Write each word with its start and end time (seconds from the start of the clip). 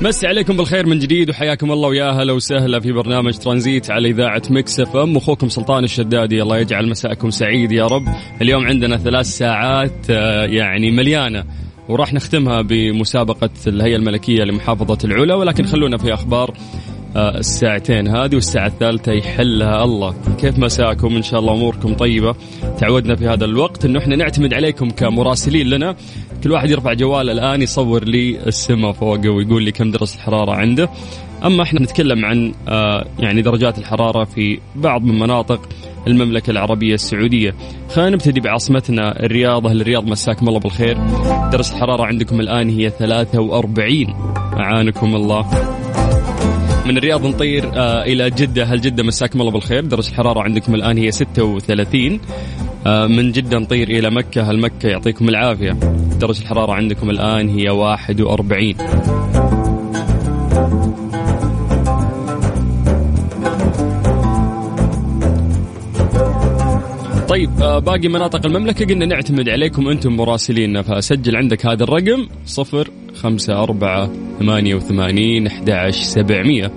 مسي 0.00 0.26
عليكم 0.26 0.56
بالخير 0.56 0.86
من 0.86 0.98
جديد 0.98 1.30
وحياكم 1.30 1.72
الله 1.72 1.88
ويا 1.88 2.10
أهلا 2.10 2.32
وسهلا 2.32 2.80
في 2.80 2.92
برنامج 2.92 3.38
ترانزيت 3.38 3.90
على 3.90 4.08
إذاعة 4.08 4.42
Mix 4.50 4.80
FM. 4.80 5.16
أخوكم 5.16 5.48
سلطان 5.48 5.84
الشدادي 5.84 6.42
الله 6.42 6.58
يجعل 6.58 6.88
مساءكم 6.88 7.30
سعيد 7.30 7.72
يا 7.72 7.86
رب. 7.86 8.08
اليوم 8.42 8.66
عندنا 8.66 8.96
ثلاث 8.96 9.26
ساعات 9.26 10.10
آه، 10.10 10.44
يعني 10.44 10.90
مليانة 10.90 11.44
وراح 11.88 12.14
نختمها 12.14 12.62
بمسابقة 12.62 13.50
الهيئة 13.66 13.96
الملكية 13.96 14.44
لمحافظة 14.44 14.98
العلا 15.04 15.34
ولكن 15.34 15.64
خلونا 15.64 15.98
في 15.98 16.14
أخبار. 16.14 16.54
الساعتين 17.16 18.08
هذه 18.08 18.34
والساعة 18.34 18.66
الثالثة 18.66 19.12
يحلها 19.12 19.84
الله. 19.84 20.14
كيف 20.40 20.58
مساكم؟ 20.58 21.16
إن 21.16 21.22
شاء 21.22 21.40
الله 21.40 21.52
أموركم 21.52 21.94
طيبة. 21.94 22.34
تعودنا 22.78 23.16
في 23.16 23.28
هذا 23.28 23.44
الوقت 23.44 23.84
أنه 23.84 23.98
إحنا 23.98 24.16
نعتمد 24.16 24.54
عليكم 24.54 24.90
كمراسلين 24.90 25.66
لنا. 25.66 25.96
كل 26.44 26.52
واحد 26.52 26.70
يرفع 26.70 26.92
جواله 26.92 27.32
الآن 27.32 27.62
يصور 27.62 28.04
لي 28.04 28.46
السماء 28.46 28.92
فوقه 28.92 29.28
ويقول 29.28 29.62
لي 29.62 29.72
كم 29.72 29.90
درجة 29.90 30.14
الحرارة 30.14 30.52
عنده. 30.52 30.90
أما 31.44 31.62
إحنا 31.62 31.82
نتكلم 31.82 32.24
عن 32.24 32.52
آه، 32.68 33.04
يعني 33.18 33.42
درجات 33.42 33.78
الحرارة 33.78 34.24
في 34.24 34.58
بعض 34.76 35.02
من 35.02 35.18
مناطق 35.18 35.68
المملكة 36.06 36.50
العربية 36.50 36.94
السعودية. 36.94 37.54
خلينا 37.90 38.10
نبتدي 38.10 38.40
بعاصمتنا 38.40 39.24
الرياض. 39.24 39.66
أهل 39.66 39.80
الرياض 39.80 40.06
مساكم 40.06 40.48
الله 40.48 40.60
بالخير. 40.60 40.98
درجة 41.52 41.72
الحرارة 41.72 42.04
عندكم 42.04 42.40
الآن 42.40 42.68
هي 42.70 42.90
43 42.90 44.14
أعانكم 44.58 45.16
الله. 45.16 45.77
من 46.88 46.96
الرياض 46.98 47.26
نطير 47.26 47.70
آه 47.74 48.02
إلى 48.02 48.30
جدة. 48.30 48.64
هل 48.64 48.80
جدة 48.80 49.02
مساكم 49.02 49.40
الله 49.40 49.52
بالخير؟ 49.52 49.84
درجه 49.84 50.08
الحرارة 50.08 50.40
عندكم 50.40 50.74
الآن 50.74 50.98
هي 50.98 51.10
36 51.10 52.20
آه 52.86 53.06
من 53.06 53.32
جدة 53.32 53.58
نطير 53.58 53.88
إلى 53.88 54.10
مكة. 54.10 54.50
هل 54.50 54.60
مكة 54.60 54.88
يعطيكم 54.88 55.28
العافية؟ 55.28 55.72
درجه 56.20 56.40
الحرارة 56.40 56.72
عندكم 56.72 57.10
الآن 57.10 57.48
هي 57.48 57.68
41 57.70 58.74
طيب 67.28 67.50
آه، 67.62 67.78
باقي 67.78 68.08
مناطق 68.08 68.46
المملكة 68.46 68.86
قلنا 68.86 69.06
نعتمد 69.06 69.48
عليكم 69.48 69.88
أنتم 69.88 70.16
مراسليننا 70.16 70.82
فسجل 70.82 71.36
عندك 71.36 71.66
هذا 71.66 71.84
الرقم 71.84 72.28
صفر 72.46 72.90
خمسة 73.14 73.62
أربعة 73.62 74.10
ثمانية 74.38 74.74
وثمانين 74.74 75.46
أحد 75.46 75.90
سبعمية. 75.90 76.72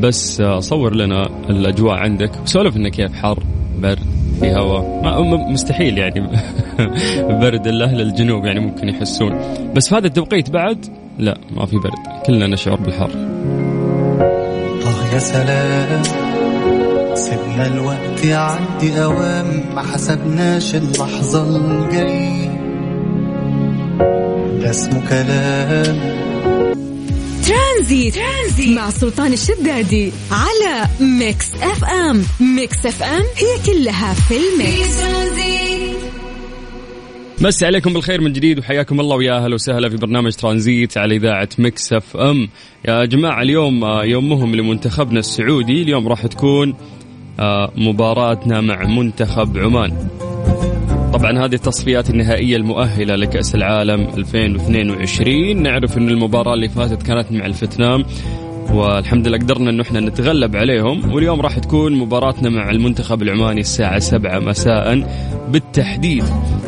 بس 0.00 0.40
آه، 0.40 0.60
صور 0.60 0.94
لنا 0.94 1.22
الأجواء 1.50 1.94
عندك. 1.94 2.30
وسولف 2.42 2.76
لنا 2.76 2.88
كيف 2.88 3.12
حر 3.12 3.42
برد 3.78 3.98
في 4.40 4.52
هواء 4.52 5.52
مستحيل 5.52 5.98
يعني. 5.98 6.20
برد 7.40 7.66
إلا 7.66 7.84
أهل 7.84 8.00
الجنوب 8.00 8.44
يعني 8.44 8.60
ممكن 8.60 8.88
يحسون. 8.88 9.40
بس 9.76 9.88
في 9.88 9.94
هذا 9.94 10.06
التوقيت 10.06 10.50
بعد؟ 10.50 10.86
لا 11.18 11.38
ما 11.50 11.66
في 11.66 11.76
برد. 11.76 12.24
كلنا 12.26 12.46
نشعر 12.46 12.76
بالحر. 12.76 13.10
آه 14.86 15.14
يا 15.14 15.18
سلام. 15.18 16.25
سيبنا 17.16 17.66
الوقت 17.66 18.24
يعدي 18.24 19.04
أوام 19.04 19.74
ما 19.74 19.82
حسبناش 19.82 20.74
اللحظة 20.74 21.56
الجاية 21.56 22.46
ده 24.60 24.70
اسمه 24.70 25.08
كلام. 25.08 26.16
ترانزيت, 27.46 28.14
ترانزيت 28.14 28.76
مع 28.76 28.90
سلطان 28.90 29.32
الشدادي 29.32 30.12
على 30.30 30.88
Mix 31.00 31.54
FM. 31.54 32.22
Mix 32.40 32.86
FM 32.86 33.22
هي 33.36 33.74
كلها 33.74 34.14
في 34.14 34.34
ال 34.36 34.49
mix. 34.49 35.00
ترانزيت 35.00 35.96
مسي 37.40 37.66
عليكم 37.66 37.92
بالخير 37.92 38.20
من 38.20 38.32
جديد 38.32 38.58
وحياكم 38.58 39.00
الله 39.00 39.16
ويا 39.16 39.44
أهلا 39.44 39.54
وسهلا 39.54 39.88
في 39.88 39.96
برنامج 39.96 40.32
ترانزيت 40.32 40.98
على 40.98 41.16
إذاعة 41.16 41.48
Mix 41.58 41.92
FM. 41.92 42.48
يا 42.88 43.04
جماعة 43.04 43.42
اليوم 43.42 43.84
آه، 43.84 44.04
يوم 44.04 44.28
مهم 44.28 44.54
لمنتخبنا 44.54 45.18
السعودي. 45.18 45.82
اليوم 45.82 46.08
راح 46.08 46.26
تكون 46.26 46.74
مباراتنا 47.76 48.60
مع 48.60 48.84
منتخب 48.84 49.58
عمان. 49.58 49.92
طبعا 51.12 51.38
هذه 51.38 51.54
التصفيات 51.54 52.10
النهائية 52.10 52.56
المؤهلة 52.56 53.16
لكأس 53.16 53.54
العالم 53.54 54.00
2022 54.16 55.62
نعرف 55.62 55.98
أن 55.98 56.08
المباراة 56.08 56.54
اللي 56.54 56.68
فاتت 56.68 57.02
كانت 57.02 57.32
مع 57.32 57.46
الفيتنام 57.46 58.04
والحمد 58.72 59.28
لله 59.28 59.38
قدرنا 59.38 59.70
انه 59.70 59.82
إحنا 59.82 60.00
نتغلب 60.00 60.56
عليهم. 60.56 61.12
واليوم 61.12 61.40
راح 61.40 61.58
تكون 61.58 61.92
مباراتنا 61.92 62.50
مع 62.50 62.70
المنتخب 62.70 63.22
العماني 63.22 63.60
الساعة 63.60 63.98
7 63.98 64.38
مساء 64.38 65.08
بالتحديد. 65.48 66.24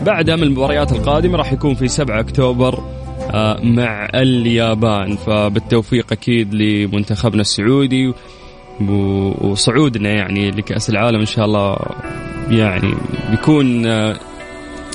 بعدها 0.07 0.37
من 0.37 0.43
المباريات 0.43 0.93
القادمة 0.93 1.37
راح 1.37 1.53
يكون 1.53 1.75
في 1.75 1.89
7 1.89 2.21
أكتوبر 2.21 2.85
آه، 3.31 3.61
مع 3.63 4.09
اليابان. 4.15 5.17
فبالتوفيق 5.17 6.13
أكيد 6.13 6.55
لمنتخبنا 6.55 7.41
السعودي. 7.41 8.13
وصعودنا 8.81 10.09
يعني 10.09 10.51
لكأس 10.51 10.91
العالم 10.91 11.21
إن 11.21 11.27
شاء 11.27 11.45
الله 11.45 11.77
يعني 12.51 12.95
بيكون 13.31 13.87
آه، 13.87 14.17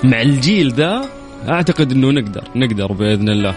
مع 0.04 0.22
الجيل 0.22 0.72
ذا 0.72 1.06
أعتقد 1.50 1.92
إنه 1.92 2.12
نقدر 2.12 2.44
نقدر 2.56 2.92
بإذن 2.92 3.30
الله. 3.30 3.56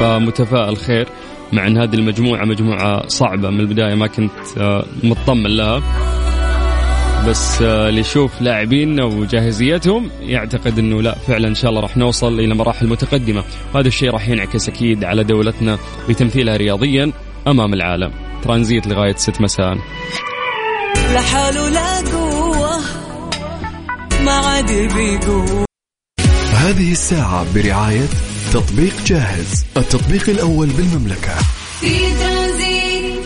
فمتفائل 0.00 0.76
خير 0.76 1.08
مع 1.52 1.66
إن 1.66 1.78
هذه 1.78 1.94
المجموعة 1.94 2.44
مجموعة 2.44 3.06
صعبة 3.06 3.50
من 3.50 3.60
البداية 3.60 3.94
ما 3.94 4.06
كنت 4.06 4.58
آه، 4.58 4.84
مطمن 5.04 5.56
لها. 5.56 5.82
بس 7.28 7.62
آه، 7.62 7.88
اللي 7.88 8.00
يشوف 8.00 8.42
لاعبيننا 8.42 9.04
وجاهزيتهم 9.04 10.10
يعتقد 10.20 10.78
إنه 10.78 11.02
لا 11.02 11.14
فعلا 11.14 11.48
إن 11.48 11.54
شاء 11.54 11.70
الله 11.70 11.80
راح 11.80 11.96
نوصل 11.96 12.40
إلى 12.40 12.54
مراحل 12.54 12.86
متقدمة. 12.86 13.44
وهذا 13.74 13.88
الشيء 13.88 14.10
راح 14.10 14.28
ينعكس 14.28 14.68
أكيد 14.68 15.04
على 15.04 15.24
دولتنا 15.24 15.78
بتمثيلها 16.08 16.56
رياضيا 16.56 17.12
أمام 17.46 17.74
العالم. 17.74 18.27
ترانزيت 18.44 18.86
لغاية 18.86 19.16
6 19.16 19.42
مساء. 19.42 19.74
لا 21.12 21.20
حول 21.20 21.58
ولا 21.58 22.00
قوة 22.00 22.80
ما 24.24 24.32
عاد 24.32 24.72
بيقوة. 24.72 25.64
هذه 26.52 26.92
الساعة 26.92 27.54
برعاية 27.54 28.06
تطبيق 28.52 28.94
جاهز 29.06 29.64
التطبيق 29.76 30.28
الأول 30.28 30.66
بالمملكة. 30.66 31.34
في 31.80 32.14
ترانزيت. 32.20 33.22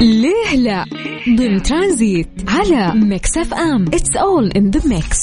ليه 0.00 0.56
لا؟ 0.56 0.84
ضمن 1.28 1.62
ترانزيت 1.62 2.28
على 2.48 2.92
Mix 2.94 3.36
FM. 3.36 3.84
It's 3.94 4.16
all 4.16 4.50
in 4.50 4.70
the 4.70 4.88
mix 4.88 5.18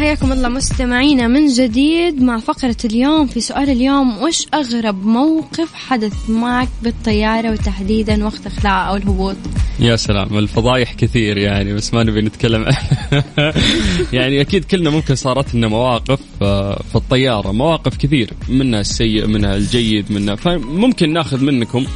حياكم 0.00 0.32
الله 0.32 0.48
مستمعينا 0.48 1.26
من 1.26 1.46
جديد 1.46 2.22
مع 2.22 2.38
فقرة 2.38 2.76
اليوم 2.84 3.26
في 3.26 3.40
سؤال 3.40 3.70
اليوم 3.70 4.22
وش 4.22 4.46
أغرب 4.54 5.06
موقف 5.06 5.74
حدث 5.74 6.30
معك 6.30 6.68
بالطيارة 6.82 7.50
وتحديدا 7.50 8.24
وقت 8.24 8.46
إخلاء 8.46 8.88
أو 8.88 8.96
الهبوط؟ 8.96 9.36
يا 9.80 9.96
سلام 9.96 10.38
الفضايح 10.38 10.94
كثير 10.94 11.36
يعني 11.38 11.74
بس 11.74 11.94
ما 11.94 12.02
نبي 12.02 12.20
نتكلم. 12.20 12.66
يعني 14.12 14.40
أكيد 14.40 14.64
كلنا 14.64 14.90
ممكن 14.90 15.14
صارت 15.14 15.54
لنا 15.54 15.68
مواقف 15.68 16.20
آه، 16.42 16.82
في 16.90 16.96
الطيارة 16.96 17.52
مواقف 17.52 17.96
كثير 17.96 18.30
منها 18.48 18.80
السيء 18.80 19.26
منها 19.26 19.56
الجيد 19.56 20.12
منها 20.12 20.34
فممكن 20.34 21.12
ناخذ 21.12 21.44
منكم 21.44 21.86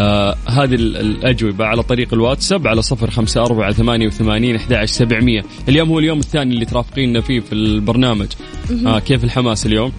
آه 0.00 0.36
هذه 0.48 0.74
ال- 0.74 0.96
الأجوبة 0.96 1.64
على 1.64 1.82
طريق 1.82 2.14
الواتساب 2.14 2.66
على 2.66 2.82
صفر 2.82 3.10
خمسة 3.10 3.40
أربعة 3.42 3.72
ثمانية 3.72 4.06
وثمانين 4.06 4.56
أحد 4.56 4.84
سبعمية. 4.84 5.42
اليوم 5.68 5.88
هو 5.88 5.98
اليوم 5.98 6.18
الثاني 6.18 6.54
اللي 6.54 6.64
ترافقيننا 6.64 7.20
فيه 7.20 7.40
في 7.40 7.52
البرنامج. 7.52 8.26
آه 8.86 8.98
كيف 8.98 9.24
الحماس 9.24 9.66
اليوم؟ 9.66 9.92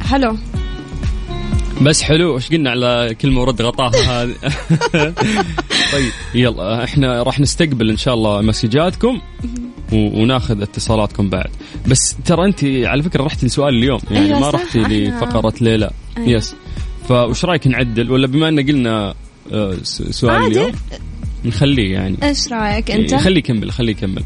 حلو. 0.00 0.36
بس 1.82 2.02
حلو 2.02 2.36
إيش 2.36 2.48
قلنا 2.50 2.70
على 2.70 3.16
كلمة 3.20 3.40
ورد 3.40 3.62
غطاها 3.62 3.92
هذه؟ 4.22 4.34
طيب 5.92 6.10
يلا 6.34 6.84
إحنا 6.84 7.22
راح 7.22 7.40
نستقبل 7.40 7.90
إن 7.90 7.96
شاء 7.96 8.14
الله 8.14 8.40
مسجاتكم 8.42 9.20
وناخذ 9.92 10.62
اتصالاتكم 10.62 11.28
بعد. 11.30 11.50
بس 11.86 12.16
ترى 12.24 12.44
أنت 12.44 12.64
على 12.64 13.02
فكرة 13.02 13.22
رحتي 13.24 13.46
لسؤال 13.46 13.74
اليوم 13.74 14.00
يعني 14.10 14.26
أيوة 14.26 14.40
ما 14.40 14.50
رحتي 14.50 14.78
لفقرة 14.78 15.52
ليلى. 15.60 15.90
أيوة. 16.18 16.28
يس 16.28 16.54
فوش 17.08 17.44
رأيك 17.44 17.66
نعدل؟ 17.66 18.10
ولا 18.10 18.26
بما 18.26 18.48
إن 18.48 18.60
قلنا 18.66 19.14
سؤال 20.10 20.34
عادي. 20.34 20.46
اليوم. 20.46 20.72
نخليه 21.44 21.92
يعني. 21.92 22.16
إيش 22.22 22.52
رأيك 22.52 22.90
أنت؟ 22.90 23.14
خليه 23.14 23.38
يكمل 23.38 23.72
خليه 23.72 23.92
يكمل. 23.92 24.22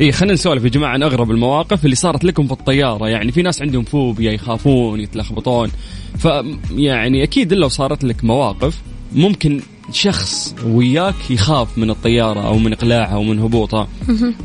اي 0.00 0.12
خلينا 0.12 0.34
نسولف 0.34 0.64
يا 0.64 0.68
جماعة 0.68 0.90
عن 0.90 1.02
أغرب 1.02 1.30
المواقف 1.30 1.84
اللي 1.84 1.96
صارت 1.96 2.24
لكم 2.24 2.46
في 2.46 2.52
الطيارة. 2.52 3.08
يعني 3.08 3.32
في 3.32 3.42
ناس 3.42 3.62
عندهم 3.62 3.84
فوبيا 3.84 4.32
يخافون 4.32 5.00
يتلخبطون. 5.00 5.70
ف 6.18 6.28
يعني 6.70 7.22
أكيد 7.22 7.52
لو 7.52 7.68
صارت 7.68 8.04
لك 8.04 8.24
مواقف 8.24 8.82
ممكن 9.12 9.60
شخص 9.92 10.54
وياك 10.64 11.30
يخاف 11.30 11.78
من 11.78 11.90
الطيارة 11.90 12.46
أو 12.46 12.58
من 12.58 12.72
إقلاعها 12.72 13.14
أو 13.14 13.22
من 13.22 13.38
هبوطها. 13.38 13.88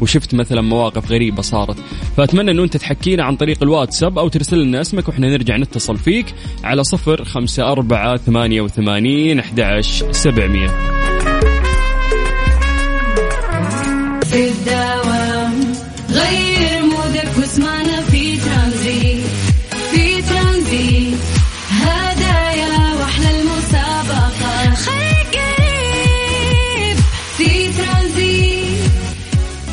وشفت 0.02 0.36
مثلا 0.36 0.62
مواقف 0.62 1.12
غريبة 1.12 1.42
صارت. 1.42 1.76
فأتمنى 2.18 2.52
إنه 2.52 2.64
أنت 2.64 2.78
تحكينا 2.78 3.24
عن 3.24 3.36
طريق 3.36 3.64
الواتساب 3.64 4.20
أو 4.20 4.28
ترسل 4.28 4.64
لنا 4.64 4.82
اسمك 4.82 5.08
وإحنا 5.08 5.30
نرجع 5.30 5.58
نتصل 5.58 5.98
فيك 5.98 6.26
على 6.64 6.84
صفر 6.84 7.24
خمسة 7.24 7.72
أربعة 7.72 8.18
ثمانية 8.18 8.62
وثمانين 8.62 9.40
أحد 9.40 9.82
سبعمية. 10.12 10.68
في 14.24 14.50
الدوام 14.50 15.11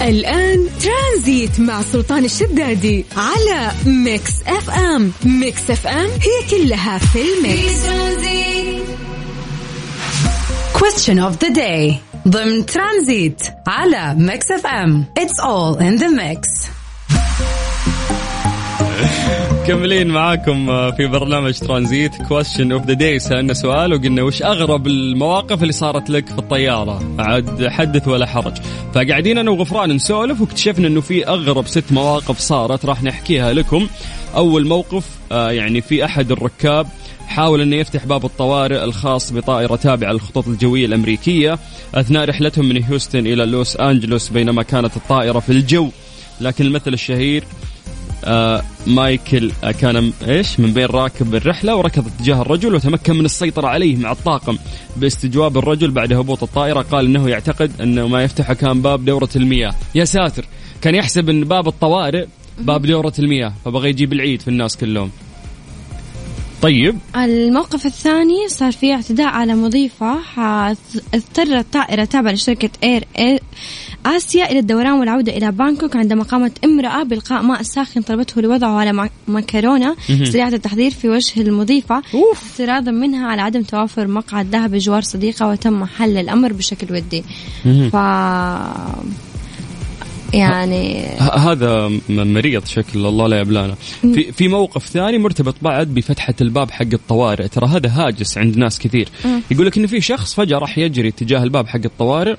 الآن 0.08 0.68
ترانزيت 0.82 1.60
مع 1.60 1.82
سلطان 1.82 2.24
الشدادي 2.24 3.04
على 3.16 3.70
Mix 3.86 4.32
FM. 4.46 5.12
Mix 5.24 5.70
FM 5.70 6.06
هي 6.06 6.50
كلها 6.50 6.98
في 6.98 7.18
ال 7.22 7.30
mix. 7.30 7.60
في 7.60 7.88
ترانزيت 7.88 8.48
Question 10.74 11.18
of 11.18 11.38
the 11.38 11.50
day. 11.54 11.94
ضمن 12.28 12.66
ترانزيت 12.66 13.42
على 13.66 14.14
Mix 14.18 14.50
FM. 14.50 15.04
It's 15.20 15.40
all 15.44 15.76
in 15.78 15.98
the 15.98 16.08
mix. 16.10 16.68
مكملين 19.68 20.08
معاكم 20.08 20.70
آه، 20.70 20.90
في 20.90 21.06
برنامج 21.06 21.58
ترانزيت 21.58 22.22
question 22.22 22.72
of 22.72 22.86
the 22.86 22.92
day 22.92 23.18
سألنا 23.18 23.54
سؤال 23.54 23.92
وقلنا 23.92 24.22
وش 24.22 24.42
أغرب 24.42 24.86
المواقف 24.86 25.62
اللي 25.62 25.72
صارت 25.72 26.10
لك 26.10 26.26
في 26.26 26.38
الطيارة؟ 26.38 27.14
عاد 27.18 27.68
حدث 27.68 28.08
ولا 28.08 28.26
حرج. 28.26 28.56
فقاعدين 28.94 29.38
أنا 29.38 29.50
وغفران 29.50 29.92
نسولف 29.92 30.40
واكتشفنا 30.40 30.86
إنه 30.86 31.00
في 31.00 31.26
أغرب 31.26 31.66
ست 31.66 31.92
مواقف 31.92 32.38
صارت 32.38 32.84
راح 32.84 33.02
نحكيها 33.02 33.52
لكم. 33.52 33.88
أول 34.36 34.66
موقف 34.66 35.06
آه، 35.32 35.50
يعني 35.50 35.80
في 35.80 36.04
أحد 36.04 36.32
الركاب 36.32 36.86
حاول 37.26 37.60
إنه 37.60 37.76
يفتح 37.76 38.06
باب 38.06 38.24
الطوارئ 38.24 38.84
الخاص 38.84 39.32
بطائرة 39.32 39.76
تابعة 39.76 40.12
للخطوط 40.12 40.48
الجوية 40.48 40.86
الأمريكية. 40.86 41.58
أثناء 41.94 42.24
رحلتهم 42.24 42.68
من 42.68 42.84
هيوستن 42.84 43.26
إلى 43.26 43.46
لوس 43.46 43.76
أنجلوس 43.76 44.28
بينما 44.28 44.62
كانت 44.62 44.96
الطائرة 44.96 45.38
في 45.38 45.52
الجو. 45.52 45.88
لكن 46.40 46.66
المثل 46.66 46.92
الشهير 46.92 47.44
آه 48.28 48.62
مايكل 48.86 49.50
آه 49.64 49.70
كان 49.70 50.12
إيش؟ 50.28 50.60
من 50.60 50.72
بين 50.72 50.86
راكب 50.86 51.34
الرحلة 51.34 51.76
وركض 51.76 52.06
اتجاه 52.06 52.42
الرجل 52.42 52.74
وتمكن 52.74 53.16
من 53.16 53.24
السيطرة 53.24 53.68
عليه 53.68 53.96
مع 53.96 54.12
الطاقم. 54.12 54.58
باستجواب 54.96 55.58
الرجل 55.58 55.90
بعد 55.90 56.12
هبوط 56.12 56.42
الطائرة 56.42 56.80
قال 56.80 57.06
إنه 57.06 57.28
يعتقد 57.28 57.80
إنه 57.80 58.08
ما 58.08 58.22
يفتحه 58.22 58.54
كان 58.54 58.82
باب 58.82 59.04
دورة 59.04 59.28
المياه. 59.36 59.74
يا 59.94 60.04
ساتر! 60.04 60.44
كان 60.80 60.94
يحسب 60.94 61.28
إن 61.28 61.44
باب 61.44 61.68
الطوارئ 61.68 62.26
باب 62.58 62.86
دورة 62.86 63.12
المياه 63.18 63.52
فبغى 63.64 63.88
يجيب 63.88 64.12
العيد 64.12 64.42
في 64.42 64.48
الناس 64.48 64.76
كلهم. 64.76 65.10
طيب. 66.62 66.98
الموقف 67.16 67.86
الثاني 67.86 68.48
صار 68.48 68.72
فيه 68.72 68.94
اعتداء 68.94 69.26
على 69.26 69.54
مضيفة 69.54 70.18
اضطرت 71.14 71.66
طائرة 71.72 72.04
تابعة 72.04 72.32
لشركة 72.32 72.70
Air 72.84 73.04
AirAsia 73.18 74.50
إلى 74.50 74.58
الدوران 74.58 74.92
والعودة 74.92 75.36
إلى 75.36 75.52
بانكوك 75.52 75.96
عندما 75.96 76.22
قامت 76.22 76.64
امرأة 76.64 77.02
بإلقاء 77.02 77.42
ماء 77.42 77.62
ساخن 77.62 78.02
طلبته 78.02 78.42
لوضعه 78.42 78.78
على 78.78 79.08
مكرونة 79.28 79.96
سريعة 80.24 80.48
التحضير 80.48 80.90
في 80.90 81.08
وجه 81.08 81.40
المضيفة. 81.40 82.02
اعتراضا 82.34 82.90
منها 82.90 83.26
على 83.26 83.42
عدم 83.42 83.62
توافر 83.62 84.06
مقعد 84.06 84.46
ذهب 84.46 84.70
بجوار 84.70 85.02
صديقة 85.02 85.48
وتم 85.48 85.84
حل 85.84 86.16
الأمر 86.16 86.52
بشكل 86.52 86.94
ودي. 86.94 87.24
ف 87.92 87.96
يعني 90.34 91.04
هذا 91.18 91.90
مريض 92.08 92.66
شكل 92.66 93.06
الله 93.06 93.26
لا 93.26 93.40
يبلانا. 93.40 93.74
في 94.00 94.32
في 94.32 94.48
موقف 94.48 94.86
ثاني 94.86 95.18
مرتبط 95.18 95.54
بعد 95.62 95.94
بفتحة 95.94 96.34
الباب 96.40 96.70
حق 96.70 96.86
الطوارئ. 96.92 97.48
ترى 97.48 97.66
هذا 97.66 97.88
هاجس 97.88 98.38
عند 98.38 98.56
ناس 98.56 98.78
كثير. 98.78 99.08
يقول 99.50 99.66
لك 99.66 99.78
انه 99.78 99.86
في 99.86 100.00
شخص 100.00 100.34
فجأة 100.34 100.58
راح 100.58 100.78
يجري 100.78 101.08
اتجاه 101.08 101.42
الباب 101.42 101.66
حق 101.66 101.80
الطوارئ 101.84 102.36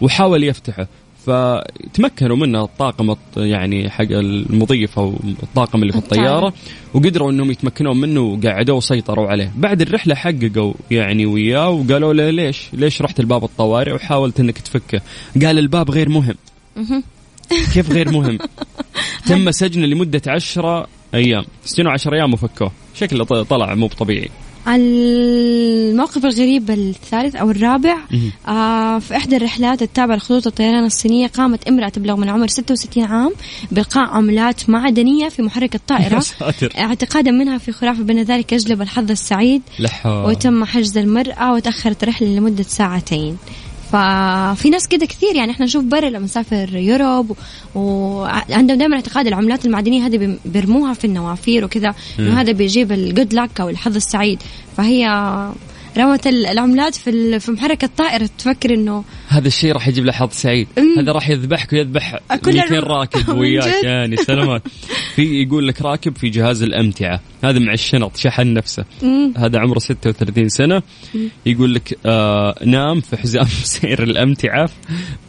وحاول 0.00 0.44
يفتحه. 0.44 0.86
فتمكنوا 1.26 2.36
منه 2.36 2.64
الطاقم 2.64 3.10
الط- 3.10 3.36
يعني 3.36 3.90
حق 3.90 4.06
المضيف 4.10 4.98
أو 4.98 5.14
الطاقم 5.42 5.82
اللي 5.82 5.92
في 5.92 5.98
الطيارة. 5.98 6.52
وقدروا 6.94 7.30
إنهم 7.30 7.50
يتمكنون 7.50 8.00
منه 8.00 8.20
وقعدوه 8.20 8.76
وسيطروا 8.76 9.28
عليه. 9.28 9.52
بعد 9.56 9.80
الرحلة 9.80 10.14
حققوا 10.14 10.72
يعني 10.90 11.26
وياه 11.26 11.70
وقالوا 11.70 12.12
له 12.14 12.30
ليش؟ 12.30 12.68
ليش 12.72 13.02
رحت 13.02 13.20
الباب 13.20 13.44
الطوارئ 13.44 13.92
وحاولت 13.92 14.40
إنك 14.40 14.58
تفكه؟ 14.58 15.00
قال 15.42 15.58
الباب 15.58 15.90
غير 15.90 16.08
مهم. 16.08 16.34
كيف 17.74 17.90
غير 17.92 18.12
مهم؟ 18.12 18.38
تم 19.26 19.50
سجنه 19.50 19.86
لمدة 19.86 20.22
عشرة 20.26 20.86
أيام. 21.14 21.44
سجنوا 21.64 21.92
عشر 21.92 22.14
أيام 22.14 22.32
وفكوه. 22.34 22.72
شكله 22.94 23.24
طلع 23.24 23.74
مو 23.74 23.86
بطبيعي. 23.86 24.30
الموقف 24.68 26.24
الغريب 26.24 26.70
الثالث 26.70 27.36
أو 27.36 27.50
الرابع 27.50 27.96
آه 28.48 28.98
في 28.98 29.16
إحدى 29.16 29.36
الرحلات 29.36 29.82
التابعه 29.82 30.16
لخطوط 30.16 30.46
الطيران 30.46 30.84
الصينية 30.84 31.26
قامت 31.26 31.68
امرأة 31.68 31.88
تبلغ 31.88 32.16
من 32.16 32.28
عمر 32.28 32.48
66 32.48 33.04
عام 33.04 33.32
بالقاء 33.72 34.08
عملات 34.08 34.70
معدنية 34.70 35.28
في 35.28 35.42
محرك 35.42 35.74
الطائرة. 35.74 36.18
ساتر. 36.40 36.72
اعتقادا 36.78 37.30
منها 37.30 37.58
في 37.58 37.72
خرافه 37.72 38.02
بان 38.02 38.22
ذلك 38.22 38.52
يجلب 38.52 38.82
الحظ 38.82 39.10
السعيد 39.10 39.62
لحا 39.78 40.10
وتم 40.10 40.64
حجز 40.64 40.98
المرأة 40.98 41.52
وتأخرت 41.52 42.02
الرحلة 42.02 42.28
لمدة 42.28 42.62
ساعتين. 42.62 43.36
ففي 43.92 44.70
ناس 44.70 44.88
كده 44.88 45.06
كثير 45.06 45.36
يعني 45.36 45.50
إحنا 45.50 45.66
نشوف 45.66 45.84
برا 45.84 46.08
لما 46.08 46.24
نسافر 46.24 46.76
يوروب 46.76 47.36
وعندهم 47.74 48.78
دائما 48.78 48.96
اعتقاد 48.96 49.26
العملات 49.26 49.64
المعدنية 49.66 50.06
هذه 50.06 50.38
بيرموها 50.44 50.94
في 50.94 51.04
النوافير 51.04 51.64
وكذا 51.64 51.94
إنه 52.18 52.40
هذا 52.40 52.52
بيجيب 52.52 52.92
الجود 52.92 53.34
لك 53.34 53.60
أو 53.60 53.68
الحظ 53.68 53.96
السعيد. 53.96 54.42
فهي 54.76 55.06
رمت 55.98 56.26
ال- 56.26 56.46
العملات 56.46 56.94
في 56.94 57.40
في 57.40 57.50
محرك 57.50 57.84
الطائره 57.84 58.28
تفكر 58.38 58.74
إنه 58.74 59.04
هذا 59.28 59.48
الشيء 59.48 59.72
راح 59.72 59.88
يجيب 59.88 60.04
له 60.04 60.12
حظ 60.12 60.32
سعيد. 60.32 60.68
هذا 60.98 61.12
راح 61.12 61.28
يذبحك 61.28 61.72
ويذبح 61.72 62.18
كل 62.44 62.52
200 62.52 62.78
الر- 62.78 62.86
راكب 62.86 63.28
وياك؟ 63.38 63.84
يعني 63.84 64.16
سلامات. 64.16 64.62
في 65.16 65.42
يقول 65.42 65.68
لك 65.68 65.82
راكب 65.82 66.16
في 66.16 66.28
جهاز 66.28 66.62
الأمتعة. 66.62 67.20
هذا 67.44 67.58
مع 67.58 67.72
الشنط 67.72 68.16
شحن 68.16 68.52
نفسه. 68.54 68.84
مم. 69.02 69.32
هذا 69.36 69.58
عمره 69.58 69.78
36 69.78 70.48
سنة. 70.48 70.82
يقول 71.46 71.74
لك 71.74 71.98
آه 72.06 72.54
نام 72.64 73.00
في 73.00 73.16
حزام 73.16 73.44
سير 73.74 74.02
الأمتعة 74.02 74.68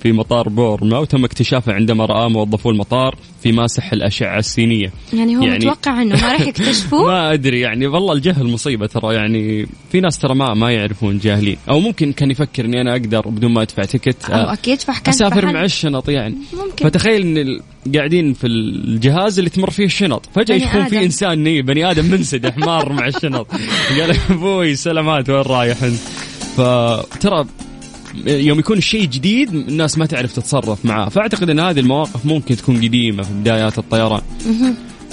في 0.03 0.12
مطار 0.12 0.50
بورما. 0.50 0.97
وتم 0.97 1.25
اكتشافه 1.25 1.74
عندما 1.74 2.05
رأى 2.05 2.29
موظفو 2.29 2.69
المطار 2.69 3.15
في 3.43 3.51
ماسح 3.51 3.93
الأشعة 3.93 4.39
السينية. 4.39 4.91
يعني 5.13 5.38
هو 5.38 5.41
يعني- 5.41 5.55
متوقع 5.65 6.01
إنه 6.01 6.21
ما 6.21 6.31
راح 6.31 6.41
يكتشفوه؟ 6.41 7.05
ما 7.07 7.33
أدري 7.33 7.59
يعني 7.59 7.88
والله 7.88 8.13
الجهل 8.13 8.45
مصيبة 8.47 8.88
ترى. 8.88 9.15
يعني 9.15 9.67
في 9.91 10.00
ناس 10.01 10.17
ترى 10.19 10.36
ما 10.36 10.50
ما 10.53 10.72
يعرفون 10.72 11.17
جاهلين. 11.17 11.58
أو 11.70 11.79
ممكن 11.79 12.12
كان 12.13 12.31
يفكر 12.31 12.65
إني 12.65 12.81
أنا 12.81 12.91
أقدر 12.91 13.22
بدون 13.27 13.51
ما 13.51 13.62
أدفع 13.62 13.84
تكت 13.84 14.29
أو 14.29 14.34
آه، 14.36 14.53
أكيد 14.53 14.79
فكان 14.81 15.01
أسافر. 15.08 15.46
مع 15.53 15.63
الشنط 15.63 16.10
يعني. 16.10 16.36
ممكن. 16.53 16.86
فتخيل 16.86 17.22
إن 17.22 17.38
ال- 17.38 17.62
قاعدين 17.96 18.34
في 18.34 18.48
الجهاز 18.48 19.38
اللي 19.39 19.50
تمر 19.50 19.70
فيه 19.70 19.86
الشنط. 19.86 20.29
فجأة 20.36 20.55
يشوفون 20.55 20.86
في. 20.86 21.03
إنسان 21.05 21.43
ني 21.43 21.62
بني 21.62 21.91
آدم 21.91 22.05
منسدح 22.05 22.58
مار 22.58 22.93
مع 22.93 23.08
الشنط. 23.08 23.48
قال 24.00 24.15
أبوي 24.29 24.75
سلامات 24.75 25.29
وين 25.29 25.41
رايح 25.41 25.84
أنت؟ 25.84 25.98
فترى 26.58 27.46
يوم 28.25 28.60
يكون 28.60 28.77
الشيء 28.77 29.05
جديد 29.05 29.53
الناس 29.53 29.98
ما 29.98 30.05
تعرف 30.05 30.34
تتصرف 30.34 30.86
معاه. 30.86 31.10
فأعتقد 31.10 31.50
إن 31.50 31.60
هذه 31.60 31.79
المواقف 31.79 32.25
ممكن 32.25 32.55
تكون 32.55 32.75
قديمة 32.77 33.24
في 33.24 33.34
بدايات 33.34 33.77
الطيران. 33.77 34.22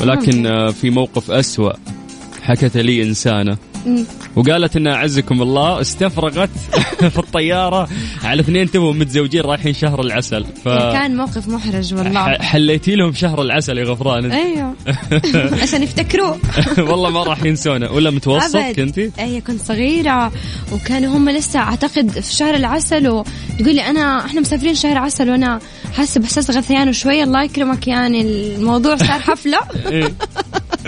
ولكن 0.00 0.46
آه، 0.46 0.70
في 0.70 0.90
موقف 0.90 1.30
أسوأ 1.30 1.72
حكت 2.42 2.76
لي 2.76 3.02
إنسانة. 3.02 3.52
مم. 3.52 3.77
وقالت 4.36 4.76
إن 4.76 4.86
أعزكم 4.86 5.42
الله 5.42 5.80
استفرغت 5.80 6.50
في 7.14 7.18
الطيارة 7.18 7.88
على 8.24 8.40
اثنين 8.40 8.70
توهم 8.70 8.98
متزوجين 8.98 9.40
رايحين 9.42 9.74
شهر 9.74 10.00
العسل. 10.00 10.44
ف 10.64 10.68
كان 10.68 11.16
موقف 11.16 11.48
محرج 11.48 11.94
والله. 11.94 12.38
حليتي 12.38 12.94
لهم 12.94 13.14
شهر 13.14 13.42
العسل 13.42 13.78
يا 13.78 13.84
غفران. 13.84 14.32
أيوه. 14.32 14.74
عشان 15.62 15.82
يفتكروه. 15.82 16.38
والله 16.78 17.10
ما 17.10 17.22
راح 17.22 17.44
ينسونه. 17.44 17.92
ولا 17.92 18.10
متوسط 18.10 18.56
أبد. 18.56 18.76
كنتي؟ 18.76 19.10
اي 19.18 19.40
كنت 19.40 19.60
صغيرة 19.62 20.32
وكانوا 20.72 21.16
هم 21.16 21.30
لسه 21.30 21.60
أعتقد 21.60 22.10
في 22.10 22.34
شهر 22.34 22.54
العسل 22.54 23.08
وتقول 23.08 23.74
لي 23.74 23.82
انا 23.90 24.26
إحنا 24.26 24.40
مسافرين 24.40 24.74
شهر 24.74 24.98
عسل 24.98 25.30
وأنا 25.30 25.58
حاسة 25.96 26.20
بإحساس 26.20 26.50
غثيان 26.50 26.88
وشوية. 26.88 27.24
الله 27.24 27.42
يكرمك 27.42 27.88
يعني 27.88 28.22
الموضوع 28.22 28.96
صار 28.96 29.18
حفلة. 29.20 29.58
إيه. 29.86 30.14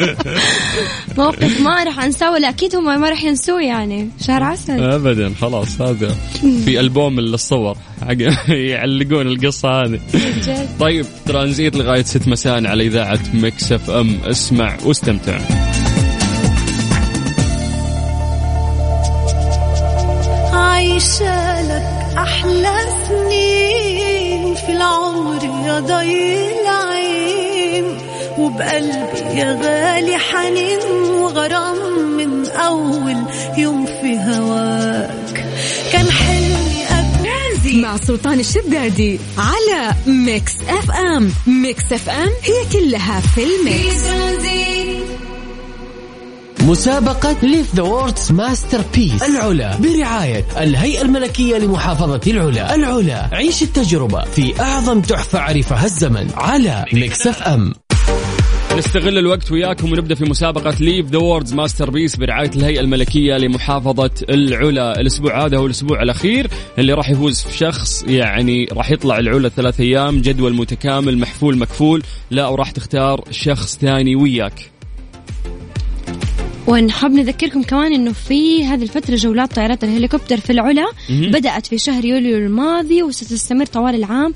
موقف 1.19 1.61
ما 1.61 1.85
راح 1.85 2.05
أنساه 2.05 2.33
ولا 2.33 2.49
أكيد 2.49 2.77
هم 2.77 3.01
ما 3.01 3.09
راح 3.09 3.25
ينسوه 3.25 3.63
يعني. 3.63 4.09
شهر 4.27 4.43
عسل. 4.43 4.81
ابدا 4.83 5.35
خلاص 5.41 5.81
هذا 5.81 6.15
في 6.65 6.81
ألبوم 6.81 7.19
الصور 7.19 7.77
يعلقون 8.49 9.27
القصة 9.27 9.69
هذه. 9.83 10.01
طيب 10.81 11.07
ترانزيت 11.27 11.77
لغاية 11.77 12.03
6 12.03 12.31
مساء 12.31 12.67
على 12.67 12.87
إذاعة 12.87 13.19
Mix 13.35 13.73
FM. 13.73 14.19
اسمع 14.25 14.77
واستمتع. 14.85 15.39
عايشة 20.53 21.63
لك 21.63 22.17
أحلى 22.19 22.77
سنين 23.09 24.55
في 24.55 24.73
العمر 24.73 25.45
يا 25.67 25.81
ضي 25.81 26.37
العين 26.63 27.10
وبقلبي 28.61 29.39
يا 29.39 29.59
غالي 29.63 30.19
حنين 30.19 30.79
وغرام 31.13 31.77
من 32.17 32.47
أول 32.47 33.17
يوم 33.57 33.87
في 33.87 34.19
هواك. 34.19 35.45
كان 35.93 36.11
حلمي 36.11 36.85
أكون 36.91 37.81
مع 37.81 37.97
سلطان 37.97 38.41
الشدادي 38.41 39.21
على 39.39 39.95
Mix 40.07 40.53
FM 40.69 41.33
Mix 41.47 41.93
FM 41.93 42.29
هي 42.43 42.81
كلها 42.81 43.21
في 43.21 43.45
ال 43.45 43.57
mix. 43.57 44.05
مسابقة 46.61 47.37
Live 47.43 47.75
the 47.75 47.83
World's 47.83 48.33
Masterpiece 48.33 49.23
العلا 49.23 49.77
برعاية 49.77 50.45
الهيئة 50.57 51.03
الملكية 51.03 51.59
لمحافظة 51.59 52.21
العلا. 52.27 52.75
العلا 52.75 53.29
عيش 53.33 53.63
التجربة 53.63 54.25
في 54.25 54.61
أعظم 54.61 55.01
تحفة 55.01 55.39
عرفها 55.39 55.85
الزمن 55.85 56.31
على 56.37 56.85
Mix 56.93 57.27
FM 57.27 57.73
نستغل 58.79 59.19
الوقت 59.19 59.53
وياكم 59.53 59.93
ونبدأ 59.93 60.15
في 60.15 60.25
مسابقة 60.25 60.75
Live 60.81 61.07
the 61.07 61.19
World's 61.19 61.55
Masterpiece 61.55 62.17
برعاية 62.17 62.51
الهيئة 62.57 62.81
الملكية 62.81 63.37
لمحافظة 63.37 64.11
العلا، 64.29 65.01
الأسبوع 65.01 65.47
هذا 65.47 65.59
هو 65.59 65.67
الأسبوع 65.67 66.03
الأخير 66.03 66.47
اللي 66.79 66.93
راح 66.93 67.11
يفوز 67.11 67.41
في 67.41 67.59
شخص 67.59 68.05
يعني 68.09 68.69
راح 68.73 68.91
يطلع 68.91 69.19
العلا 69.19 69.49
ثلاث 69.49 69.81
أيام 69.81 70.21
جدول 70.21 70.55
متكامل 70.55 71.19
محفول 71.19 71.59
مكفول، 71.59 72.03
لا 72.31 72.49
وراح 72.49 72.71
تختار 72.71 73.25
شخص 73.31 73.79
ثاني 73.79 74.17
وياك. 74.17 74.71
ونحب 76.71 77.11
نذكركم 77.11 77.63
كمان 77.63 77.93
إنه 77.93 78.13
في 78.13 78.65
هذه 78.65 78.83
الفترة 78.83 79.15
جولات 79.15 79.53
طائرات 79.53 79.85
الهليكوبتر 79.85 80.37
في 80.41 80.51
العلا. 80.51 80.87
بدأت 81.11 81.67
في 81.67 81.79
شهر 81.79 82.05
يوليو 82.05 82.37
الماضي 82.37 83.03
وستستمر 83.03 83.67
طوال 83.67 83.95
العام. 83.95 84.33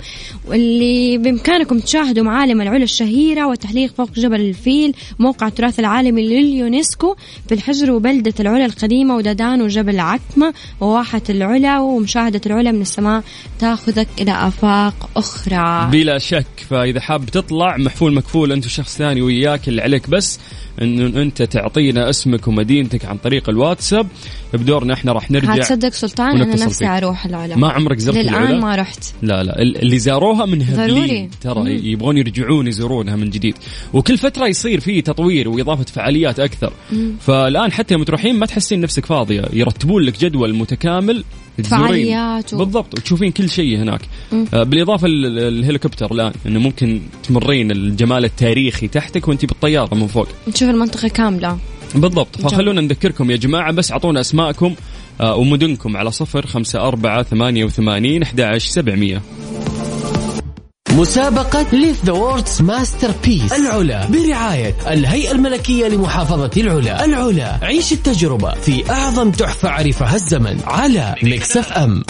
واللي 0.47 1.19
بإمكانكم 1.19 1.79
تشاهدوا 1.79 2.25
معالم 2.25 2.61
العلا 2.61 2.85
الشهيرة 2.85 3.47
والتحليق 3.47 3.95
فوق 3.95 4.11
جبل 4.11 4.41
الفيل 4.41 4.95
موقع 5.19 5.47
التراث 5.47 5.81
العالمي 5.81 6.23
لليونسكو 6.29 7.17
في 7.49 7.55
الحجر 7.55 7.91
وبلدة 7.93 8.35
العلا 8.41 8.67
القديمة 8.67 9.17
ودادان 9.17 9.63
وجبل 9.63 10.01
عكمه 10.01 10.55
وواحة 10.81 11.23
العلا 11.31 11.79
ومشاهدة 11.79 12.41
العلا 12.47 12.73
من 12.73 12.81
السماء 12.83 13.23
تاخذك 13.59 14.09
إلى 14.21 14.33
آفاق 14.33 15.11
أخرى. 15.17 15.91
بلا 15.93 16.19
شك 16.19 16.47
فإذا 16.71 17.01
حاب 17.01 17.27
تطلع 17.27 17.77
محفول 17.77 18.15
مكفول 18.15 18.53
أنت 18.53 18.67
وشخص 18.67 18.97
ثاني 18.97 19.23
وياك 19.23 19.69
اللي 19.69 19.83
عليك 19.83 20.11
بس 20.11 20.41
انه 20.83 21.23
أنت 21.23 21.43
تعطينا 21.43 22.11
اسمك 22.11 22.49
ومدينتك 22.49 23.05
عن 23.05 23.17
طريق 23.17 23.49
الواتساب 23.49 24.07
بدورنا 24.57 24.95
إحنا 24.95 25.13
راح 25.13 25.31
نرجع 25.31 25.55
هتصدق 25.55 25.93
سلطان 25.93 26.41
أنا 26.41 26.65
نفسي 26.65 26.79
فيك. 26.79 26.89
أروح 26.89 27.27
العلا 27.27 27.57
ما 27.57 27.69
عمرك 27.69 27.99
زرت 27.99 28.17
للآن 28.17 28.35
العلا؟ 28.35 28.61
ما 28.61 28.75
رحت. 28.77 29.05
لا 29.23 29.43
لا 29.43 29.63
ال- 29.63 29.77
اللي 29.83 29.99
زاروها 29.99 30.47
من. 30.47 30.63
هبلين 30.63 31.31
ترى 31.41 31.91
يبغون 31.91 32.17
يرجعون 32.19 32.67
يزورونها 32.67 33.17
من 33.17 33.31
جديد. 33.31 33.55
وكل 33.93 34.19
فترة 34.19 34.47
يصير 34.47 34.81
فيه 34.81 35.01
تطوير 35.03 35.49
وإضافة 35.49 35.85
فعاليات 35.85 36.41
أكثر. 36.41 36.73
فالآن 37.21 37.73
حتى 37.73 37.95
يوم 37.95 38.03
تروحين 38.03 38.39
ما 38.39 38.47
تحسين 38.47 38.81
نفسك 38.81 39.07
فاضية. 39.07 39.43
يرتبون 39.53 40.03
لك 40.03 40.21
جدول 40.21 40.55
متكامل. 40.55 41.25
فعاليات 41.65 42.55
و- 42.55 42.57
بالضبط 42.59 42.95
وتشوفين 42.99 43.31
كل 43.33 43.51
شيء 43.51 43.77
هناك. 43.79 44.01
آه، 44.55 44.63
بالإضافة 44.63 45.07
ال- 45.07 45.39
الهليكوبتر 45.39 46.13
الآن 46.13 46.33
إنه 46.47 46.61
ممكن 46.61 47.01
تمرين 47.29 47.71
الجمال 47.71 48.25
التاريخي 48.25 48.89
تحتك 48.89 49.29
وانت 49.29 49.45
بالطيارة 49.47 49.95
من 49.95 50.07
فوق. 50.07 50.29
نشوف 50.49 50.69
المنطقة 50.69 51.09
كاملة. 51.09 51.59
بالضبط. 51.95 52.41
فخلونا 52.41 52.81
نذكركم 52.81 53.31
يا 53.31 53.37
جماعة 53.37 53.73
بس 53.73 53.93
أعطونا 53.93 54.21
أسماءكم 54.21 54.75
آه، 55.21 55.35
ومدنكم 55.35 55.97
على 55.97 56.11
صفر 56.11 56.47
خمسة 56.47 56.89
أربعة 56.89 57.23
ثمانية 57.23 57.65
وثمانين 57.65 58.23
أحد 58.23 58.57
سبعمية. 58.59 59.23
مسابقة 60.91 61.67
Live 61.73 62.05
the 62.05 62.13
World's 62.13 62.63
Masterpiece 62.63 63.53
العلا 63.53 64.07
برعاية 64.07 64.75
الهيئة 64.87 65.33
الملكية 65.33 65.89
لمحافظة 65.89 66.51
العلا. 66.57 67.05
العلا 67.05 67.59
عيش 67.63 67.93
التجربة 67.93 68.55
في 68.55 68.91
أعظم 68.91 69.31
تحفة 69.31 69.69
عرفها 69.69 70.15
الزمن 70.15 70.61
على 70.67 71.15
Mix 71.23 71.57
FM 71.57 72.05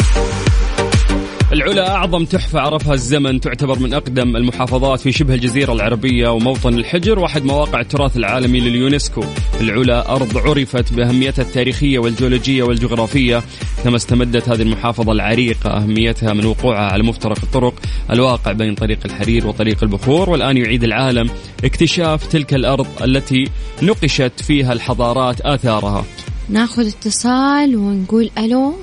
العلا 1.54 1.90
أعظم 1.90 2.25
تحفة 2.25 2.61
عرفها 2.61 2.94
الزمن 2.94 3.40
تعتبر 3.40 3.78
من 3.78 3.94
أقدم 3.94 4.37
المحافظات 4.37 5.00
في 5.00 5.12
شبه 5.12 5.34
الجزيرة 5.34 5.73
العربية 5.73 6.28
وموطن 6.28 6.75
الحجر 6.75 7.18
واحد 7.18 7.44
مواقع 7.44 7.80
التراث 7.80 8.16
العالمي 8.16 8.61
لليونسكو. 8.61 9.25
العلا 9.61 10.12
أرض 10.16 10.38
عرفت 10.38 10.92
بأهميتها 10.92 11.42
التاريخية 11.42 11.99
والجيولوجية 11.99 12.62
والجغرافية. 12.62 13.42
كما 13.84 13.96
استمدت 13.96 14.49
هذه 14.49 14.62
المحافظة 14.62 15.12
العريقة 15.12 15.70
أهميتها 15.70 16.32
من 16.32 16.46
وقوعها 16.46 16.92
على 16.92 17.02
مفترق 17.02 17.38
الطرق 17.42 17.75
الواقع 18.11 18.52
بين 18.52 18.75
طريق 18.75 18.99
الحرير 19.04 19.46
وطريق 19.46 19.82
البخور 19.82 20.30
والآن 20.30 20.56
يعيد 20.56 20.84
العالم 20.84 21.30
اكتشاف 21.64 22.26
تلك 22.26 22.54
الأرض 22.54 22.87
التي 23.02 23.44
نقشت 23.82 24.42
فيها 24.42 24.73
الحضارات 24.73 25.40
آثارها. 25.40 26.04
ناخذ 26.49 26.87
اتصال 26.87 27.76
ونقول 27.76 28.30
ألو. 28.38 28.75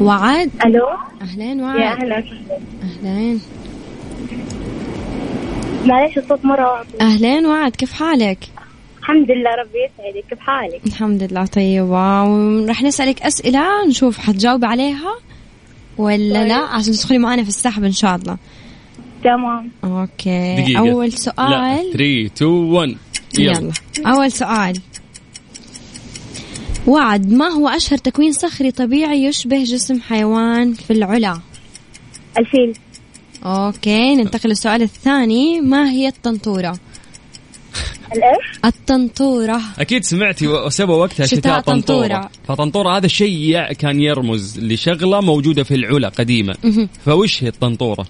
وعد 0.00 0.50
ألو؟ 0.64 0.86
أهلين 1.22 1.58
يا 1.58 1.64
وعد 1.64 2.00
أهلا. 2.02 2.24
أهلين. 2.82 3.40
معلش 5.86 6.18
الصوت 6.18 6.44
مرة 6.44 6.72
واطي. 6.72 7.00
أهلين 7.00 7.46
وعد 7.46 7.76
كيف 7.76 7.92
حالك؟ 7.92 8.38
الحمد 9.00 9.30
لله 9.30 9.50
ربي 9.50 9.78
يسعدك. 9.78 10.28
كيف 10.30 10.38
حالك؟ 10.38 10.80
الحمد 10.86 11.22
لله 11.22 11.46
طيبة 11.46 12.24
ورح 12.24 12.82
نسألك 12.82 13.22
أسئلة 13.22 13.86
نشوف 13.88 14.18
حتجاوبي 14.18 14.66
عليها 14.66 15.14
ولا 15.98 16.44
لا؟ 16.44 16.56
عشان 16.56 16.92
تدخلي 16.92 17.18
معنا 17.18 17.42
في 17.42 17.48
السحب 17.48 17.84
إن 17.84 17.92
شاء 17.92 18.16
الله. 18.16 18.36
تمام. 19.24 19.70
أوكي. 19.84 20.56
دقيقة. 20.56 20.78
أول 20.78 21.04
لا 21.08 21.16
سؤال. 21.16 21.92
3 21.92 22.26
2 22.26 22.50
1 22.50 22.96
يلا. 23.38 23.72
أول 24.06 24.32
سؤال. 24.32 24.80
وعد 26.86 27.32
ما 27.32 27.48
هو 27.48 27.68
أشهر 27.68 27.98
تكوين 27.98 28.32
صخري 28.32 28.70
طبيعي 28.70 29.24
يشبه 29.24 29.64
جسم 29.64 30.00
حيوان 30.00 30.72
في 30.74 30.92
العلا؟ 30.92 31.40
الفيل 32.38 32.74
أوكي 33.44 34.14
ننتقل 34.14 34.48
للسؤال 34.48 34.82
الثاني 34.82 35.60
ما 35.60 35.90
هي 35.90 36.08
الطنطورة؟ 36.08 36.78
الإيش 38.06 38.58
الطنطورة 38.64 39.60
أكيد 39.78 40.04
سمعتي 40.04 40.48
وسبوا 40.48 40.94
وقتها 40.96 41.26
شتاء 41.26 41.38
شتاء 41.40 41.60
طنطورة 41.60 42.06
طنطورة. 42.08 42.30
فطنطورة 42.48 42.96
هذا 42.96 43.06
شيء 43.06 43.38
يع- 43.38 43.72
كان 43.72 44.00
يرمز 44.00 44.58
لشغلة 44.60 45.20
موجودة 45.20 45.62
في 45.62 45.74
العلا 45.74 46.08
قديما 46.08 46.54
مهم. 46.64 46.88
فوش 47.04 47.44
هي 47.44 47.48
الطنطورة؟ 47.48 48.06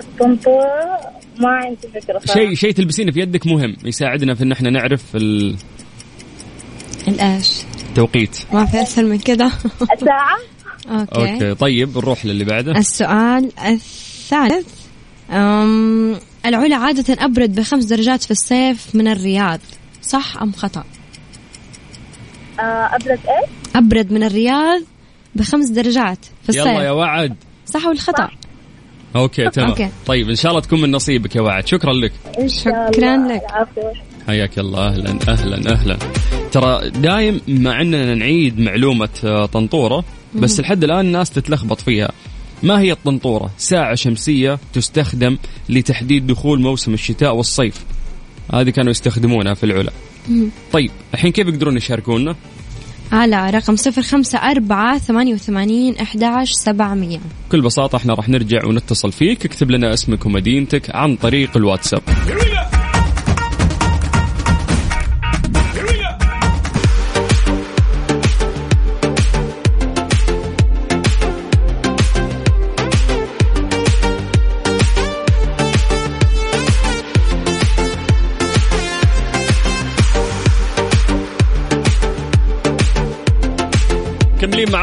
الطنطورة 0.00 0.98
ما 1.40 1.48
عندي 1.48 1.88
فكرة 2.00 2.34
شيء 2.34 2.54
شيء 2.54 2.70
تلبسينه 2.70 3.12
في 3.12 3.20
يدك 3.20 3.46
مهم 3.46 3.76
يساعدنا 3.84 4.34
في 4.34 4.42
إن 4.42 4.52
إحنا 4.52 4.70
نعرف 4.70 5.02
ال- 5.16 5.56
الإيش؟ 7.08 7.62
التوقيت 7.88 8.38
ما 8.52 8.64
في 8.66 8.82
أسهل 8.82 9.06
من 9.06 9.18
كده. 9.18 9.50
الساعة؟ 9.92 10.38
Okay. 10.88 11.32
Okay 11.32 11.54
طيب 11.54 11.98
نروح 11.98 12.26
للي 12.26 12.44
بعده. 12.44 12.72
السؤال 12.72 13.50
الثالث. 13.66 14.66
أم 15.30 16.16
العلا 16.46 16.76
عادة 16.76 17.24
أبرد 17.24 17.54
بخمس 17.54 17.84
درجات 17.84 18.22
في 18.22 18.30
الصيف 18.30 18.94
من 18.94 19.08
الرياض 19.08 19.60
صح 20.02 20.42
أم 20.42 20.52
خطأ؟ 20.52 20.84
آه 22.60 22.62
أبرد 22.94 23.08
إيش؟ 23.10 23.50
أبرد 23.76 24.12
من 24.12 24.22
الرياض 24.22 24.82
بخمس 25.34 25.68
درجات 25.68 26.18
في 26.42 26.48
الصيف. 26.48 26.66
يلا 26.66 26.82
يا 26.82 26.90
وعد. 26.90 27.36
صح 27.66 27.86
ولا 27.86 27.98
خطأ؟ 27.98 28.28
Okay 29.16 29.50
تمام. 29.50 29.68
Okay. 29.68 29.88
طيب 30.06 30.28
إن 30.30 30.36
شاء 30.36 30.50
الله 30.50 30.62
تكون 30.62 30.80
من 30.80 30.90
نصيبك 30.90 31.36
يا 31.36 31.40
وعد. 31.40 31.66
شكرا 31.66 31.92
لك. 31.92 32.12
إن 32.38 32.48
شاء 32.48 32.92
شكراً 32.92 33.14
الله. 33.14 33.34
لك. 33.34 33.42
حياك 34.26 34.58
الله. 34.58 34.88
أهلا 34.88 35.18
أهلا 35.28 35.72
أهلا. 35.72 35.98
ترى 36.54 36.90
دايم 36.90 37.40
مع 37.48 37.80
إننا 37.80 38.14
نعيد 38.14 38.60
معلومة 38.60 39.08
آه، 39.24 39.46
طنطورة 39.46 40.04
بس 40.34 40.60
لحد 40.60 40.84
الآن 40.84 41.06
الناس 41.06 41.30
تتلخبط 41.30 41.80
فيها 41.80 42.10
ما 42.62 42.80
هي 42.80 42.92
الطنطورة؟ 42.92 43.50
ساعة 43.58 43.94
شمسية 43.94 44.58
تستخدم 44.72 45.38
لتحديد 45.68 46.26
دخول 46.26 46.60
موسم 46.60 46.94
الشتاء 46.94 47.36
والصيف. 47.36 47.84
هذه 48.52 48.70
كانوا 48.70 48.90
يستخدمونها 48.90 49.54
في 49.54 49.64
العلا. 49.64 49.92
طيب 50.72 50.90
الحين 51.14 51.32
كيف 51.32 51.48
يقدرون 51.48 51.76
يشاركونا؟ 51.76 52.36
على 53.12 53.50
رقم 53.50 53.76
صفر 53.76 54.02
خمسة 54.02 54.38
أربعة 54.38 54.98
ثمانية 54.98 55.34
وثمانين 55.34 55.96
أحداش 55.96 56.52
سبعمية 56.52 57.18
بكل 57.48 57.60
بساطة 57.60 57.96
إحنا 57.96 58.14
راح 58.14 58.28
نرجع 58.28 58.66
ونتصل 58.66 59.12
فيك، 59.12 59.44
اكتب 59.44 59.70
لنا 59.70 59.94
اسمك 59.94 60.26
ومدينتك 60.26 60.94
عن 60.94 61.16
طريق 61.16 61.56
الواتساب. 61.56 62.02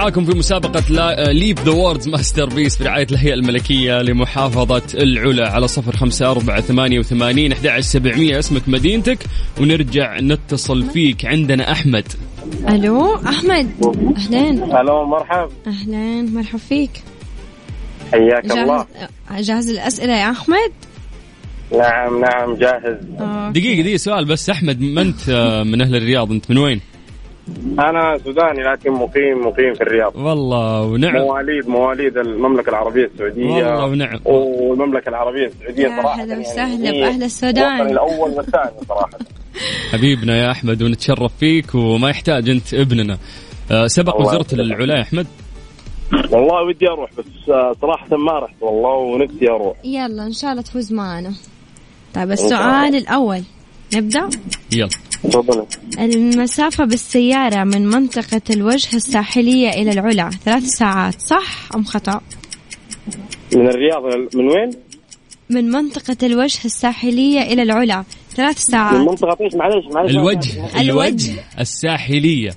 معاكم 0.02 0.26
في 0.26 0.38
مسابقة 0.38 1.32
Live 1.32 1.60
the 1.60 1.72
World's 1.72 2.08
Masterpiece 2.08 2.78
برعاية 2.82 3.08
الهيئة 3.12 3.34
الملكية 3.34 4.02
لمحافظة 4.02 4.82
العلا 4.94 5.52
على 5.52 5.68
صفر 5.68 5.96
خمسة 5.96 6.32
أربعة 6.32 6.62
ثمانية 6.62 7.00
وثمانين 7.00 7.52
أحد 7.52 7.80
سبعمية. 7.80 8.40
اسمك 8.40 8.62
مدينتك 8.68 9.18
ونرجع 9.60 10.20
نتصل 10.20 10.84
فيك 10.84 11.26
عندنا 11.26 11.72
أحمد. 11.72 12.08
ألو 12.70 13.16
أحمد. 13.16 13.70
أهلين. 14.18 14.64
ألو 14.64 15.06
مرحب 15.06 15.50
أهلين 15.68 16.34
مرحب 16.34 16.60
فيك. 16.60 16.92
حياك 18.12 18.52
الله. 18.52 18.86
جاهز 19.32 19.48
جاهز 19.48 19.70
الأسئلة 19.70 20.14
يا 20.14 20.32
أحمد؟ 20.32 20.72
نعم 21.72 22.22
نعم 22.22 22.56
جاهز. 22.56 22.98
Okay. 23.20 23.60
دقيقة 23.60 23.82
دقيقة 23.82 23.98
سؤال 23.98 24.26
بس. 24.26 24.50
أحمد 24.50 24.82
ما 24.82 25.02
أنت 25.02 25.30
آه، 25.30 25.64
من 25.64 25.82
أهل 25.82 25.96
الرياض؟ 25.96 26.32
أنت 26.32 26.52
من 26.52 26.58
وين؟ 26.58 26.82
أنا 27.80 28.18
سوداني 28.24 28.64
لكن 28.64 28.92
مقيم 28.92 29.48
مقيم 29.48 29.74
في 29.74 29.82
الرياض. 29.82 30.16
والله 30.16 30.82
ونعم. 30.82 31.16
مواليد 31.22 31.68
مواليد 31.68 32.18
المملكة 32.18 32.70
العربية 32.70 33.06
السعودية. 33.06 33.44
والله 33.44 33.86
ونعم. 33.86 34.20
والمملكة 34.26 35.10
العربية 35.10 35.46
السعودية 35.48 35.84
يا 35.84 36.02
صراحة 36.02 36.22
هلا 36.24 36.30
يعني 36.34 36.42
وسهلا 36.42 36.90
هي 36.90 37.02
بأهل 37.02 37.24
السودان. 37.24 37.76
الوطن 37.76 37.92
الأول 37.92 38.32
والثاني 38.32 38.72
صراحة. 38.90 39.10
حبيبنا 39.92 40.38
يا 40.38 40.52
أحمد 40.52 40.84
ونتشرف 40.84 41.32
فيك 41.40 41.76
وما 41.76 42.10
يحتاج 42.10 42.50
أنت 42.50 42.74
ابننا. 42.74 43.18
آه، 43.72 43.88
سبق 43.88 44.22
وزرت 44.22 44.54
يسلمك. 44.54 44.76
العلا 44.76 44.98
يا 44.98 45.02
أحمد. 45.02 45.28
والله 46.32 46.64
ودي 46.68 46.88
أروح 46.88 47.10
بس 47.18 47.50
آه، 47.50 47.76
صراحة 47.82 48.18
ما 48.18 48.40
رحت 48.40 48.56
والله 48.62 48.96
ونفسي 48.98 49.50
أروح. 49.50 49.78
يلا 49.84 50.24
إن 50.24 50.34
شاء 50.34 50.52
الله 50.52 50.62
تفوز 50.62 50.94
معنا. 50.94 51.34
طيب. 52.14 52.32
السؤال 52.32 52.96
الأول 52.96 53.44
نبدأ؟ 53.96 54.30
يلا. 54.74 54.90
تفضل. 55.24 55.66
المسافة 56.00 56.86
بالسيارة 56.86 57.64
من 57.64 57.88
منطقة 57.88 58.42
الوجه 58.50 58.96
الساحلية 58.96 59.70
إلى 59.70 59.92
العلا 59.92 60.30
ثلاث 60.30 60.64
ساعات 60.64 61.22
صح 61.22 61.70
أم 61.76 61.84
خطأ؟ 61.84 62.22
من 63.56 63.68
الرياض 63.68 64.02
من 64.36 64.48
وين؟ 64.48 64.72
من 65.50 65.72
منطقة 65.72 66.18
الوجه 66.24 66.66
الساحلية 66.66 67.42
إلى 67.42 67.62
العلا 67.62 68.04
ثلاث 68.36 68.58
من 68.58 68.72
ساعات 68.72 68.96
منطقة 68.96 69.38
إيش؟ 69.42 69.56
معلش 69.56 69.86
معلش 69.94 70.12
الوجه 70.12 70.66
الوجه. 70.66 70.82
الوجه 70.82 71.34
الساحلية. 71.60 72.52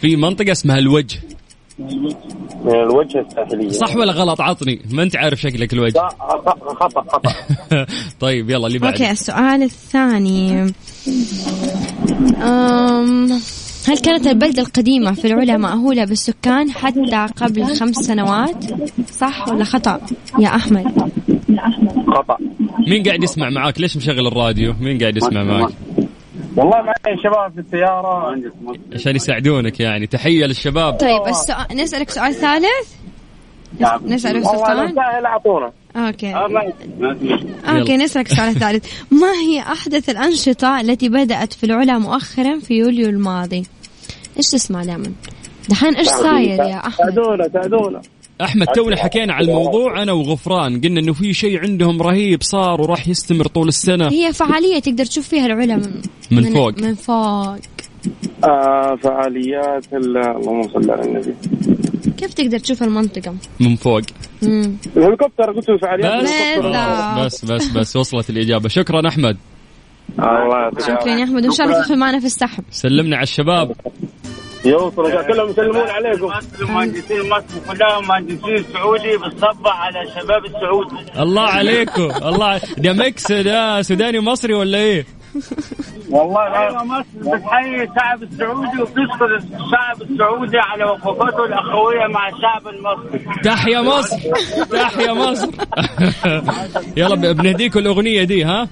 في 0.00 0.16
منطقة 0.16 0.52
اسمها 0.52 0.78
الوجه. 0.78 1.20
من 2.64 2.74
الوجه 2.74 3.20
الساحلية. 3.20 3.68
صح 3.68 3.96
ولا 3.96 4.12
غلط؟ 4.12 4.40
عطني. 4.40 4.82
ما 4.90 5.02
أنت 5.02 5.16
عارف 5.16 5.40
شكلك 5.40 5.72
الوجه. 5.72 5.94
لا، 5.94 6.08
خطأ 6.08 6.74
خطأ 6.74 7.02
خطأ. 7.02 7.32
طيب 8.20 8.50
يلا 8.50 8.66
اللي 8.66 8.78
بعد. 8.78 8.92
أوكي 8.92 9.10
السؤال 9.10 9.62
الثاني. 9.62 10.72
أم 12.42 13.32
هل 13.88 13.98
كانت 13.98 14.26
البلدة 14.26 14.62
القديمة 14.62 15.12
في 15.12 15.26
العلا 15.26 15.56
مأهولة 15.56 16.04
بالسكان 16.04 16.70
حتى 16.70 17.26
قبل 17.36 17.64
خمس 17.64 17.96
سنوات؟ 17.96 18.64
صح 19.10 19.48
ولا 19.48 19.64
خطأ؟ 19.64 20.00
يا 20.38 20.48
أحمد؟ 20.48 21.12
خطأ. 22.06 22.36
مين 22.88 23.02
قاعد 23.02 23.22
يسمع 23.22 23.50
معاك؟ 23.50 23.80
ليش 23.80 23.96
مشغل 23.96 24.26
الراديو؟ 24.26 24.74
مين 24.80 24.98
قاعد 24.98 25.16
يسمع 25.16 25.42
معاك؟ 25.42 25.72
والله 26.56 26.82
معي 26.82 27.16
شباب 27.24 27.52
في 27.54 27.60
السيارة. 27.60 28.36
عشان 28.94 29.16
يساعدونك 29.16 29.80
يعني. 29.80 30.06
تحية 30.06 30.46
للشباب. 30.46 30.92
طيب 30.94 31.22
السؤال 31.28 31.76
نسألك 31.76 32.10
سؤال 32.10 32.34
ثالث؟ 32.34 32.94
نسألك 34.06 34.46
والله 34.46 34.64
سؤال 34.64 34.94
لو 35.22 35.70
آه، 35.96 36.14
ما- 36.48 36.72
أوكي 37.78 37.96
نسألك 37.96 38.32
السؤال 38.32 38.48
الثالث 38.48 38.84
ما 39.20 39.32
هي 39.32 39.60
أحدث 39.60 40.08
الأنشطة 40.10 40.80
التي 40.80 41.08
بدأت 41.08 41.52
في 41.52 41.64
العلا 41.64 41.98
مؤخرا 41.98 42.58
في 42.58 42.74
يوليو 42.74 43.08
الماضي؟ 43.08 43.66
إيش 44.36 44.46
تسمع 44.52 44.84
دائما؟ 44.84 45.12
دحين 45.68 45.94
إيش 45.94 46.08
صاير 46.08 46.50
يا 46.58 46.76
أحمد؟ 46.86 46.96
ساعدونا 46.98 47.48
ساعدونا 47.52 48.00
أحمد 48.40 48.66
تونا 48.66 48.96
حكينا 48.96 49.32
على 49.32 49.46
الموضوع 49.50 50.02
أنا 50.02 50.12
وغفران. 50.12 50.80
قلنا 50.80 51.00
إنه 51.00 51.12
في 51.12 51.32
شيء 51.34 51.58
عندهم 51.60 52.02
رهيب 52.02 52.42
صار 52.42 52.80
وراح 52.80 53.08
يستمر 53.08 53.46
طول 53.46 53.68
السنة. 53.68 54.08
هي 54.08 54.32
فعالية 54.32 54.78
تقدر 54.78 55.04
تشوف 55.04 55.28
فيها 55.28 55.46
العلا 55.46 55.76
من, 55.76 56.02
من 56.30 56.54
فوق. 56.54 56.78
من 56.82 56.94
فوق. 56.94 57.56
آه 58.44 58.98
فعاليات 59.02 59.84
ال- 59.92 60.16
اللهم 60.16 60.62
صل 60.68 60.90
على 60.90 61.02
النبي. 61.02 61.34
كيف 62.20 62.34
تقدر 62.34 62.58
تشوف 62.58 62.82
المنطقة؟ 62.82 63.34
من 63.60 63.76
فوق. 63.76 64.00
الهليكوبتر 64.42 65.52
قلت 65.56 65.68
له 65.68 65.78
فعاليات 65.78 66.58
بس. 67.18 67.44
بس 67.44 67.52
بس 67.52 67.68
بس 67.68 67.96
وصلت 67.96 68.30
الإجابة. 68.30 68.68
شكرا 68.68 69.08
أحمد. 69.08 69.36
الله 70.18 70.70
شكرا. 70.80 71.08
يا 71.08 71.24
أحمد. 71.24 71.44
وان 71.44 71.52
شاء 71.52 71.66
الله 71.66 71.82
تدخل 71.82 71.98
معنا 71.98 72.20
في 72.20 72.26
السحب. 72.26 72.64
سلمنا 72.70 73.16
على 73.16 73.22
الشباب. 73.22 73.72
يوصل 74.64 75.10
يا 75.10 75.22
كلهم 75.22 75.50
يسلمون 75.50 75.88
عليكم. 75.88 76.30
مهندسين 76.60 77.28
مصر 77.28 77.60
كلها 77.68 78.00
مهندسين 78.00 78.64
سعودي 78.72 79.16
بتصبح 79.16 79.80
على 79.80 80.02
الشباب 80.02 80.44
السعودي. 80.44 81.22
الله 81.22 81.42
عليكم. 81.42 82.10
الله. 82.24 82.60
ده 82.78 82.92
ميكس 82.92 83.32
ده 83.32 83.82
سوداني 83.82 84.18
ومصري 84.18 84.54
ولا 84.54 84.78
إيه؟ 84.78 85.06
والله 86.10 86.58
أيوه 86.58 86.84
مصر 86.84 87.04
بتحيي 87.16 87.82
الشعب 87.82 88.22
السعودي 88.22 88.82
وبتشكر 88.82 89.36
الشعب 89.36 90.02
السعودي 90.10 90.58
على 90.58 90.84
وقفته 90.84 91.44
الأخوية 91.44 92.06
مع 92.06 92.28
الشعب 92.28 92.68
المصري. 92.68 93.42
تحيا 93.44 93.80
مصر. 93.80 94.16
تحيا 94.82 95.12
مصر. 95.12 95.50
يلا 96.96 97.32
بنهديكم 97.32 97.78
الأغنية 97.78 98.24
دي 98.24 98.44
ها؟ 98.44 98.68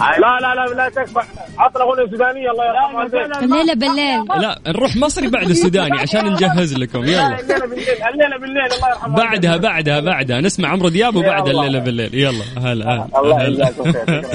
لا 0.00 0.38
لا 0.40 0.54
لا 0.54 0.74
لا 0.74 0.88
تكفى. 0.88 1.20
عطنا 1.58 1.82
اغنيه 1.84 2.10
سودانيه 2.10 2.50
الله 2.50 2.64
يرحم 2.64 2.94
والديك 2.94 3.42
الليلة 3.42 3.74
بالليل. 3.74 4.42
لا 4.42 4.58
نروح 4.66 4.96
مصري 4.96 5.28
بعد 5.28 5.50
السوداني 5.50 5.98
عشان 5.98 6.32
نجهز 6.32 6.74
لكم. 6.76 7.04
يلا. 7.04 7.40
الليلة 7.40 7.66
بالليل 7.66 7.88
الليلة 8.12 8.38
بالليل 8.40 8.72
الله 8.76 8.88
يرحم 8.88 9.12
بعدها 9.14 9.56
بعدها 9.56 10.00
بعدها. 10.00 10.40
نسمع 10.40 10.68
عمرو 10.68 10.88
دياب 10.88 11.16
وبعد. 11.16 11.48
الليلة 11.48 11.78
بالليل. 11.78 12.14
يلا 12.14 12.44
هلا 12.72 13.06
الله 13.18 13.36
هلا. 13.36 13.48
يجزاكم 13.48 13.92
خير. 13.92 14.26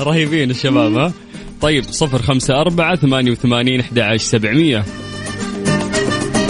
رهيبين 0.08 0.50
الشباب 0.50 0.92
ها؟ 0.96 1.12
طيب 1.60 1.84
صفر 1.84 2.22
خمسة 2.22 2.60
أربعة 2.60 2.96
ثمانية 2.96 3.30
وثمانين 3.30 3.80
أحد 3.80 3.98
عشر 3.98 4.16
سبعمية. 4.24 4.84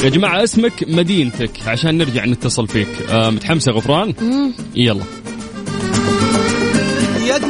يا 0.04 0.08
جماعة 0.08 0.44
اسمك 0.44 0.72
مدينتك 0.88 1.50
عشان 1.66 1.98
نرجع 1.98 2.24
نتصل 2.24 2.68
فيك. 2.68 2.88
آه 3.10 3.30
متحمسة 3.30 3.72
غفران؟ 3.72 4.14
يلا. 4.74 5.02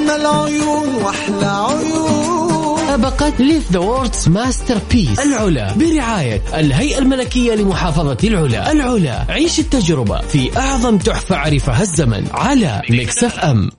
يا 0.04 0.16
اجمل 0.16 0.26
عيون 0.26 0.94
واحلى 0.94 1.46
عيون. 1.46 2.74
مسابقة 2.84 3.32
Live 3.38 3.72
the 3.72 3.78
World's 3.78 4.28
Masterpiece 4.28 5.18
العلا 5.18 5.74
برعاية 5.74 6.42
الهيئة 6.54 6.98
الملكية 6.98 7.54
لمحافظة 7.54 8.16
العلا. 8.24 8.72
العلا 8.72 9.24
عيش 9.28 9.58
التجربة 9.58 10.20
في 10.20 10.58
أعظم 10.58 10.98
تحفة 10.98 11.36
عرفها 11.36 11.82
الزمن 11.82 12.26
على 12.32 12.82
Mix 12.90 13.24
FM 13.24 13.70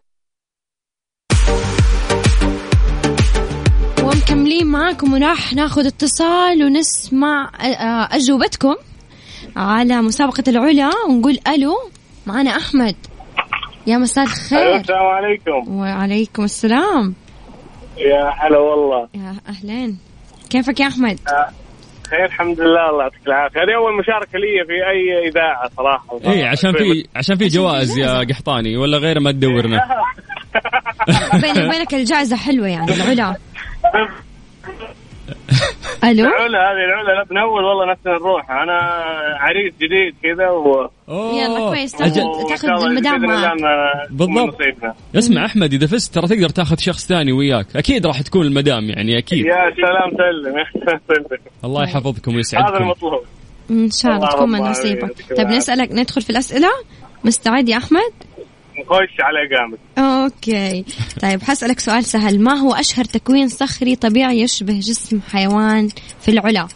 ومكملين 4.03 4.67
معاكم 4.67 5.13
وراح 5.13 5.53
ناخذ 5.53 5.85
اتصال 5.85 6.63
ونسمع 6.63 7.51
آه، 7.61 8.15
أجوبتكم 8.15 8.75
على 9.55 10.01
مسابقة 10.01 10.43
العلا 10.47 10.89
ونقول 11.09 11.39
ألو 11.47 11.75
معنا 12.25 12.57
أحمد. 12.57 12.95
يا 13.87 13.97
مساء 13.97 14.23
الخير. 14.23 14.75
السلام 14.75 15.05
عليكم. 15.05 15.75
وعليكم 15.75 16.43
السلام. 16.43 17.15
يا 17.97 18.29
هلا 18.29 18.57
والله. 18.57 19.07
يا 19.15 19.35
أهلين. 19.49 19.99
كيفك 20.49 20.79
يا 20.79 20.87
أحمد؟ 20.87 21.19
خير 22.09 22.25
الحمد 22.25 22.59
لله 22.59 22.89
الله 22.89 23.03
يعطيك 23.03 23.27
العافية. 23.27 23.59
هذه 23.59 23.75
أول 23.75 23.99
مشاركة 23.99 24.39
لي 24.39 24.65
في 24.67 24.73
أي 24.73 25.29
إذاعة 25.29 25.69
صراحة. 25.77 26.33
إيه 26.33 26.47
عشان 26.47 26.71
في 26.71 27.07
عشان 27.15 27.35
في 27.37 27.47
جوائز 27.47 27.97
يا 27.97 28.19
قحطاني 28.19 28.77
ولا 28.77 28.97
غير 28.97 29.19
ما 29.19 29.31
تدورنا. 29.31 29.79
بيني 31.41 31.67
وبينك 31.67 31.93
الجائزة 31.93 32.35
حلوة 32.35 32.67
يعني 32.67 32.93
العلا. 32.93 33.35
ألو؟ 36.11 36.23
العلا 36.23 36.59
هذه 36.59 37.03
العلا 37.03 37.23
بنول 37.23 37.63
والله 37.63 37.91
نفسنا 37.91 38.13
نروح 38.13 38.51
أنا 38.51 38.79
عريس 39.39 39.73
جديد 39.73 40.15
كذا 40.23 40.49
و 40.49 40.89
يلا 41.09 41.69
كويس. 41.69 41.91
تاخذ 42.49 42.67
المدام 42.85 43.21
معك. 43.21 43.53
بالضبط. 44.09 44.57
اسمع 45.15 45.45
أحمد 45.45 45.73
إذا 45.73 45.87
فزت 45.87 46.15
ترى 46.15 46.27
تقدر 46.27 46.49
تاخذ 46.49 46.77
شخص 46.77 47.07
ثاني 47.07 47.31
وياك. 47.31 47.75
أكيد 47.75 48.05
راح 48.05 48.21
تكون 48.21 48.45
المدام 48.45 48.89
يعني 48.89 49.17
أكيد. 49.17 49.45
يا 49.45 49.53
سلام 49.75 50.11
سلم. 50.17 50.57
يا 50.57 50.65
سلام 50.85 50.99
سلم 51.07 51.37
الله 51.63 51.83
يحفظكم 51.83 52.31
هذا 52.31 52.37
ويسعدكم 52.37 52.83
المطلوب. 52.83 53.23
إن 53.71 53.89
شاء 53.91 54.15
الله 54.15 54.27
تكون 54.27 54.51
من 54.51 54.59
نصيبك. 54.59 55.15
طيب. 55.37 55.47
نسألك 55.47 55.91
ندخل 55.91 56.21
في 56.21 56.29
الأسئلة. 56.29 56.69
مستعد 57.23 57.69
يا 57.69 57.77
أحمد؟ 57.77 58.13
نخش 58.79 59.17
على 59.19 59.55
قامك 59.55 59.79
أوكي. 59.97 60.85
طيب 61.21 61.43
حسألك 61.43 61.79
سؤال 61.79 62.05
سهل. 62.05 62.39
ما 62.39 62.53
هو 62.53 62.73
أشهر 62.73 63.05
تكوين 63.05 63.47
صخري 63.47 63.95
طبيعي 63.95 64.41
يشبه 64.41 64.79
جسم 64.79 65.19
حيوان 65.31 65.89
في 66.21 66.31
العلا؟ 66.31 66.67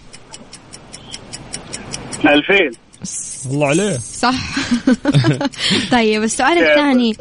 الفيل. 2.25 2.77
الله 3.45 3.67
عليه. 3.67 3.97
صح. 3.97 4.35
طيب 5.91 6.23
السؤال 6.23 6.57
الثاني. 6.57 7.15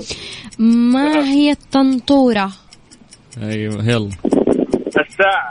ما 0.59 1.25
هي 1.25 1.51
الطنطورة؟ 1.51 2.53
أيوه 3.43 3.85
يلا. 3.89 4.11
الساعة. 4.87 5.51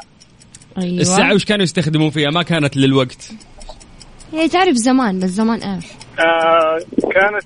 أيوة. 0.78 1.02
الساعة 1.02 1.34
وش 1.34 1.46
كانوا 1.46 1.64
يستخدمون 1.64 2.10
فيها؟ 2.10 2.30
ما 2.30 2.44
كانت 2.44 2.78
للوقت. 2.78 3.32
هي 4.34 4.48
تعرف 4.48 4.76
زمان 4.76 5.20
بس 5.20 5.30
زمان 5.30 5.64
إيش؟ 5.64 5.86
آه 6.20 6.80
كانت 7.02 7.46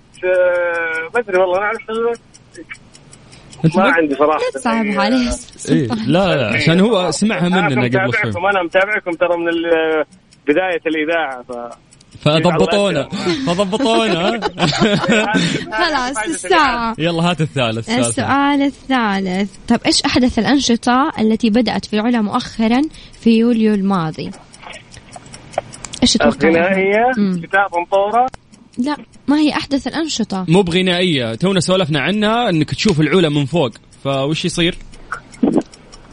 ما 1.14 1.20
أدري 1.20 1.38
والله 1.38 1.58
أنا 1.58 1.66
أعرف 1.66 1.80
ما 3.76 3.84
عندي 3.84 4.16
صراحة. 4.16 4.40
لا 4.40 4.60
تصعب 4.60 4.86
عليه؟ 4.86 5.30
إيه. 5.70 5.88
لا 6.08 6.36
لا 6.36 6.56
عشان 6.56 6.80
هو 6.80 7.12
سمعها 7.12 7.50
مننا 7.50 7.66
قبل 7.66 7.92
شوي. 7.92 8.08
متابعكم 8.08 8.46
أنا 8.46 8.64
متابعكم 8.64 9.12
ترى 9.12 9.38
من 9.38 9.46
بداية 10.48 10.82
الإذاعة 10.88 11.44
ف 11.44 11.76
فضبطونا 12.26 13.10
فضبطونا 13.48 14.40
خلاص 15.80 16.18
الساعة. 16.28 16.96
يلا 16.98 17.32
هات 17.32 17.42
الثالث. 17.42 17.90
السؤال 17.90 18.62
الثالث. 18.62 19.50
طب 19.68 19.80
إيش 19.86 20.02
أحدث 20.04 20.40
الأنشطة 20.40 21.12
التي 21.20 21.50
بدأت 21.50 21.86
في 21.86 21.94
العلا 21.94 22.22
مؤخرا 22.22 22.82
في 23.22 23.38
يوليو 23.38 23.74
الماضي؟ 23.74 24.32
إيش 26.02 26.14
تتوقع؟ 26.14 26.50
الغنائية 26.50 27.12
مم. 27.18 27.42
كتاب 27.44 27.70
مطوره 27.82 28.28
لا. 28.78 28.96
ما 29.32 29.40
هي 29.40 29.52
أحدث 29.52 29.88
الأنشطة؟ 29.88 30.46
مو 30.48 30.62
بغنائية. 30.62 31.36
تونا 31.36 31.60
سولفنا 31.60 32.00
عنها 32.00 32.50
إنك 32.50 32.70
تشوف 32.70 33.02
العلا 33.02 33.30
من 33.30 33.46
فوق. 33.46 33.72
فوش 34.04 34.46
يصير؟ 34.46 34.76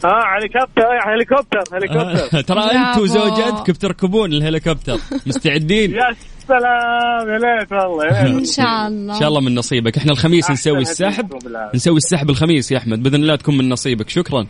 آه 0.05 0.23
هليكوبتر. 0.37 1.13
هليكوبتر 1.13 1.63
هليكوبتر. 1.73 2.41
ترى 2.41 2.61
انت. 2.61 2.97
وزوجتك 2.97 3.71
بتركبون 3.71 4.33
الهليكوبتر. 4.33 4.99
مستعدين؟ 5.27 5.91
يا 5.99 6.15
سلام 6.47 7.29
يا 7.29 7.37
ليت 7.37 7.71
والله 7.71 8.05
يا 8.05 8.27
إن 8.27 8.45
شاء 8.45 8.87
الله. 8.87 9.15
إن 9.15 9.19
شاء 9.19 9.27
الله 9.27 9.41
من 9.41 9.55
نصيبك. 9.55 9.97
إحنا 9.97 10.11
الخميس 10.11 10.51
نسوي 10.51 10.81
السحب. 10.81 11.33
نسوي 11.75 11.97
السحب 11.97 12.29
الخميس 12.29 12.71
يا 12.71 12.77
أحمد. 12.77 13.03
بإذن 13.03 13.15
الله 13.15 13.35
تكون 13.35 13.57
من 13.57 13.69
نصيبك. 13.69 14.09
شكرا. 14.09 14.47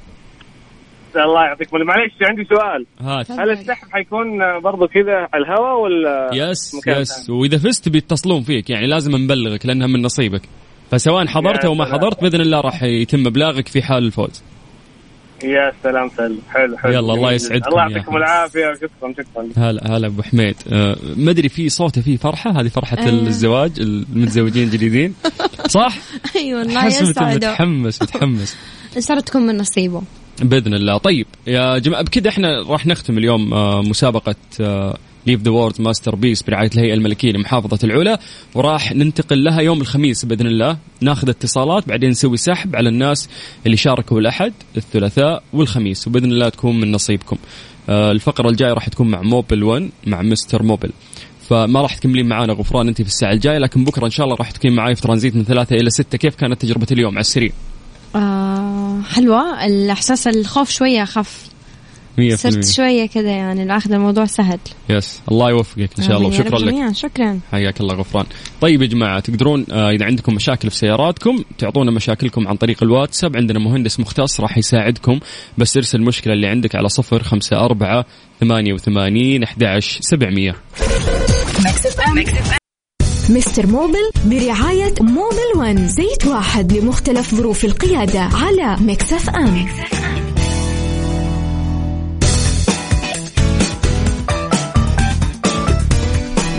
الله 1.23 1.45
يعطيكم. 1.45 1.77
العافية. 1.77 1.93
معليش 1.93 2.13
عندي 2.21 2.43
سؤال. 2.43 2.85
هات. 3.01 3.31
هل 3.31 3.51
السحب 3.51 3.87
حيكون 3.91 4.39
برضو 4.63 4.87
كذا 4.87 5.27
على 5.33 5.43
الهواء 5.43 5.79
ولا 5.79 6.29
yes 6.33 6.81
yes. 6.87 7.29
وإذا 7.29 7.57
فزت 7.57 7.89
بيتصلون 7.89 8.41
فيك 8.41 8.69
يعني 8.69 8.87
لازم 8.87 9.15
نبلغك 9.15 9.65
لأنها 9.65 9.87
من 9.87 10.01
نصيبك. 10.01 10.41
فسواء 10.91 11.27
حضرت 11.27 11.65
أو 11.65 11.73
ما. 11.73 11.85
حضرت 11.85 12.21
بإذن 12.21 12.41
الله 12.41 12.61
راح 12.61 12.83
يتم 12.83 13.27
إبلاغك 13.27 13.67
في 13.67 13.81
حال 13.81 14.05
الفوز. 14.05 14.43
يا 15.43 15.71
سلام 15.83 16.09
سلم 16.17 16.39
حلو 16.49 16.77
حلو. 16.77 16.91
يلا، 16.91 17.13
الله 17.13 17.31
يسعدكم 17.31 17.69
الله 17.69 17.81
يعطيكم. 17.81 18.17
العافية. 18.17 18.73
شكرا 18.73 19.13
شكرا. 19.13 19.69
هلا 19.69 19.97
هلا 19.97 20.07
أبو 20.07 20.21
حميد. 20.21 20.55
أه 20.71 20.95
ما 21.17 21.31
أدري 21.31 21.49
في 21.49 21.69
صوته 21.69 22.01
فيه 22.01 22.17
فرحة؟ 22.17 22.61
هذه 22.61 22.67
فرحة 22.67 22.97
أيوة. 22.97 23.27
الزواج 23.27 23.71
المتزوجين 23.79 24.63
الجديدين. 24.63 25.13
صح؟ 25.67 25.97
اي 26.35 26.55
والله 26.55 26.79
حسبته 26.79 27.09
يسعده. 27.09 27.51
متحمس 27.51 28.01
متحمس. 28.01 28.57
ان 28.97 29.01
شاء 29.01 29.11
الله 29.11 29.21
تكون 29.21 29.41
من 29.41 29.57
نصيبه. 29.57 30.01
بإذن 30.41 30.73
الله. 30.73 30.97
طيب 30.97 31.27
يا 31.47 31.77
جماعة 31.77 32.03
بكذا 32.03 32.29
إحنا 32.29 32.63
راح 32.67 32.85
نختم 32.87 33.17
اليوم 33.17 33.53
آه، 33.53 33.81
مسابقة 33.81 34.35
Live 35.27 35.41
the 35.41 35.51
World's 35.51 35.81
Masterpiece 35.81 36.41
برعاية 36.41 36.69
الهيئة 36.75 36.93
الملكية 36.93 37.31
لمحافظة 37.31 37.79
العلا 37.83 38.19
وراح 38.55 38.91
ننتقل 38.91 39.43
لها 39.43 39.61
يوم 39.61 39.81
الخميس 39.81 40.25
بإذن 40.25 40.47
الله. 40.47 40.77
ناخذ 41.01 41.29
اتصالات 41.29 41.87
بعدين 41.87 42.09
نسوي 42.09 42.37
سحب 42.37 42.75
على 42.75 42.89
الناس 42.89 43.29
اللي 43.65 43.77
شاركوا 43.77 44.19
الاحد 44.19 44.53
الثلاثاء 44.77 45.43
والخميس 45.53 46.07
وبإذن 46.07 46.31
الله 46.31 46.49
تكون 46.49 46.79
من 46.79 46.91
نصيبكم. 46.91 47.37
آه، 47.89 48.11
الفقرة 48.11 48.49
الجاية 48.49 48.73
راح 48.73 48.89
تكون 48.89 49.07
مع 49.07 49.21
Mobil 49.21 49.63
1 49.63 49.89
مع 50.07 50.21
Mister 50.21 50.63
Mobil 50.63 50.89
فما 51.49 51.81
راح 51.81 51.95
تكملين 51.95 52.27
معانا 52.27 52.53
غفران 52.53 52.87
انت 52.87 53.01
في 53.01 53.07
الساعة 53.07 53.31
الجاية 53.31 53.57
لكن 53.57 53.83
بكرة 53.83 54.05
إن 54.05 54.11
شاء 54.11 54.25
الله 54.25 54.35
راح 54.35 54.51
تكون 54.51 54.71
معاي 54.71 54.95
في 54.95 55.01
ترانزيت 55.01 55.35
من 55.35 55.43
ثلاثة 55.43 55.75
إلى 55.75 55.89
ستة. 55.89 56.17
كيف 56.17 56.35
كانت 56.35 56.61
تجربة 56.61 56.87
اليوم 56.91 57.11
على 57.11 57.21
السريع؟ 57.21 57.51
آه 58.15 59.01
حلوة. 59.01 59.65
الإحساس 59.65 60.27
الخوف 60.27 60.69
شوية 60.69 61.03
خف. 61.03 61.49
100% 62.19 62.35
صرت 62.35 62.65
شوية 62.65 63.05
كذا 63.05 63.29
يعني 63.29 63.63
الأخذ 63.63 63.91
الموضوع 63.91 64.25
سهل. 64.25 64.59
يس. 64.89 65.21
الله 65.31 65.49
يوفقك 65.49 65.89
إن 65.99 66.03
شاء 66.03 66.17
الله. 66.17 66.27
وشكرا 66.27 66.59
لك. 66.59 66.73
جميعاً. 66.73 66.93
شكرا. 66.93 67.39
حياك 67.51 67.81
الله 67.81 67.95
غفران. 67.95 68.25
طيب 68.61 68.81
يا 68.81 68.87
جماعة 68.87 69.19
تقدرون 69.19 69.65
آه 69.71 69.91
إذا 69.91 70.05
عندكم 70.05 70.33
مشاكل 70.33 70.69
في 70.69 70.75
سياراتكم 70.75 71.43
تعطونا 71.57 71.91
مشاكلكم 71.91 72.47
عن 72.47 72.55
طريق 72.55 72.83
الواتساب. 72.83 73.37
عندنا 73.37 73.59
مهندس 73.59 73.99
مختص 73.99 74.39
راح 74.39 74.57
يساعدكم 74.57 75.19
بس 75.57 75.77
ارسل 75.77 75.99
المشكلة 75.99 76.33
اللي 76.33 76.47
عندك 76.47 76.75
على 76.75 76.89
صفر 76.89 77.23
خمسة 77.23 77.57
أربعة 77.57 78.05
ثمانية 78.39 78.73
وثمانين 78.73 79.43
أحد 79.43 79.79
سبعمية. 79.99 80.55
Mister 83.29 83.67
Mobil 83.67 84.11
برعاية 84.25 84.93
Mobil 85.01 85.57
One 85.57 85.87
زيت 85.87 86.27
واحد 86.27 86.73
لمختلف 86.73 87.35
ظروف 87.35 87.65
القيادة 87.65 88.19
على 88.19 88.77
Mix 88.81 89.29
FM. 89.29 89.65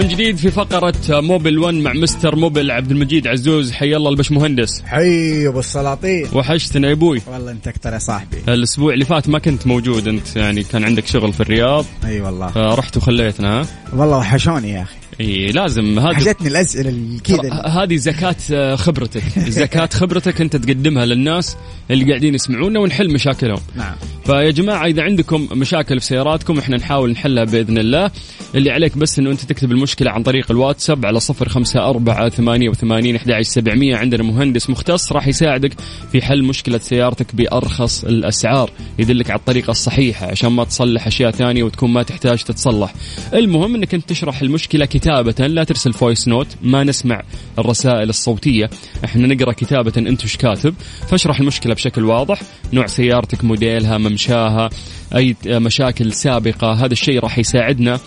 من 0.01 0.09
جديد 0.09 0.37
في 0.37 0.51
فقرة 0.51 0.95
Mobil 1.09 1.59
1 1.59 1.75
مع 1.75 1.93
Mister 1.93 2.37
Mobil 2.37 2.71
عبد 2.71 2.91
المجيد 2.91 3.27
عزوز. 3.27 3.73
حي 3.73 3.97
الله 3.97 4.11
البش 4.11 4.33
مهندس. 4.33 4.83
حي 4.87 5.49
ابو 5.49 5.59
السلاطين. 5.59 6.27
وحشتنا 6.33 6.89
يا 6.89 6.93
أبوي 6.93 7.23
والله 7.27 7.51
انت 7.53 7.69
أكثر 7.69 7.93
يا 7.93 7.99
صاحبي. 7.99 8.37
الأسبوع 8.49 8.95
اللي 8.95 9.05
فات 9.05 9.29
ما 9.29 9.39
كنت 9.39 9.67
موجود 9.67 10.09
أنت 10.09 10.37
يعني 10.37 10.63
كان 10.63 10.85
عندك 10.85 11.07
شغل 11.07 11.33
في 11.33 11.41
الرياض. 11.41 11.85
أي 12.05 12.21
والله. 12.21 12.49
فرحت 12.49 12.97
وخليتنا 12.97 13.61
ها؟ 13.61 13.67
والله 13.97 14.19
وحشوني 14.19 14.71
يا 14.71 14.83
أخي. 14.83 15.00
إي 15.21 15.53
لازم 15.53 15.99
هذا 15.99 16.15
حشتني 16.15 16.49
الأسئلة 16.49 17.19
كذا. 17.25 17.53
هذه 17.53 17.97
زكاة 17.97 18.37
آه، 18.53 18.77
خبرتك. 18.77 19.23
زكاة 19.63 19.89
خبرتك 19.93 20.41
أنت 20.41 20.57
تقدمها 20.57 21.07
للناس 21.07 21.57
اللي 21.91 22.05
قاعدين 22.05 22.35
يسمعونا 22.35 22.81
ونحل 22.81 23.13
مشاكلهم. 23.13 23.61
نعم. 23.77 23.95
فيا 24.25 24.51
جماعة 24.51 24.87
إذا 24.87 25.03
عندكم 25.03 25.49
مشاكل 25.53 26.01
في 26.01 26.07
سياراتكم 26.07 26.59
إحنا 26.59 26.77
نحاول 26.77 27.11
نحلها 27.11 27.45
بإذن 27.45 27.79
الله. 27.79 28.11
اللي 28.55 28.71
عليك 28.71 28.99
بس 28.99 29.19
أنه 29.19 29.31
أنت 29.31 29.41
تكتب 29.41 29.73
المشكلة 29.73 30.11
عن 30.11 30.23
طريق 30.23 30.51
الواتساب 30.51 31.07
على 31.07 31.21
صفر 31.21 31.49
خمسة 31.49 31.91
أربعة 31.91 32.29
ثمانية 32.29 32.69
وثمانين 32.69 33.17
أحد 33.17 33.41
سبعمية. 33.43 33.97
عندنا 33.97 34.23
مهندس 34.23 34.71
مختص 34.71 35.13
راح 35.13 35.29
يساعدك 35.29 35.73
في 36.13 36.23
حل 36.23 36.45
مشكلة 36.45 36.79
سيارتك 36.79 37.35
بأرخص 37.35 38.05
الأسعار. 38.05 38.71
يدلك 38.99 39.31
على 39.31 39.39
الطريقة 39.39 39.71
الصحيحة 39.71 40.27
عشان 40.27 40.53
ما 40.53 40.65
تصلح 40.65 41.07
أشياء 41.07 41.31
ثانية 41.31 41.63
وتكون 41.63 41.91
ما 41.91 42.03
تحتاج 42.03 42.43
تتصلح. 42.43 42.95
المهم 43.35 43.75
أنك 43.75 43.95
أنت 43.95 44.09
تشرح 44.09 44.43
المشكلة 44.43 44.85
كتابة 45.11 45.47
لا 45.47 45.65
ترسل 45.65 45.93
voice 45.93 46.29
note 46.29 46.47
ما 46.63 46.85
نسمع 46.85 47.23
الرسائل 47.59 48.09
الصوتية. 48.09 48.71
إحنا 49.05 49.27
نقرأ 49.27 49.53
كتابة 49.53 49.93
أنت 49.97 50.25
وش 50.25 50.37
كاتب؟ 50.37 50.75
فاشرح 51.09 51.41
المشكلة 51.41 51.75
بشكل 51.75 52.05
واضح. 52.05 52.43
نوع 52.73 52.87
سيارتك 52.87 53.45
موديلها 53.45 53.99
ممشاها 53.99 54.71
أي 55.15 55.37
مشاكل 55.47 56.13
سابقة 56.13 56.73
هذا 56.73 56.93
الشيء 56.93 57.19
راح 57.19 57.39
يساعدنا 57.39 58.01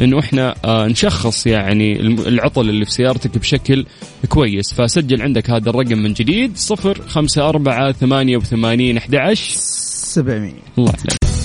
إنه 0.00 0.18
إحنا 0.18 0.54
آه، 0.64 0.86
نشخص 0.86 1.46
يعني 1.46 2.00
العطل 2.00 2.68
اللي 2.68 2.84
في 2.84 2.92
سيارتك 2.92 3.38
بشكل 3.38 3.86
كويس. 4.28 4.74
فسجل 4.74 5.22
عندك 5.22 5.50
هذا 5.50 5.70
الرقم 5.70 5.98
من 5.98 6.12
جديد 6.12 6.56
صفر 6.56 7.02
خمسة 7.08 7.48
أربعة 7.48 7.92
ثمانية 7.92 8.36
وثمانين 8.36 8.96
أحد 8.96 9.14
عشر 9.14 9.52
700 9.54 10.52
الله 10.78 10.92
عليك 10.92 11.25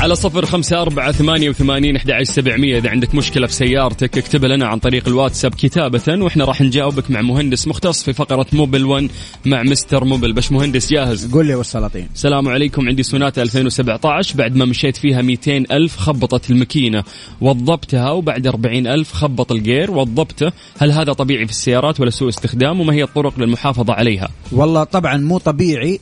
على 0.00 0.14
صفر 0.14 0.46
خمسة 0.46 0.82
أربعة 0.82 1.12
ثمانية 1.12 1.50
وثمانين 1.50 1.96
أحد 1.96 2.22
سبعمية. 2.22 2.78
إذا 2.78 2.90
عندك 2.90 3.14
مشكلة 3.14 3.46
في 3.46 3.52
سيارتك 3.52 4.18
اكتبها 4.18 4.48
لنا 4.48 4.66
عن 4.66 4.78
طريق 4.78 5.08
الواتساب 5.08 5.54
كتابة 5.54 6.02
وإحنا 6.08 6.44
راح 6.44 6.60
نجاوبك 6.60 7.10
مع 7.10 7.20
مهندس 7.20 7.68
مختص 7.68 8.04
في 8.04 8.12
فقرة 8.12 8.46
Mobil 8.52 8.84
1 8.84 9.10
مع 9.46 9.62
Mister 9.62 10.04
Mobil 10.04 10.32
باش 10.32 10.52
مهندس 10.52 10.90
جاهز؟ 10.90 11.32
قول 11.32 11.46
لي 11.46 11.52
ابو 11.52 11.60
السلاطين 11.60 12.08
السلام 12.14 12.48
عليكم. 12.48 12.88
عندي 12.88 13.02
سوناتا 13.02 13.42
2017 13.42 14.36
بعد 14.36 14.56
ما 14.56 14.64
مشيت 14.64 14.96
فيها 14.96 15.22
200 15.22 15.64
ألف 15.70 15.96
خبطت 15.96 16.50
الماكينة 16.50 17.04
وضبتها 17.40 18.10
وبعد 18.10 18.46
40 18.46 18.86
ألف 18.86 19.12
خبط 19.12 19.52
ال 19.52 19.58
gear. 19.58 19.90
وضبته. 19.90 20.52
هل 20.78 20.92
هذا 20.92 21.12
طبيعي 21.12 21.46
في 21.46 21.52
السيارات 21.52 22.00
ولا 22.00 22.10
سوء 22.10 22.28
استخدام؟ 22.28 22.80
وما 22.80 22.94
هي 22.94 23.02
الطرق 23.02 23.40
للمحافظة 23.40 23.92
عليها؟ 23.92 24.28
والله 24.52 24.84
طبعا 24.84 25.16
مو 25.16 25.38
طبيعي. 25.38 26.00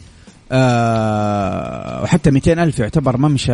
آه 0.53 2.03
وحتى 2.03 2.31
200 2.31 2.53
ألف 2.53 2.79
يعتبر 2.79 3.17
ممشى 3.17 3.53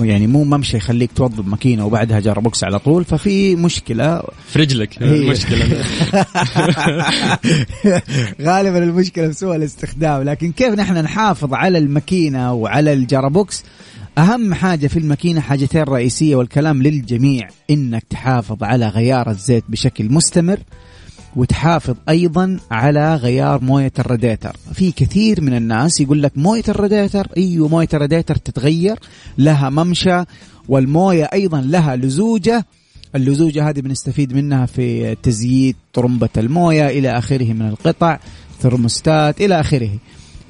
يعني 0.00 0.26
مو 0.26 0.44
ممشى 0.44 0.76
يخليك 0.76 1.10
توظب 1.12 1.48
ماكينة 1.48 1.86
وبعدها 1.86 2.20
gearbox 2.20 2.64
على 2.64 2.78
طول 2.78 3.04
ففي 3.04 3.56
مشكلة. 3.56 4.22
في 4.48 4.58
رجلك 4.58 5.02
هي. 5.02 5.16
المشكلة. 5.22 5.84
غالبا 8.42 8.78
المشكلة 8.78 9.28
في 9.28 9.32
سوء 9.32 9.56
الاستخدام 9.56 10.22
لكن 10.22 10.52
كيف 10.52 10.74
نحن 10.74 10.94
نحافظ 10.94 11.54
على 11.54 11.78
الماكينة 11.78 12.52
وعلى 12.52 12.92
ال 12.92 13.01
gearbox 13.01 13.64
أهم 14.18 14.54
حاجة 14.54 14.86
في 14.86 14.98
الماكينة 14.98 15.40
حاجتين 15.40 15.82
رئيسية 15.82 16.36
والكلام 16.36 16.82
للجميع 16.82 17.48
إنك 17.70 18.04
تحافظ 18.10 18.62
على 18.62 18.88
غيار 18.88 19.30
الزيت 19.30 19.64
بشكل 19.68 20.12
مستمر 20.12 20.58
وتحافظ 21.36 21.94
أيضا 22.08 22.58
على 22.70 23.16
غيار 23.16 23.64
موية 23.64 23.92
الراديتر. 23.98 24.56
في 24.72 24.92
كثير 24.92 25.40
من 25.40 25.56
الناس 25.56 26.00
يقول 26.00 26.22
لك 26.22 26.32
موية 26.36 26.62
الراديتر 26.68 27.28
أيوه 27.36 27.68
موية 27.68 27.88
الراديتر 27.94 28.36
تتغير 28.36 28.98
لها 29.38 29.70
ممشى 29.70 30.22
والموية 30.68 31.24
أيضا 31.24 31.60
لها 31.60 31.96
لزوجة. 31.96 32.66
اللزوجة 33.14 33.68
هذه 33.68 33.80
بنستفيد 33.80 34.32
منها 34.32 34.66
في 34.66 35.14
تزييت 35.22 35.76
طرمبة 35.92 36.28
الموية 36.36 36.86
إلى 36.88 37.18
آخره 37.18 37.52
من 37.52 37.68
القطع 37.68 38.18
ثرموستات 38.60 39.40
إلى 39.40 39.60
آخره. 39.60 39.90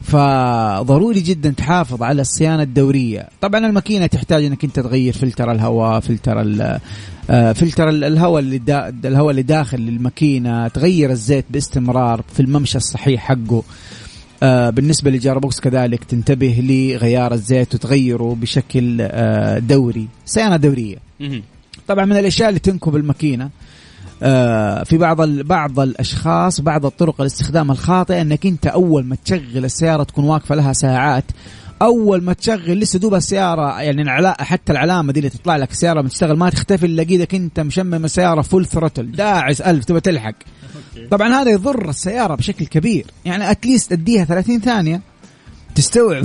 فضروري 0.04 1.20
جدا 1.20 1.50
تحافظ 1.50 2.02
على 2.02 2.22
الصيانة 2.22 2.62
الدورية. 2.62 3.28
طبعا 3.40 3.66
الماكينة 3.66 4.06
تحتاج 4.06 4.44
إنك 4.44 4.64
أنت 4.64 4.80
تغير 4.80 5.12
فلتر 5.12 5.52
الهواء 5.52 6.00
فلتر 6.00 6.40
ال- 6.40 6.80
آه، 7.30 7.52
فلتر 7.52 7.88
ال- 7.88 8.04
الهواء 8.04 8.40
اللي 8.42 8.58
دا 8.58 8.88
الهواء 9.04 9.30
اللي 9.30 9.42
داخل 9.42 9.78
الماكينة 9.78 10.68
تغير 10.68 11.10
الزيت 11.10 11.44
باستمرار 11.50 12.24
في 12.34 12.40
الممشى 12.40 12.78
الصحيح 12.78 13.20
حقه. 13.24 13.62
آه، 14.42 14.70
بالنسبة 14.70 15.10
لل 15.10 15.21
gearbox 15.21 15.60
كذلك 15.60 16.04
تنتبه 16.04 16.56
لغيار 16.60 17.32
الزيت 17.34 17.74
وتغيره 17.74 18.36
بشكل 18.40 18.98
آه، 19.00 19.58
دوري 19.58 20.08
صيانة 20.26 20.56
دورية. 20.56 20.96
مهم. 21.20 21.42
طبعا 21.88 22.04
من 22.04 22.16
الأشياء 22.16 22.48
اللي 22.48 22.60
تنكب 22.60 22.96
الماكينة 22.96 23.50
في 24.84 24.96
بعض 24.98 25.22
بعض 25.30 25.80
الأشخاص 25.80 26.60
بعض 26.60 26.86
الطرق 26.86 27.20
الاستخدام 27.20 27.70
الخاطئة 27.70 28.20
إنك 28.20 28.46
أنت 28.46 28.66
أول 28.66 29.04
ما 29.04 29.16
تشغل 29.24 29.64
السيارة 29.64 30.02
تكون 30.02 30.24
واقفة 30.24 30.54
لها 30.54 30.72
ساعات. 30.72 31.24
أول 31.82 32.22
ما 32.22 32.32
تشغل 32.32 32.80
لسه 32.80 32.98
دوب 32.98 33.14
السيارة 33.14 33.80
يعني 33.80 34.02
العلا 34.02 34.42
حتى 34.42 34.72
العلامة 34.72 35.12
دي 35.12 35.20
اللي 35.20 35.30
تطلع 35.30 35.56
لك 35.56 35.70
السيارة 35.70 36.00
بتشتغل 36.00 36.36
ما 36.36 36.50
تختفي 36.50 36.86
الا 36.86 37.02
لقيتك 37.02 37.34
أنت 37.34 37.60
مشمم 37.60 38.04
السيارة 38.04 38.42
full 38.42 38.66
throttle 38.66 39.12
داعس 39.12 39.60
ألف 39.60 39.84
تبى 39.84 40.00
تلحق. 40.00 40.34
طبعا 41.10 41.28
هذا 41.28 41.50
يضر 41.50 41.88
السيارة 41.88 42.34
بشكل 42.34 42.66
كبير. 42.66 43.06
يعني 43.24 43.50
at 43.50 43.62
least 43.62 43.92
أديها 43.92 44.24
30 44.24 44.60
ثانية. 44.60 45.00
تستوعب. 45.74 46.24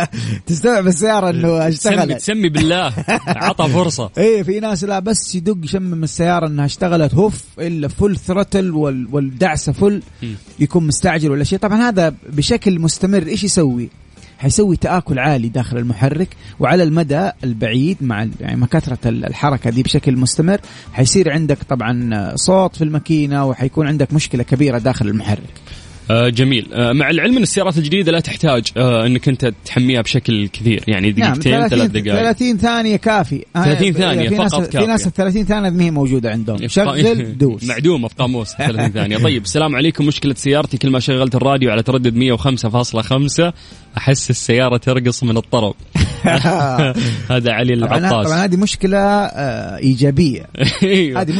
تستوعب 0.46 0.86
السيارة 0.86 1.30
إنه 1.30 1.68
تسمي 1.68 1.94
اشتغلت. 1.94 2.12
تسمي 2.20 2.48
بالله. 2.48 2.92
عطى 3.26 3.68
فرصة. 3.68 4.10
إيه 4.18 4.42
في 4.42 4.60
ناس 4.60 4.84
لا 4.84 4.98
بس 4.98 5.34
يدق 5.34 5.56
يشمم 5.64 6.04
السيارة 6.04 6.46
إنها 6.46 6.64
اشتغلت 6.64 7.14
هوف 7.14 7.42
إلا 7.58 7.88
full 7.88 8.16
throttle 8.16 8.70
وال 8.70 9.08
والدعسة 9.12 9.72
full. 9.72 10.02
يكون 10.58 10.86
مستعجل 10.86 11.30
ولا 11.30 11.44
شيء. 11.44 11.58
طبعا 11.58 11.88
هذا 11.88 12.14
بشكل 12.32 12.80
مستمر. 12.80 13.26
إيش 13.26 13.44
يسوي؟ 13.44 13.88
حيسوي 14.38 14.76
تآكل 14.76 15.18
عالي 15.18 15.48
داخل 15.48 15.78
المحرك 15.78 16.28
وعلى 16.60 16.82
المدى 16.82 17.30
البعيد 17.44 17.96
مع 18.00 18.28
يعني 18.40 18.56
مع 18.56 18.66
كثرة 18.66 18.98
ال- 19.06 19.24
الحركة 19.24 19.70
دي 19.70 19.82
بشكل 19.82 20.16
مستمر. 20.16 20.60
حيصير 20.92 21.32
عندك 21.32 21.58
طبعا 21.68 22.32
صوت 22.36 22.76
في 22.76 22.84
الماكينة 22.84 23.44
وحيكون 23.46 23.86
عندك 23.86 24.12
مشكلة 24.12 24.42
كبيرة 24.42 24.78
داخل 24.78 25.08
المحرك. 25.08 25.54
جميل. 26.10 26.68
آه 26.74 26.92
مع 26.92 27.10
العلم 27.10 27.36
إن 27.36 27.42
السيارات 27.42 27.78
الجديدة 27.78 28.12
لا 28.12 28.20
تحتاج 28.20 28.66
آه 28.76 29.06
إنك 29.06 29.28
أنت 29.28 29.52
تحميها 29.64 30.00
بشكل 30.00 30.48
كثير. 30.48 30.84
يعني 30.88 31.12
نعم 31.12 31.32
دقيقتين 31.32 31.52
ثلاث 31.52 31.70
30 31.70 31.92
دقائق. 32.02 32.22
30 32.22 32.58
ثانية 32.58 32.96
كافي. 32.96 33.44
30 33.54 33.92
ثانية 33.92 34.28
في 34.28 34.34
ناس 34.34 34.54
فقط 34.54 34.76
في 34.76 34.86
ناس. 34.86 35.06
ال 35.06 35.12
30 35.12 35.44
ثانية 35.44 35.70
ما 35.70 35.84
هي 35.84 35.90
موجودة 35.90 36.30
عندهم. 36.30 36.68
شغل 36.68 37.38
دوس. 37.38 37.64
معدومه 37.64 38.08
في 38.08 38.14
قاموس 38.14 38.52
30 38.52 38.90
ثانية. 38.98 39.18
طيب 39.18 39.42
السلام 39.42 39.76
عليكم. 39.76 40.06
مشكلة 40.06 40.34
سيارتي. 40.34 40.78
كل 40.78 40.90
ما 40.90 41.00
شغلت 41.00 41.34
الراديو 41.34 41.70
على 41.70 41.82
تردد 41.82 42.14
105.5 42.36 43.52
أحس 43.96 44.30
السيارة 44.30 44.76
ترقص 44.76 45.24
من 45.24 45.36
الطرب 45.36 45.74
هذا 47.30 47.52
علي 47.52 47.74
العطاس. 47.74 48.26
طبعا 48.26 48.44
هذه 48.44 48.56
مشكلة 48.56 48.98
آه، 48.98 49.78
إيجابية. 49.78 50.46
أيوة. 50.82 51.20
هذه 51.20 51.32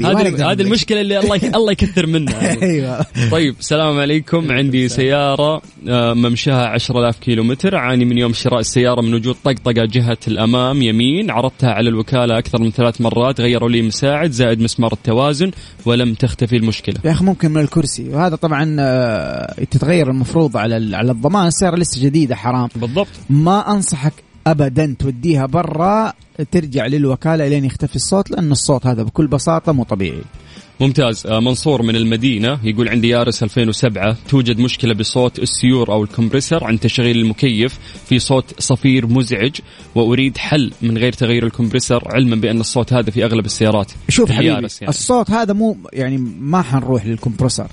ما 0.00 0.12
نقدر 0.12 0.52
هذه. 0.52 0.62
المشكلة 0.62 1.00
اللي 1.00 1.18
الله 1.18 1.36
الله 1.54 1.72
يكثر 1.72 2.06
منها. 2.06 2.62
أيوه. 2.62 3.06
طيب 3.30 3.54
السلام 3.60 3.98
عليكم. 4.06 4.52
عندي 4.52 4.88
سيارة 4.88 5.62
آه، 5.88 6.14
ممشاها 6.14 6.66
10000 6.66 7.18
كيلو 7.18 7.44
متر 7.44 7.76
أعاني 7.76 8.04
من 8.04 8.18
يوم 8.18 8.32
شراء 8.32 8.60
السيارة 8.60 9.00
من 9.00 9.14
وجود 9.14 9.36
طقطقة 9.44 9.84
جهة 9.84 10.18
الأمام 10.28 10.82
يمين. 10.82 11.30
عرضتها 11.30 11.70
على 11.70 11.88
الوكالة 11.88 12.38
أكثر 12.38 12.60
من 12.60 12.70
ثلاث 12.70 13.00
مرات. 13.00 13.40
غيروا 13.40 13.68
لي 13.68 13.82
مساعد 13.82 14.30
زائد 14.30 14.60
مسمار 14.60 14.92
التوازن 14.92 15.50
ولم 15.86 16.14
تختفي 16.14 16.56
المشكلة. 16.56 16.94
يا 17.04 17.10
أخي 17.10 17.24
ممكن 17.24 17.50
من 17.50 17.60
الكرسي. 17.60 18.08
وهذا 18.08 18.36
طبعا 18.36 18.76
آه، 18.80 19.64
تتغير 19.70 20.10
المفروض 20.10 20.56
على 20.56 20.96
على 20.96 21.12
الضمان. 21.12 21.46
السيارة 21.46 21.76
لسه 21.76 22.04
جديدة 22.04 22.36
حرام. 22.36 22.68
بالضبط. 22.76 23.08
ما 23.30 23.72
أنصحك 23.72 24.12
ابدا 24.46 24.96
توديها 24.98 25.46
برا 25.46 26.12
ترجع 26.52 26.86
للوكالة 26.86 27.48
لين 27.48 27.64
يختفي 27.64 27.96
الصوت 27.96 28.30
لأن 28.30 28.52
الصوت 28.52 28.86
هذا 28.86 29.02
بكل 29.02 29.26
بساطة 29.26 29.72
مو 29.72 29.84
طبيعي. 29.84 30.22
ممتاز. 30.80 31.26
آه، 31.26 31.40
منصور 31.40 31.82
من 31.82 31.96
المدينة 31.96 32.58
يقول 32.64 32.88
عندي 32.88 33.08
يارس 33.08 33.42
2007 33.42 34.16
توجد 34.28 34.58
مشكلة 34.58 34.94
بصوت 34.94 35.38
السيور 35.38 35.92
أو 35.92 36.04
الكمبرسر 36.04 36.64
عند 36.64 36.78
تشغيل 36.78 37.18
المكيف 37.18 37.78
في 38.06 38.18
صوت 38.18 38.44
صفير 38.58 39.06
مزعج 39.06 39.54
وأريد 39.94 40.38
حل 40.38 40.72
من 40.82 40.98
غير 40.98 41.12
تغيير 41.12 41.46
الكمبرسر 41.46 42.02
علما 42.06 42.36
بأن 42.36 42.60
الصوت 42.60 42.92
هذا 42.92 43.10
في 43.10 43.24
أغلب 43.24 43.46
السيارات. 43.46 43.92
شوف 44.08 44.30
حبيبي 44.30 44.50
اليارس 44.50 44.82
يعني. 44.82 44.90
الصوت 44.90 45.30
هذا 45.30 45.52
مو 45.52 45.76
يعني 45.92 46.18
ما 46.40 46.62
حنروح 46.62 47.06
للكمبرسر 47.06 47.66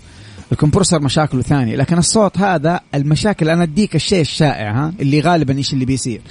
الكمبرسر 0.52 1.02
مشاكله 1.02 1.42
ثانية 1.42 1.76
لكن 1.76 1.98
الصوت 1.98 2.38
هذا 2.38 2.80
المشاكل 2.96 3.50
أنا 3.50 3.64
أديك 3.64 3.96
الشيء 3.96 4.22
الشائع 4.22 4.72
ها؟ 4.72 4.94
اللي 5.00 5.20
غالبا 5.20 5.58
إيش 5.58 5.74
اللي 5.74 5.86
بيصير؟ 5.86 6.22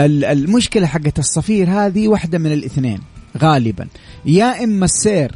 المشكلة 0.00 0.86
حقت 0.86 1.18
الصفير 1.18 1.70
هذه 1.70 2.08
واحدة 2.08 2.38
من 2.38 2.52
الاثنين 2.52 2.98
غالبا. 3.38 3.88
يا 4.24 4.64
إما 4.64 4.84
السير 4.84 5.32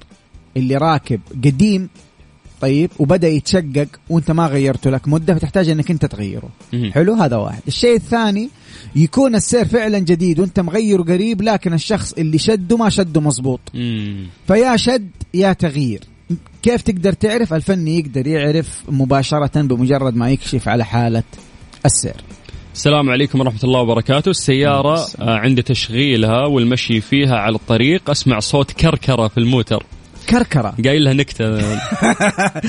اللي 0.57 0.77
راكب 0.77 1.21
قديم 1.45 1.89
طيب 2.61 2.91
وبدأ 2.99 3.29
يتشقق 3.29 3.89
وانت 4.11 4.31
ما 4.31 4.47
غيرته 4.47 4.91
لك. 4.91 5.09
مدة 5.09 5.35
فتحتاج 5.35 5.69
انك 5.69 5.91
انت 5.91 6.07
تغيره. 6.07 6.49
حلو؟ 6.93 7.15
هذا 7.15 7.37
واحد. 7.37 7.63
الشيء 7.69 7.97
الثاني 7.97 8.49
يكون 8.97 9.35
السير 9.35 9.65
فعلا 9.65 9.99
جديد 9.99 10.41
وانت 10.41 10.61
مغيره 10.61 11.03
قريب 11.03 11.43
لكن 11.43 11.73
الشخص 11.73 12.13
اللي 12.13 12.39
شده 12.39 12.77
ما 12.77 12.89
شده 12.89 13.21
مزبوط. 13.21 13.61
فيا 14.47 14.77
شد 14.77 15.11
يا 15.35 15.53
تغيير. 15.53 16.01
كيف 16.63 16.83
تقدر 16.83 17.13
تعرف؟ 17.13 17.55
الفني 17.55 17.99
يقدر 17.99 18.27
يعرف 18.27 18.83
مباشرة 18.89 19.63
بمجرد 19.63 20.17
ما 20.17 20.31
يكشف 20.31 20.69
على 20.69 20.85
حالة 20.85 21.23
السير. 21.85 22.17
السلام 22.75 23.11
عليكم 23.11 23.41
ورحمة 23.41 23.61
الله 23.65 23.81
وبركاته. 23.81 24.31
السيارة 24.31 24.99
آه، 25.21 25.37
عند 25.39 25.63
تشغيلها 25.63 26.47
والمشي 26.47 27.01
فيها 27.01 27.37
على 27.37 27.55
الطريق. 27.55 28.11
أسمع 28.11 28.41
صوت 28.41 28.71
كركرة 28.71 29.29
في 29.29 29.39
الموتر. 29.39 29.87
كركرة. 30.31 30.75
قايل 30.85 31.05
لها 31.05 31.13
نكتة. 31.13 31.61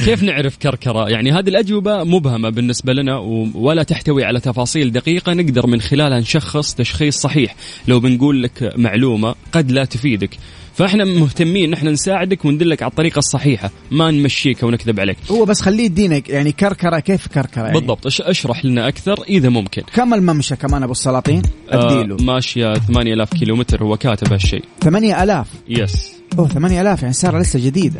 كيف 0.06 0.24
نعرف 0.24 0.58
كركرة؟ 0.58 1.10
يعني 1.10 1.32
هذه 1.32 1.50
الأجوبة 1.50 2.04
مبهمة 2.04 2.50
بالنسبة 2.50 2.94
لنا 2.94 3.18
ولا 3.56 3.84
تحتوي 3.84 4.24
على 4.24 4.40
تفاصيل 4.40 4.92
دقيقة. 4.92 5.34
نقدر 5.34 5.68
من 5.68 5.82
خلالها 5.82 6.20
نشخص 6.20 6.74
تشخيص 6.74 7.18
صحيح. 7.18 7.56
لو 7.88 8.00
بنقول 8.00 8.44
لك 8.44 8.74
معلومة 8.76 9.36
قد 9.52 9.72
لا 9.72 9.86
تفيدك. 9.86 10.30
فاحنا 10.78 11.04
مهتمين 11.04 11.70
نحن 11.70 11.88
نساعدك 11.88 12.46
وندلك 12.46 12.84
على 12.84 12.90
الطريقة 12.90 13.20
الصحيحة. 13.20 13.72
ما 13.92 14.12
نمشيك 14.12 14.64
ونكذب 14.64 15.00
عليك. 15.00 15.18
هو 15.32 15.46
بس 15.46 15.62
خليه 15.62 15.86
يدينا 15.86 16.22
يعني 16.30 16.52
كركرة 16.52 17.00
كيف 17.00 17.28
كركرة 17.28 17.62
يعني؟ 17.62 17.80
بالضبط. 17.80 18.08
أشرح 18.08 18.66
لنا 18.66 18.88
أكثر 18.88 19.24
إذا 19.30 19.50
ممكن. 19.50 19.82
كم 19.94 20.14
الممشى 20.14 20.56
كمان 20.56 20.84
أبو 20.84 20.92
السلاطين؟ 20.92 21.42
آه 21.72 22.02
أديله 22.02 22.18
ماشية 22.20 22.74
8000 22.74 23.30
كيلو 23.34 23.56
متر 23.56 23.84
هو 23.84 23.98
كاتب 23.98 24.34
هالشيء. 24.34 24.64
8000 24.82 25.48
yes 25.70 26.12
أوه 26.40 26.48
8000 26.48 27.02
يعني 27.02 27.14
سيارة 27.14 27.40
لسه 27.40 27.60
جديدة. 27.60 28.00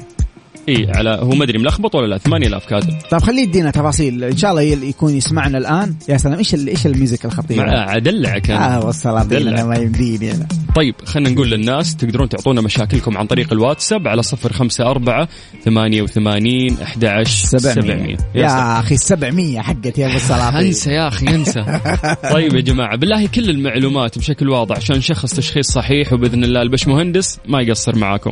إي 0.70 0.88
على 0.96 1.10
هو 1.10 1.30
ما 1.30 1.44
أدري 1.44 1.60
ملخبط 1.60 1.96
ولا 1.96 2.08
لا 2.08 2.18
8000 2.18 2.66
كاتب 2.66 2.94
طيب 3.12 3.22
خليه 3.22 3.42
يدينا 3.42 3.72
تفاصيل 3.72 4.24
إن 4.24 4.38
شاء 4.38 4.52
الله 4.52 4.62
يكون 4.62 5.14
يسمعنا 5.14 5.58
الآن. 5.58 5.96
يا 6.10 6.18
سلام 6.18 6.38
إيش 6.38 6.54
ال- 6.54 6.68
إيش 6.68 6.86
ال 6.88 6.94
music 6.94 7.26
الخطيرة؟ 7.26 7.66
مع 7.66 7.96
ادلعك 7.96 8.50
أنا 8.52 8.78
آه. 8.78 8.92
أنا 9.32 9.66
ما 9.66 9.76
يمديني 9.78 10.32
أنا 10.32 10.48
طيب 10.76 10.96
خلينا 11.06 11.30
نقول 11.30 11.50
للناس 11.50 11.96
تقدرون 11.96 12.30
تعطونا 12.30 12.62
مشاكلكم 12.62 13.18
عن 13.18 13.26
طريق 13.26 13.54
الواتساب 13.54 14.08
على 14.08 14.22
054 14.46 15.28
88 15.66 16.78
11 16.82 17.60
700 17.60 18.18
يا 18.36 18.80
أخي 18.80 18.98
700 18.98 19.62
حقت 19.62 19.98
يا 19.98 20.08
أبو 20.08 20.16
السلاطين 20.16 20.58
انسى 20.68 20.92
يا 20.92 21.08
أخي 21.08 21.28
انسى 21.28 21.64
طيب 22.34 22.56
يا 22.56 22.62
جماعة 22.62 22.98
بالله 22.98 23.28
كل 23.28 23.50
المعلومات 23.50 24.18
بشكل 24.18 24.50
واضح 24.50 24.76
عشان 24.76 24.98
نشخص 24.98 25.34
تشخيص 25.34 25.72
صحيح 25.72 26.14
وبإذن 26.14 26.44
الله 26.44 26.62
البش 26.62 26.88
مهندس 26.88 27.40
ما 27.48 27.62
يقصر 27.62 27.96
معاكم. 27.96 28.32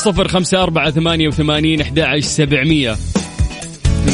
صفر 0.00 0.28
خمسة 0.28 0.62
أربعة 0.62 0.90
ثمانية 0.90 1.28
وثمانين 1.28 1.80
أحد 1.80 2.18
سبعمية. 2.18 2.96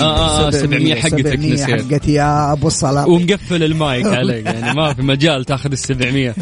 آه، 0.01 0.47
آه، 0.47 0.51
700 0.51 0.95
حقتك 0.95 1.29
700 1.29 1.53
نسيت. 1.53 1.93
حقتي 1.93 2.13
يا 2.13 2.53
أبو 2.53 2.67
السلاطين 2.67 3.09
ومقفل 3.09 3.63
المايك 3.63 4.07
عليك 4.19 4.47
يعني 4.47 4.75
ما 4.75 4.95
في 4.95 5.03
مجال 5.03 5.45
تاخذ 5.45 5.73
ال 5.73 5.79
700 5.79 6.35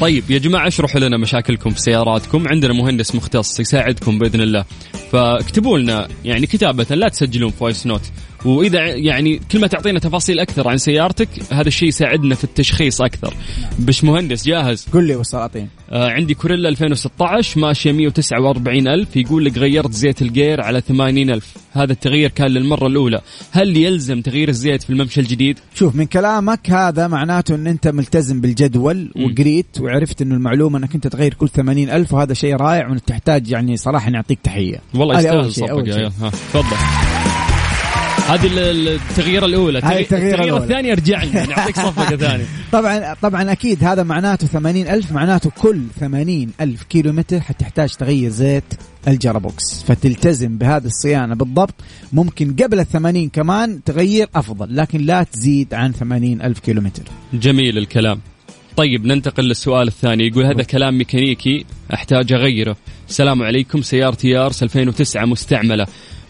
طيب 0.00 0.30
يا 0.30 0.38
جماعة 0.38 0.66
اشرحوا 0.66 1.00
لنا 1.00 1.16
مشاكلكم 1.16 1.70
في 1.70 1.80
سياراتكم؟ 1.80 2.48
عندنا 2.48 2.72
مهندس 2.72 3.14
مختص 3.14 3.60
يساعدكم 3.60 4.18
بإذن 4.18 4.40
الله. 4.40 4.64
فاكتبوا 5.12 5.78
لنا 5.78 6.08
يعني 6.24 6.46
كتابة 6.46 6.86
لا 6.90 7.08
تسجلون 7.08 7.50
voice 7.50 7.86
note 7.86 8.02
وإذا 8.44 8.86
يعني 8.86 9.40
كل 9.52 9.60
ما 9.60 9.66
تعطينا 9.66 9.98
تفاصيل 9.98 10.40
أكثر 10.40 10.68
عن 10.68 10.78
سيارتك 10.78 11.28
هذا 11.52 11.68
الشيء 11.68 11.88
يساعدنا 11.88 12.34
في 12.34 12.44
التشخيص 12.44 13.00
أكثر. 13.00 13.34
بش 13.78 14.04
مهندس 14.04 14.46
جاهز؟ 14.46 14.86
قل 14.92 15.06
لي 15.06 15.16
أبو 15.16 15.33
السلاطين 15.33 15.68
آه 15.90 16.10
عندي 16.10 16.34
كورولا 16.34 16.68
2016 16.68 17.60
ماشية 17.60 17.92
149 17.92 18.88
ألف 18.88 19.16
يقول 19.16 19.44
لك 19.44 19.58
غيرت 19.58 19.92
زيت 19.92 20.22
ال 20.22 20.30
gear 20.30 20.60
على 20.60 20.80
80 20.80 21.30
ألف. 21.30 21.54
هذا 21.72 21.92
التغيير 21.92 22.30
كان 22.30 22.46
للمرة 22.46 22.86
الأولى. 22.86 23.20
هل 23.50 23.76
يلزم 23.76 24.20
تغيير 24.20 24.48
الزيت 24.48 24.82
في 24.82 24.90
الممشى 24.90 25.20
الجديد؟ 25.20 25.58
شوف 25.74 25.94
من 25.96 26.04
كلامك 26.06 26.70
هذا 26.70 27.06
معناته 27.08 27.54
إن 27.54 27.66
أنت 27.66 27.88
ملتزم 27.88 28.40
بالجدول 28.40 29.12
وقريت 29.16 29.80
وعرفت 29.80 30.22
إنه 30.22 30.34
المعلومة 30.34 30.78
إنك 30.78 30.94
أنت 30.94 31.06
تغير 31.06 31.34
كل 31.34 31.48
80 31.48 31.90
ألف 31.90 32.12
وهذا 32.12 32.34
شيء 32.34 32.56
رائع 32.56 32.90
وتحتاج 32.90 33.50
يعني 33.50 33.76
صراحة 33.76 34.10
نعطيك 34.10 34.38
تحية. 34.42 34.80
والله 34.94 35.18
يستاهل. 35.18 36.12
ها 36.20 36.30
تفضل. 36.30 36.76
هذه 38.28 38.46
ال- 38.46 38.58
ال- 38.58 38.88
التغييرة 38.88 39.46
الأولى. 39.46 39.80
هاي 39.84 40.00
التغييرة 40.02 40.44
الأولى. 40.44 40.64
الثانية 40.64 40.92
ارجع 40.92 41.22
لي 41.24 41.30
نعطيك 41.46 41.76
صفقة 41.76 42.16
ثانية. 42.26 42.44
طبعا 42.72 43.14
طبعا 43.22 43.52
أكيد 43.52 43.84
هذا 43.84 44.02
معناته 44.02 44.46
80 44.46 44.88
ألف 44.88 45.12
معناته 45.12 45.50
كل 45.50 45.80
80 46.00 46.50
ألف 46.60 46.82
كيلو 46.82 47.12
متر 47.12 47.40
حتحتاج 47.40 47.94
تغير 47.94 48.30
زيت 48.30 48.64
الجرابوكس 49.08 49.82
فتلتزم 49.88 50.58
بهذه 50.58 50.84
الصيانة 50.86 51.34
بالضبط. 51.34 51.74
ممكن 52.12 52.56
قبل 52.62 52.80
ال 52.80 52.88
80 52.88 53.28
كمان 53.28 53.84
تغير 53.84 54.28
أفضل 54.34 54.76
لكن 54.76 55.00
لا 55.00 55.22
تزيد 55.22 55.74
عن 55.74 55.92
80 55.92 56.42
ألف 56.42 56.58
كيلو 56.58 56.80
متر 56.80 57.02
جميل 57.34 57.78
الكلام. 57.78 58.20
طيب 58.76 59.06
ننتقل 59.06 59.44
للسؤال 59.44 59.88
الثاني. 59.88 60.26
يقول 60.26 60.44
هذا 60.46 60.62
كلام 60.62 60.98
ميكانيكي 60.98 61.64
أحتاج 61.94 62.32
أغيره. 62.32 62.76
السلام 63.08 63.42
عليكم 63.42 63.82
سيارتي 63.82 64.28
يارس 64.28 64.62
2009 64.62 65.24
مستعملة. 65.26 65.86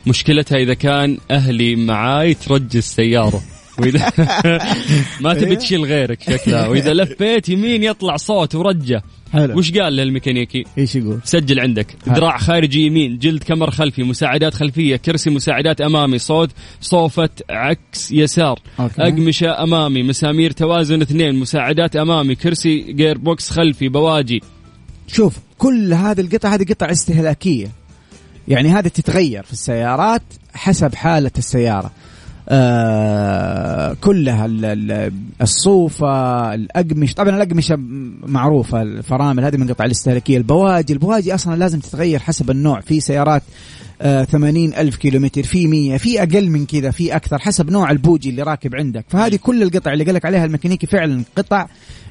مشكلتها 0.07 0.59
إذا 0.59 0.75
كان 0.75 1.19
أهلي 1.31 1.77
معاي 1.77 2.35
ترجي 2.35 2.79
السيارة. 2.79 3.42
وإذا 3.79 4.12
ما 5.21 5.35
تبي 5.35 5.57
تشيل 5.57 5.85
غيرك 5.85 6.23
شكلها. 6.23 6.69
وإذا 6.71 6.95
لفيت 6.95 7.49
يمين 7.49 7.83
يطلع 7.83 8.16
صوت 8.16 8.55
ورجه 8.55 9.03
حلو. 9.33 9.59
وش 9.59 9.73
قال 9.73 9.92
للميكانيكي؟ 9.92 10.64
إيش 10.79 10.97
يقول؟ 10.97 11.21
سجل 11.25 11.61
عندك. 11.61 11.97
حلو. 12.07 12.14
ذراع 12.14 12.38
خارجي 12.38 12.87
يمين 12.87 13.19
جلد 13.19 13.42
كمر 13.42 13.71
خلفي 13.71 14.03
مساعدات 14.03 14.55
خلفية 14.55 14.97
كرسي 14.97 15.31
مساعدات 15.31 15.81
أمامي 15.81 16.19
صوت 16.19 16.51
صوفة 16.81 17.29
عكس 17.51 18.12
يسار. 18.12 18.59
أوكي. 18.81 19.03
أقمشة 19.03 19.62
أمامي 19.62 20.03
مسامير 20.03 20.51
توازن 20.51 21.01
اثنين 21.01 21.35
مساعدات 21.35 21.97
أمامي 21.97 22.35
كرسي 22.35 22.79
gearbox 22.79 23.51
خلفي 23.51 23.88
بواجي. 23.88 24.40
شوف 25.07 25.38
كل 25.59 25.92
هذه 25.92 26.21
القطع 26.21 26.55
هذه 26.55 26.64
قطع 26.64 26.90
استهلاكية. 26.90 27.86
يعني 28.49 28.69
هذه 28.69 28.89
تتغير 28.89 29.43
في 29.43 29.53
السيارات 29.53 30.23
حسب 30.55 30.95
حالة 30.95 31.31
السيارة. 31.39 31.91
آه 32.49 33.97
كلها 34.01 34.47
ال- 34.47 34.65
ال- 34.65 35.13
الصوفة 35.43 36.55
الأقمشة 36.55 37.15
طبعا 37.15 37.37
الأقمشة 37.37 37.77
معروفة 38.27 38.83
الفرامل 38.83 39.45
هذه 39.45 39.57
من 39.57 39.71
القطع 39.71 39.85
الاستهلاكية 39.85 40.37
البواجي 40.37 40.93
البواجي 40.93 41.35
أصلا 41.35 41.57
لازم 41.57 41.81
تتغير 41.81 42.19
حسب 42.19 42.51
النوع. 42.51 42.81
في 42.81 43.01
سيارات 43.01 43.43
آه 44.03 44.25
80 44.25 44.75
ألف 44.75 44.97
كيلومتر 44.97 45.43
في 45.43 45.67
100 45.67 45.97
في 45.97 46.23
أقل 46.23 46.51
من 46.51 46.67
كذا 46.67 46.91
في 46.91 47.17
أكثر 47.17 47.39
حسب 47.39 47.71
نوع 47.71 47.91
البوجي 47.91 48.31
اللي 48.31 48.43
راكب 48.43 48.75
عندك. 48.75 49.05
فهذه 49.09 49.37
كل 49.37 49.63
القطع 49.63 49.93
اللي 49.93 50.05
قالك 50.05 50.25
عليها 50.25 50.45
الميكانيكي 50.45 50.87
فعلا 50.87 51.23
قطع 51.37 51.67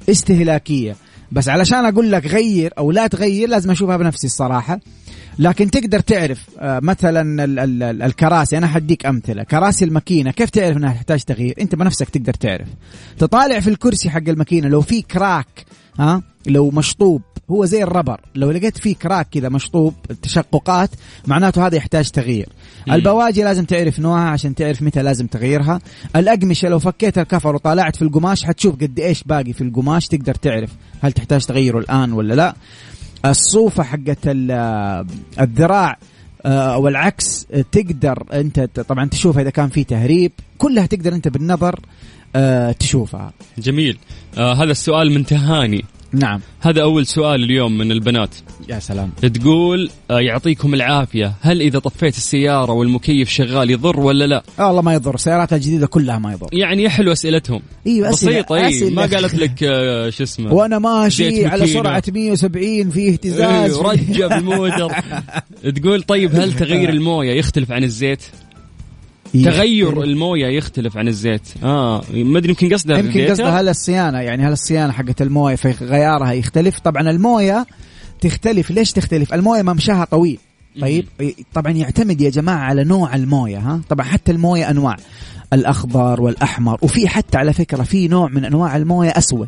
استهلاكية. 0.10 0.96
بس 1.32 1.50
علشان 1.50 1.86
أقول 1.86 2.12
لك 2.12 2.26
غير 2.28 2.74
أو 2.78 2.92
لا 2.92 3.08
تغير 3.08 3.50
لازم 3.50 3.72
أشوفها 3.72 3.98
بنفسي 3.98 4.28
الصراحة. 4.28 4.80
لكن 5.40 5.72
تقدر 5.72 6.00
تعرف 6.00 6.46
آه، 6.60 6.80
مثلا 6.80 7.44
ال- 7.44 7.60
ال- 7.60 7.84
ال- 7.84 8.02
الكراسي 8.02 8.58
أنا 8.58 8.68
حديك 8.68 9.06
أمثلة. 9.06 9.44
كراسي 9.44 9.86
الماكينة 9.86 10.32
كيف 10.32 10.50
تعرف 10.50 10.78
إنها 10.78 10.94
تحتاج 10.94 11.24
تغيير؟ 11.24 11.56
أنت 11.62 11.76
بنفسك 11.76 12.10
تقدر 12.10 12.34
تعرف. 12.34 12.68
تطالع 13.18 13.60
في 13.60 13.70
الكرسي 13.70 14.10
حق 14.10 14.30
الماكينة 14.30 14.68
لو 14.68 14.82
في 14.82 15.02
كراك 15.02 15.66
ها 16.00 16.22
لو 16.48 16.70
مشطوب 16.70 17.22
هو 17.52 17.66
زي 17.66 17.84
الربر. 17.84 18.22
لو 18.36 18.52
لقيت 18.52 18.78
فيه 18.78 18.96
كراك 18.96 19.28
كذا 19.32 19.50
مشطوب 19.50 19.94
تشققات 20.22 20.90
معناته 21.28 21.68
هذا 21.68 21.76
يحتاج 21.76 22.10
تغيير. 22.10 22.50
مم. 22.88 22.94
البواجي 22.94 23.44
لازم 23.44 23.66
تعرف 23.66 24.00
نوعها 24.00 24.30
عشان 24.30 24.56
تعرف 24.56 24.82
متى 24.82 25.02
لازم 25.02 25.28
تغييرها. 25.28 25.80
الأقمشة 26.16 26.70
لو 26.70 26.80
فكيت 26.80 27.18
الكفر 27.18 27.56
وطالعت 27.56 27.96
في 27.96 28.02
القماش 28.02 28.44
حتشوف 28.44 28.76
قد 28.76 29.00
إيش 29.00 29.24
باقي 29.24 29.54
في 29.54 29.62
القماش 29.62 30.08
تقدر 30.08 30.36
تعرف 30.36 30.70
هل 31.02 31.12
تحتاج 31.12 31.46
تغيره 31.46 31.80
الآن 31.80 32.12
ولا 32.14 32.34
لا. 32.34 32.56
الصوفة 33.30 33.84
حقت 33.84 34.18
ال- 34.26 35.06
الذراع 35.40 35.98
والعكس 36.78 37.48
آه، 37.52 37.66
تقدر 37.72 38.24
أنت 38.34 38.60
طبعا 38.60 39.06
تشوفها 39.06 39.42
إذا 39.42 39.50
كان 39.50 39.70
في 39.70 39.84
تهريب 39.84 40.32
كلها 40.58 40.86
تقدر 40.86 41.14
أنت 41.16 41.28
بالنظر 41.28 41.80
آه، 42.36 42.72
تشوفها. 42.72 43.34
جميل. 43.58 43.98
آه 44.38 44.54
هذا 44.54 44.72
السؤال 44.72 45.12
من 45.12 45.26
تهاني 45.26 45.86
نعم. 46.20 46.40
هذا 46.60 46.82
أول 46.82 47.06
سؤال 47.08 47.44
اليوم 47.44 47.78
من 47.78 47.92
البنات. 47.92 48.30
يا 48.70 48.80
سلام. 48.80 49.10
تقول 49.34 49.90
آه 50.12 50.20
يعطيكم 50.20 50.74
العافية. 50.74 51.34
هل 51.42 51.62
إذا 51.62 51.80
طفيت 51.80 52.18
السيارة 52.18 52.72
والمكيف 52.72 53.30
شغال 53.30 53.72
يضر 53.72 54.00
ولا 54.00 54.26
لا؟ 54.28 54.44
آه 54.60 54.68
والله 54.68 54.82
ما 54.82 54.94
يضر. 54.94 55.16
السيارات 55.16 55.54
الجديدة 55.54 55.88
كلها 55.88 56.20
ما 56.20 56.32
يضر. 56.34 56.48
يعني 56.54 56.90
حلو 56.90 57.12
أسئلتهم. 57.12 57.62
أيوه 57.88 58.10
أسئلة- 58.10 58.14
بسيطة 58.14 58.56
إيه 58.56 58.68
أسئلة. 58.70 58.92
ما 58.92 59.02
قالت 59.02 59.36
لك 59.36 59.64
آه 59.64 60.10
شو 60.10 60.24
اسمه؟ 60.24 60.54
وأنا 60.54 60.80
ماشي 60.80 61.46
على. 61.46 61.68
سرعة 61.68 62.04
170 62.08 62.90
في 62.90 63.10
اهتزاز. 63.10 63.74
إيه، 63.74 63.82
رجة 63.82 64.28
بالموتر 64.28 64.92
تقول 65.82 66.02
طيب 66.04 66.36
هل 66.36 66.54
تغيير 66.54 66.90
الموية 66.90 67.34
يختلف 67.34 67.72
عن 67.72 67.84
الزيت؟ 67.84 68.22
تغير 69.44 70.04
الموية 70.04 70.48
يختلف 70.48 70.98
عن 70.98 71.08
الزيت. 71.08 71.42
آه 71.64 72.04
ما 72.14 72.38
أدري 72.38 72.50
يمكن 72.50 72.74
قصدها 72.74 72.98
يمكن؟ 72.98 73.26
قصدها 73.28 73.62
هل 73.62 73.70
الصيانة 73.70 74.20
يعني 74.20 74.44
هل 74.48 74.52
الصيانة 74.52 74.94
حقت 74.94 75.22
الموية 75.22 75.56
في 75.56 75.72
غيارها 75.72 76.32
يختلف. 76.32 76.80
طبعا 76.80 77.10
الموية 77.10 77.66
تختلف. 78.22 78.72
ليش 78.72 78.92
تختلف؟ 78.92 79.34
الموية 79.34 79.62
ممشاها 79.62 80.06
طويل. 80.06 80.40
طيب؟ 80.82 81.06
طبعا 81.54 81.72
يعتمد 81.72 82.22
يا 82.22 82.30
جماعة 82.30 82.58
على 82.58 82.84
نوع 82.84 83.16
الموية 83.16 83.58
ها؟ 83.58 83.82
طبعا 83.90 84.06
حتى 84.06 84.32
الموية 84.32 84.70
أنواع. 84.70 84.96
الأخضر 85.54 86.22
والأحمر. 86.22 86.78
وفي 86.82 87.08
حتى 87.08 87.38
على 87.38 87.54
فكرة 87.54 87.84
في 87.84 88.08
نوع 88.08 88.30
من 88.30 88.46
أنواع 88.46 88.78
الموية 88.78 89.10
أسود. 89.10 89.48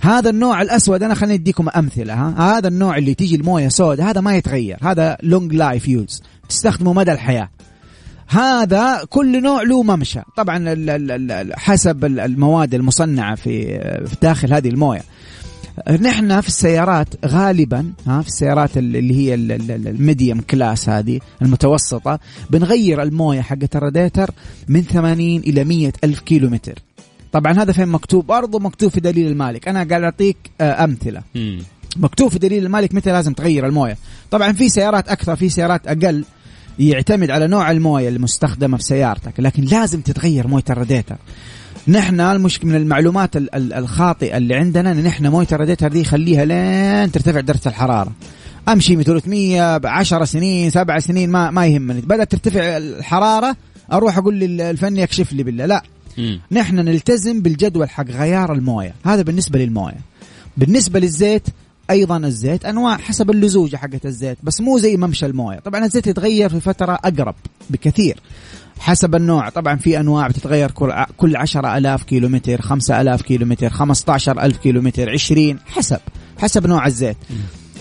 هذا 0.00 0.30
النوع 0.30 0.62
الأسود 0.62 1.02
أنا 1.02 1.14
خليني 1.14 1.34
أديكم 1.34 1.68
أمثلة 1.68 2.14
ها؟ 2.14 2.58
هذا 2.58 2.68
النوع 2.68 2.96
اللي 2.96 3.14
تيجي 3.14 3.36
الموية 3.36 3.68
سود 3.68 4.00
هذا 4.00 4.20
ما 4.20 4.36
يتغير. 4.36 4.76
هذا 4.82 5.16
long 5.22 5.54
life 5.54 5.88
use 5.88 6.22
تستخدمه 6.48 6.92
مدى 6.92 7.12
الحياة. 7.12 7.48
هذا 8.34 9.04
كل 9.10 9.42
نوع 9.42 9.62
له 9.62 9.82
ممشى. 9.82 10.20
طبعا 10.36 10.56
ال- 10.56 10.90
ال- 10.90 11.30
ال- 11.30 11.58
حسب 11.58 12.04
ال- 12.04 12.20
المواد 12.20 12.74
المصنعة 12.74 13.34
في 13.34 13.78
داخل 14.22 14.54
هذه 14.54 14.68
الموية. 14.68 15.02
نحن 16.00 16.40
في 16.40 16.48
السيارات 16.48 17.08
غالبا 17.26 17.92
ها 18.06 18.22
في 18.22 18.28
السيارات 18.28 18.78
ال- 18.78 18.96
اللي 18.96 19.14
هي 19.16 19.34
ال- 19.34 19.52
ال- 19.52 19.70
ال- 19.70 19.88
ال 19.88 19.95
medium 19.95 20.40
class 20.40 20.88
هذه 20.88 21.20
المتوسطة 21.42 22.18
بنغير 22.50 23.02
الموية 23.02 23.40
حقت 23.40 23.76
الراديتر 23.76 24.30
من 24.68 24.82
80 24.82 25.40
إلى 25.40 25.64
100 25.64 25.92
ألف 26.04 26.20
كيلو 26.20 26.48
متر 26.50 26.78
طبعا 27.32 27.52
هذا 27.52 27.72
فين 27.72 27.88
مكتوب؟ 27.88 28.26
برضه 28.26 28.58
مكتوب 28.58 28.90
في 28.90 29.00
دليل 29.00 29.26
المالك. 29.26 29.68
أنا 29.68 29.84
قاعد 29.84 30.02
أعطيك 30.02 30.36
آه، 30.60 30.84
أمثلة. 30.84 31.22
مكتوب 31.96 32.30
في 32.30 32.38
دليل 32.38 32.64
المالك 32.66 32.94
متى 32.94 33.12
لازم 33.12 33.32
تغير 33.32 33.66
الموية. 33.66 33.96
طبعا 34.30 34.52
في 34.52 34.68
سيارات 34.68 35.08
أكثر 35.08 35.36
في 35.36 35.48
سيارات 35.48 35.86
أقل. 35.86 36.24
يعتمد 36.78 37.30
على 37.30 37.46
نوع 37.46 37.70
الموية 37.70 38.08
المستخدمة 38.08 38.76
في 38.76 38.82
سيارتك 38.82 39.32
لكن 39.40 39.62
لازم 39.62 40.00
تتغير 40.00 40.46
موية 40.48 40.64
الراديتر. 40.70 41.16
نحن 41.88 42.20
المشكلة 42.20 42.70
من 42.70 42.76
المعلومات 42.76 43.36
ال- 43.36 43.54
ال- 43.54 43.72
الخاطئة 43.72 44.36
اللي 44.36 44.54
عندنا 44.54 44.92
إن 44.92 45.04
نحن 45.04 45.26
موية 45.26 45.46
الراديتر 45.52 45.88
دي 45.88 46.04
خليها 46.04 46.44
لين 46.44 47.12
ترتفع 47.12 47.40
درجة 47.40 47.60
الحرارة. 47.68 48.12
أمشي 48.68 48.96
من 48.96 49.02
300 49.02 49.78
ب 49.78 49.86
10 49.86 50.24
سنين 50.24 50.70
سبع 50.70 50.98
سنين 50.98 51.30
ما 51.30 51.50
ما 51.50 51.66
يهمني. 51.66 52.00
بدأت 52.00 52.32
ترتفع 52.32 52.76
الحرارة 52.76 53.56
أروح 53.92 54.18
أقول 54.18 54.34
للفني 54.40 55.00
يكشف 55.00 55.32
لي 55.32 55.42
بالله. 55.42 55.66
لا. 55.66 55.82
نحن 56.52 56.74
نلتزم 56.76 57.42
بالجدول 57.42 57.90
حق 57.90 58.06
غيار 58.10 58.52
الموية. 58.52 58.94
هذا 59.06 59.22
بالنسبة 59.22 59.58
للموية. 59.58 60.00
بالنسبة 60.56 61.00
للزيت 61.00 61.42
أيضا 61.90 62.16
الزيت 62.16 62.64
أنواع 62.64 62.96
حسب 62.96 63.30
اللزوجة 63.30 63.76
حقت 63.76 64.06
الزيت 64.06 64.38
بس 64.42 64.60
مو 64.60 64.78
زي 64.78 64.96
ممشى 64.96 65.26
الموية. 65.26 65.58
طبعا 65.58 65.84
الزيت 65.84 66.06
يتغير 66.06 66.48
في 66.48 66.60
فترة 66.60 66.92
أقرب 66.92 67.34
بكثير 67.70 68.16
حسب 68.78 69.14
النوع. 69.14 69.48
طبعا 69.48 69.76
في 69.76 70.00
أنواع 70.00 70.28
بتتغير 70.28 70.70
كل 70.70 70.92
كل 71.16 71.36
10000 71.36 72.02
كيلو 72.02 72.28
متر 72.28 72.62
5000 72.62 73.22
كيلو 73.22 73.46
متر 73.46 73.68
15000 73.68 74.56
كيلو 74.56 74.80
متر 74.80 75.10
20 75.10 75.58
حسب 75.66 76.00
حسب 76.38 76.66
نوع 76.66 76.86
الزيت. 76.86 77.16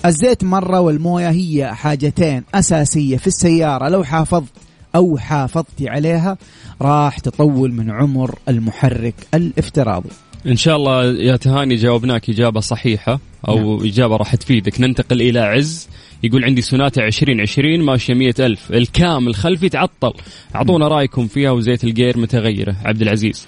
الزيت 0.06 0.44
مرة 0.44 0.80
والموية 0.80 1.30
هي 1.30 1.76
حاجتين 1.76 2.44
أساسية 2.56 3.18
في 3.18 3.28
السيارة. 3.28 3.90
لو 3.90 4.04
حافظت 4.04 4.52
أو 4.96 5.18
حافظتي 5.18 5.90
عليها 5.90 6.38
راح 6.82 7.20
تطول 7.20 7.74
من 7.74 7.92
عمر 7.92 8.36
المحرك 8.50 9.16
الافتراضي. 9.34 10.10
إن 10.48 10.56
شاء 10.56 10.76
الله 10.76 11.04
يا 11.04 11.36
تهاني 11.36 11.76
جاوبناك 11.76 12.30
إجابة 12.30 12.60
صحيحة. 12.60 13.20
أو 13.48 13.78
نعم. 13.78 13.88
إجابة 13.88 14.16
راح 14.16 14.36
تفيدك. 14.36 14.82
ننتقل 14.82 15.22
إلى 15.22 15.40
عز. 15.40 15.90
يقول 16.24 16.46
عندي 16.46 16.62
سوناتا 16.62 17.08
2020 17.08 17.82
ماشية 17.82 18.14
100 18.14 18.34
ألف. 18.40 18.72
الكام 18.72 19.28
الخلفي 19.28 19.70
تعطل. 19.70 20.14
أعطونا 20.56 20.88
رأيكم 20.88 21.28
فيها 21.28 21.52
وزيت 21.52 21.84
الجير 21.84 22.18
متغيرة. 22.18 22.76
عبد 22.86 23.02
العزيز. 23.02 23.48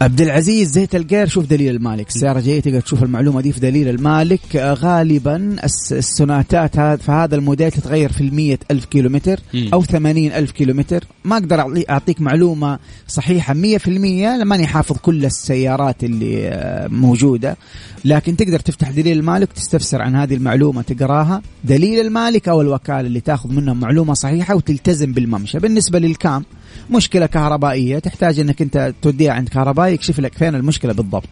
عبد 0.00 0.20
العزيز 0.20 0.70
زيت 0.70 0.94
القير 0.94 1.26
شوف 1.26 1.46
دليل 1.46 1.76
المالك. 1.76 2.08
السيارة 2.08 2.40
جاية 2.40 2.60
تقدر 2.60 2.80
تشوف 2.80 3.02
المعلومة 3.02 3.40
دي 3.40 3.52
في 3.52 3.60
دليل 3.60 3.88
المالك. 3.88 4.56
آه، 4.56 4.74
غالبا 4.74 5.56
السوناتات 5.92 6.80
في 7.02 7.12
هذا 7.12 7.36
الموديل 7.36 7.70
تتغير 7.70 8.12
في 8.12 8.20
المية 8.20 8.58
ألف 8.70 8.84
كيلومتر 8.84 9.40
أو 9.72 9.82
ثمانين 9.82 10.32
ألف 10.32 10.50
كيلومتر. 10.50 11.04
ما 11.24 11.36
أقدر 11.36 11.84
أعطيك 11.90 12.20
معلومة 12.20 12.78
صحيحة 13.08 13.54
مية 13.54 13.78
في 13.78 13.88
المية 13.88 14.36
ماني 14.44 14.66
حافظ 14.66 14.96
كل 14.96 15.24
السيارات 15.24 16.04
اللي 16.04 16.48
آه، 16.48 16.88
موجودة. 16.88 17.56
لكن 18.04 18.36
تقدر 18.36 18.60
تفتح 18.60 18.90
دليل 18.90 19.18
المالك 19.18 19.52
تستفسر 19.52 20.02
عن 20.02 20.14
هذه 20.14 20.34
المعلومة 20.34 20.82
تقراها. 20.82 21.42
دليل 21.64 22.06
المالك 22.06 22.48
أو 22.48 22.60
الوكالة 22.60 23.00
اللي 23.00 23.20
تاخذ 23.20 23.52
منهم 23.52 23.80
معلومة 23.80 24.14
صحيحة 24.14 24.54
وتلتزم 24.54 25.12
بالممشى. 25.12 25.58
بالنسبة 25.58 25.98
للكام 25.98 26.44
مشكلة 26.90 27.26
كهربائية 27.26 27.98
تحتاج 27.98 28.40
إنك 28.40 28.62
أنت 28.62 28.94
توديها 29.02 29.32
عند 29.32 29.48
كهربائي 29.48 29.94
يكشف 29.94 30.20
لك 30.20 30.34
فين 30.34 30.54
المشكلة 30.54 30.92
بالضبط. 30.92 31.28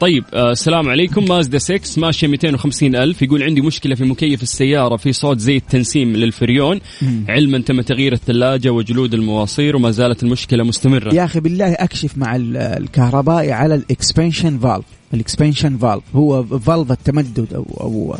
طيب 0.00 0.24
آه 0.34 0.50
السلام 0.52 0.88
عليكم 0.88 1.24
مازدا 1.28 1.58
6 1.58 2.00
ماشية 2.00 2.26
250 2.26 2.96
ألف 2.96 3.22
يقول 3.22 3.42
عندي 3.42 3.60
مشكلة 3.60 3.94
في 3.94 4.04
مكيف 4.04 4.42
السيارة 4.42 4.96
في 4.96 5.12
صوت 5.12 5.38
زي 5.38 5.56
التنسيم 5.56 6.12
للفريون 6.12 6.80
مم. 7.02 7.24
علما 7.28 7.58
تم 7.58 7.80
تغيير 7.80 8.12
الثلاجة 8.12 8.70
وجلود 8.70 9.14
المواصير 9.14 9.76
وما 9.76 9.90
زالت 9.90 10.22
المشكلة 10.22 10.64
مستمرة. 10.64 11.14
يا 11.14 11.24
أخي 11.24 11.40
بالله 11.40 11.72
أكشف 11.72 12.18
مع 12.18 12.36
الكهربائي 12.36 13.52
على 13.52 13.74
ال 13.74 13.82
expansion 13.82 14.58
valve 14.58 14.84
ال 15.14 15.20
expansion 15.20 15.78
valve. 15.78 16.02
هو 16.14 16.44
valve 16.44 16.92
التمدد 16.92 17.52
أو 17.54 17.66
أو 17.80 18.16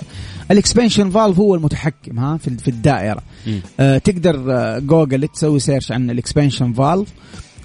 ال 0.50 0.56
expansion 0.56 1.10
valve 1.10 1.38
هو 1.38 1.55
المتحكم 1.55 2.18
ها 2.18 2.36
في 2.36 2.68
الدائرة. 2.68 3.22
آه 3.80 3.99
تقدر 3.99 4.45
آه 4.49 4.78
جوجل 4.78 5.28
تسوي 5.28 5.61
search 5.60 5.92
عن 5.93 6.11
ال 6.10 6.17
expansion 6.17 6.72
valve. 6.72 7.08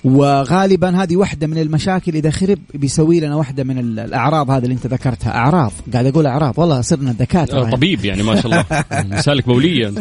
وغالبا 0.07 1.03
هذه 1.03 1.15
واحدة 1.15 1.47
من 1.47 1.57
المشاكل 1.57 2.15
إذا 2.15 2.29
خرب 2.29 2.59
بيسوي 2.73 3.19
لنا 3.19 3.35
واحدة 3.35 3.63
من 3.63 3.79
الأعراض 3.99 4.51
هذه 4.51 4.63
اللي 4.63 4.73
أنت 4.73 4.87
ذكرتها. 4.87 5.31
أعراض. 5.35 5.71
قاعد 5.93 6.05
أقول 6.05 6.25
أعراض. 6.25 6.59
والله 6.59 6.81
صرنا 6.81 7.11
دكاترة. 7.11 7.59
يعني. 7.59 7.71
طبيب 7.71 8.05
يعني 8.05 8.23
ما 8.23 8.41
شاء 8.41 8.45
الله. 8.45 8.65
مسالك 9.17 9.45
بولية 9.45 9.93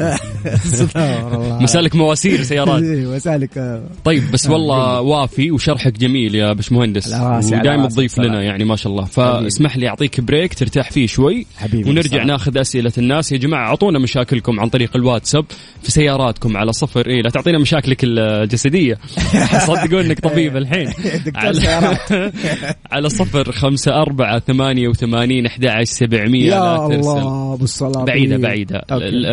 مسالك 1.60 1.96
مواسير 1.96 2.42
سيارات. 2.42 2.82
إيه، 2.82 3.06
مسالك 3.06 3.58
آه. 3.58 3.82
طيب 4.04 4.22
بس 4.32 4.48
والله 4.48 5.00
وافي 5.00 5.50
وشرحك 5.50 5.98
جميل 5.98 6.34
يا 6.34 6.52
باشمهندس. 6.52 7.14
ودائما 7.52 7.88
تضيف 7.88 8.18
لنا 8.18 8.42
يعني 8.42 8.64
ما 8.64 8.76
شاء 8.76 8.92
الله. 8.92 9.04
فاسمح 9.04 9.76
لي 9.76 9.88
أعطيك 9.88 10.20
بريك 10.20 10.54
ترتاح 10.54 10.90
فيه 10.90 11.06
شوي. 11.06 11.46
حبيبي 11.56 11.90
ونرجع 11.90 12.24
ناخذ 12.24 12.58
أسئلة 12.58 12.92
الناس. 12.98 13.32
يا 13.32 13.36
جماعة 13.36 13.68
أعطونا 13.68 13.98
مشاكلكم 13.98 14.60
عن 14.60 14.68
طريق 14.68 14.96
الواتساب 14.96 15.44
في 15.82 15.90
سياراتكم 15.90 16.56
على 16.56 16.72
صفر. 16.72 17.06
إيه 17.06 17.22
لا 17.22 17.30
تعطينا 17.30 17.58
مشاكلك 17.58 18.00
الجسدية. 18.04 18.98
صدقوا 19.66 19.95
تقول 19.96 20.06
إنك 20.06 20.20
طبيب 20.20 20.56
الحين. 20.62 20.88
على, 21.34 21.98
على 22.92 23.08
صفر 23.08 23.52
خمسة 23.52 23.92
أربعة 24.02 24.38
ثمانية 24.38 24.88
وثمانين 24.88 25.46
أحد 25.46 25.66
عشر 25.66 25.84
سبعمية 25.84 26.46
يا 26.46 26.86
الله 26.86 27.56
بالصلاة 27.56 28.04
بعيدة 28.04 28.36
بعيدة. 28.36 28.84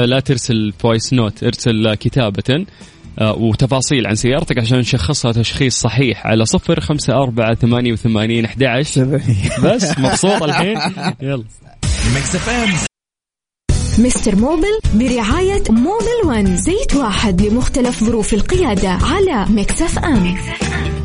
لا 0.05 0.19
ترسل 0.19 0.73
voice 0.79 1.13
note 1.13 1.43
ارسل 1.43 1.95
كتابة 1.95 2.65
آه، 3.19 3.33
وتفاصيل 3.33 4.07
عن 4.07 4.15
سيارتك 4.15 4.59
عشان 4.59 4.77
نشخصها 4.77 5.31
تشخيص 5.31 5.79
صحيح. 5.79 6.27
على 6.27 6.45
صفر 6.45 6.79
خمسة 6.79 7.13
أربعة 7.13 7.55
ثمانية 7.55 7.91
وثمانين 7.91 8.45
أحد 8.45 8.63
عشر 8.63 9.21
بس 9.63 9.99
مبسوط 9.99 10.43
الحين. 10.43 10.77
يلا. 11.21 11.43
مستر 13.99 14.35
موبل 14.35 14.79
برعاية 14.93 15.63
موبل 15.69 16.21
ون 16.25 16.57
زيت 16.57 16.95
واحد 16.95 17.41
لمختلف 17.41 18.03
ظروف 18.03 18.33
القيادة 18.33 18.89
على 18.89 19.45
Mix 19.49 19.99
FM, 19.99 20.27
Mix 20.27 20.73
FM. 20.73 21.02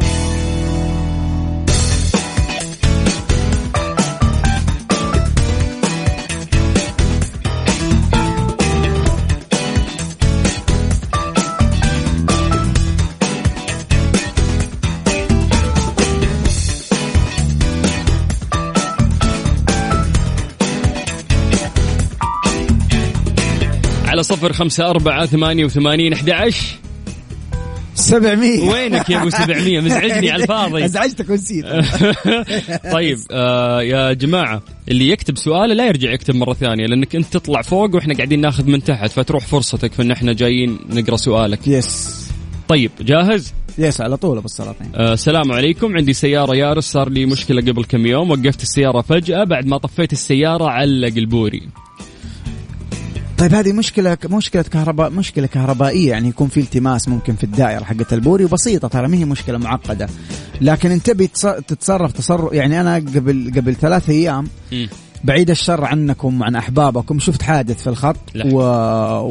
على 24.18 24.24
صفر 24.24 24.52
خمسة 24.52 24.90
أربعة 24.90 25.26
ثمانية 25.26 25.64
وثمانين 25.64 26.12
أحد 26.12 26.30
عشر. 26.30 26.66
سبعمية. 27.94 28.70
وينك 28.70 29.10
يا 29.10 29.22
أبو 29.22 29.30
سبعمية؟ 29.30 29.80
مزعجني 29.80 30.30
على 30.30 30.42
الفاضي. 30.42 30.84
ازعجتك 30.84 31.30
ونسيت. 31.30 31.64
طيب 32.94 33.18
آه 33.30 33.82
يا 33.82 34.12
جماعة 34.12 34.62
اللي 34.88 35.08
يكتب 35.08 35.36
سؤاله 35.36 35.74
لا 35.74 35.86
يرجع 35.86 36.12
يكتب 36.12 36.34
مرة 36.34 36.54
ثانية 36.54 36.86
لأنك 36.86 37.16
أنت 37.16 37.26
تطلع 37.32 37.62
فوق 37.62 37.94
وإحنا 37.94 38.14
قاعدين 38.14 38.40
ناخذ 38.40 38.70
من 38.70 38.84
تحت 38.84 39.10
فتروح 39.10 39.46
فرصتك 39.46 39.92
في 39.92 40.02
إن 40.02 40.10
إحنا 40.10 40.32
جايين 40.32 40.78
نقرأ 40.90 41.16
سؤالك. 41.16 41.68
yes 41.68 42.26
طيب 42.68 42.90
جاهز؟ 43.00 43.52
yes 43.78 44.00
على 44.00 44.16
طول 44.16 44.36
أبو 44.36 44.46
السلاطين 44.46 44.90
آه 44.94 45.12
السلام 45.12 45.52
عليكم. 45.52 45.96
عندي 45.96 46.12
سيارة 46.12 46.56
يارس 46.56 46.84
صار 46.84 47.08
لي 47.08 47.26
مشكلة 47.26 47.72
قبل 47.72 47.84
كم 47.84 48.06
يوم 48.06 48.30
وقفت 48.30 48.62
السيارة 48.62 49.00
فجأة 49.00 49.44
بعد 49.44 49.66
ما 49.66 49.78
طفيت 49.78 50.12
السيارة 50.12 50.70
علق 50.70 51.16
البوري. 51.16 51.62
طيب 53.39 53.55
هذه 53.55 53.72
مشكلة 53.72 54.18
مشكلة 54.24 54.62
كهرباء 54.62 55.11
مشكلة 55.11 55.47
كهربائية 55.47 56.11
يعني 56.11 56.28
يكون 56.28 56.49
في 56.49 56.61
التماس 56.61 57.09
ممكن 57.09 57.36
في 57.36 57.45
الدائرة 57.45 57.84
حقت 57.84 58.12
البوري 58.12 58.45
وبسيطة 58.45 58.89
ترى 58.89 59.09
ما 59.09 59.16
هي 59.16 59.24
مشكلة 59.24 59.59
معقدة. 59.59 60.09
لكن 60.61 60.91
انت 60.91 61.11
تبي 61.11 61.26
تتصرف 61.68 62.12
تصرف 62.12 62.53
يعني 62.53 62.80
أنا 62.80 62.95
قبل 62.95 63.53
قبل 63.57 63.74
ثلاث 63.74 64.11
أيام 64.11 64.49
بعيد 65.24 65.50
الشر 65.50 65.84
عنكم 65.84 66.40
وعن 66.40 66.56
أحبابكم. 66.56 67.18
شفت 67.18 67.42
حادث 67.42 67.82
في 67.82 67.86
الخط؟ 67.86 68.16
و... 68.44 68.58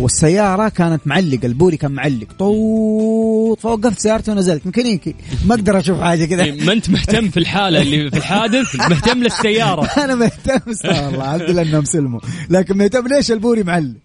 والسيارة 0.03 0.69
كانت 0.69 1.01
معلقة 1.05 1.45
البوري 1.45 1.77
كان 1.77 1.91
معلق. 1.91 2.27
طوط 2.39 3.59
فوقفت 3.59 3.99
سيارتي 3.99 4.31
ونزلت. 4.31 4.65
ميكانيكي 4.65 5.15
ما 5.45 5.55
أقدر 5.55 5.79
أشوف 5.79 6.01
حاجة 6.01 6.25
كذا. 6.25 6.43
إيه، 6.43 6.65
ما 6.65 6.73
أنت 6.73 6.89
مهتم 6.89 7.29
في 7.29 7.37
الحالة 7.37 7.81
اللي 7.81 8.11
في 8.11 8.17
الحادث؟ 8.17 8.75
مهتم 8.75 9.23
للسيارة. 9.23 9.83
أنا 10.03 10.15
مهتم 10.15 10.59
والله 10.85 11.35
الحمد 11.35 11.49
لله 11.49 11.61
إنهم 11.61 11.85
سلموا. 11.85 12.19
لكن 12.49 12.77
مهتم 12.77 13.07
ليش 13.07 13.31
البوري 13.31 13.63
معلق؟ 13.63 13.95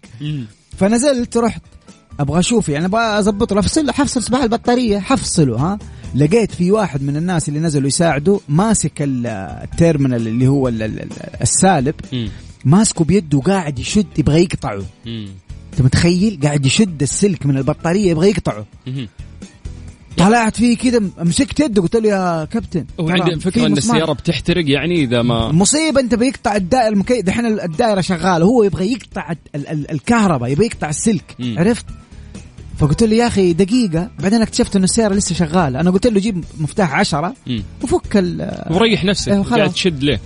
فنزلت 0.77 1.37
رحت. 1.37 1.61
أبغى 2.19 2.39
أشوف 2.39 2.69
يعني 2.69 2.85
أبغى 2.85 3.01
اضبط 3.01 3.53
له. 3.53 3.59
أفصل 3.59 3.91
حفصل 3.91 4.23
أصباع 4.23 4.43
البطارية. 4.43 4.99
حفصله 4.99 5.57
ها. 5.57 5.79
لقيت 6.15 6.51
في 6.51 6.71
واحد 6.71 7.03
من 7.03 7.17
الناس 7.17 7.49
اللي 7.49 7.59
نزلوا 7.59 7.87
يساعدوا 7.87 8.39
ماسك 8.49 8.91
ال 9.01 9.15
terminal 9.15 10.27
اللي 10.27 10.47
هو 10.47 10.67
السالب 11.41 11.95
ماسكه 12.65 13.05
بيده 13.05 13.37
وقاعد 13.37 13.79
يشد 13.79 14.07
يبغى 14.17 14.41
يقطعه. 14.41 14.83
انت 15.73 15.81
متخيل؟ 15.81 16.39
قاعد 16.43 16.65
يشد 16.65 17.01
السلك 17.01 17.45
من 17.45 17.57
البطارية 17.57 18.11
يبغى 18.11 18.29
يقطعه. 18.29 18.65
طلعت 20.17 20.57
فيه 20.57 20.77
كذا 20.77 21.01
مسكت 21.17 21.59
يده 21.59 21.81
قلت 21.81 21.95
له 21.95 22.09
يا 22.09 22.45
كابتن 22.45 22.85
وعندي 22.97 23.39
فكرة 23.39 23.65
إن 23.65 23.77
السيارة 23.77 24.13
بتحترق 24.13 24.69
يعني 24.69 25.03
إذا 25.03 25.21
ما 25.21 25.51
مصيبة 25.51 25.99
انت 25.99 26.15
بيقطع 26.15 26.55
الدائرة 26.55 26.93
المكيف 26.93 27.25
دحين 27.25 27.45
الدائرة 27.45 28.01
شغالة 28.01 28.45
هو 28.45 28.63
يبغى 28.63 28.91
يقطع 28.91 29.33
الكهرباء 29.91 30.51
يبغى 30.51 30.65
يقطع 30.65 30.89
السلك. 30.89 31.35
عرفت؟ 31.39 31.85
فقلت 32.77 33.03
له 33.03 33.15
يا 33.15 33.27
أخي 33.27 33.53
دقيقة 33.53 34.09
بعدين 34.19 34.41
اكتشفت 34.41 34.75
إنه 34.75 34.83
السيارة 34.85 35.13
لسه 35.13 35.35
شغالة. 35.35 35.79
أنا 35.79 35.91
قلت 35.91 36.07
له 36.07 36.19
جيب 36.19 36.43
مفتاح 36.59 36.93
عشرة 36.93 37.33
وفك 37.83 38.17
ال 38.17 38.51
وريح 38.71 39.05
نفسك 39.05 39.31
أيوة 39.31 39.43
قاعد 39.43 39.71
تشد 39.73 40.03
ليه؟ 40.03 40.19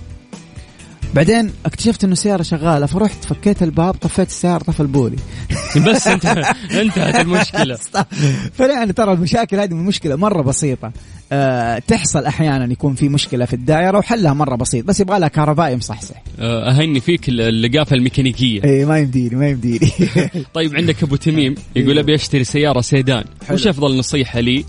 بعدين 1.14 1.50
اكتشفت 1.66 2.04
إنه 2.04 2.12
السياره 2.12 2.42
شغالة 2.42 2.86
فرحت 2.86 3.24
فكيت 3.24 3.62
الباب 3.62 3.94
طفيت 3.94 4.28
السيارة 4.28 4.62
طفى 4.62 4.80
البولي. 4.80 5.16
بس 5.86 6.06
انت 6.06 6.26
انتهت 6.70 7.14
المشكلة. 7.14 7.78
فيعني 8.56 8.92
ترى 8.92 9.12
المشاكل 9.12 9.60
هذه 9.60 9.74
مشكلة 9.74 10.16
مرة 10.16 10.42
بسيطة. 10.42 10.92
أه 11.32 11.78
تحصل 11.78 12.24
أحيانا 12.24 12.72
يكون 12.72 12.94
في 12.94 13.08
مشكلة 13.08 13.44
في 13.44 13.54
الدائرة 13.54 13.98
وحلها 13.98 14.32
مرة 14.32 14.56
بسيط 14.56 14.84
بس 14.84 15.00
يبغى 15.00 15.18
لها 15.18 15.28
كهربائي 15.28 15.76
مصحصح. 15.76 16.22
أه 16.38 16.70
أهني 16.70 17.00
فيك 17.00 17.28
اللقافة 17.28 17.96
الميكانيكية. 17.96 18.64
اي 18.64 18.84
ما 18.84 18.98
يمديني 18.98 19.36
ما 19.36 19.48
يمديني. 19.48 19.90
طيب 20.54 20.76
عندك 20.76 21.02
أبو 21.02 21.16
تميم 21.16 21.54
يقول 21.76 21.98
أبي 21.98 22.14
أشتري 22.14 22.44
سيارة 22.44 22.80
سيدان. 22.80 23.24
وش 23.50 23.66
أفضل 23.66 23.98
نصيحة 23.98 24.40
لي؟ 24.40 24.64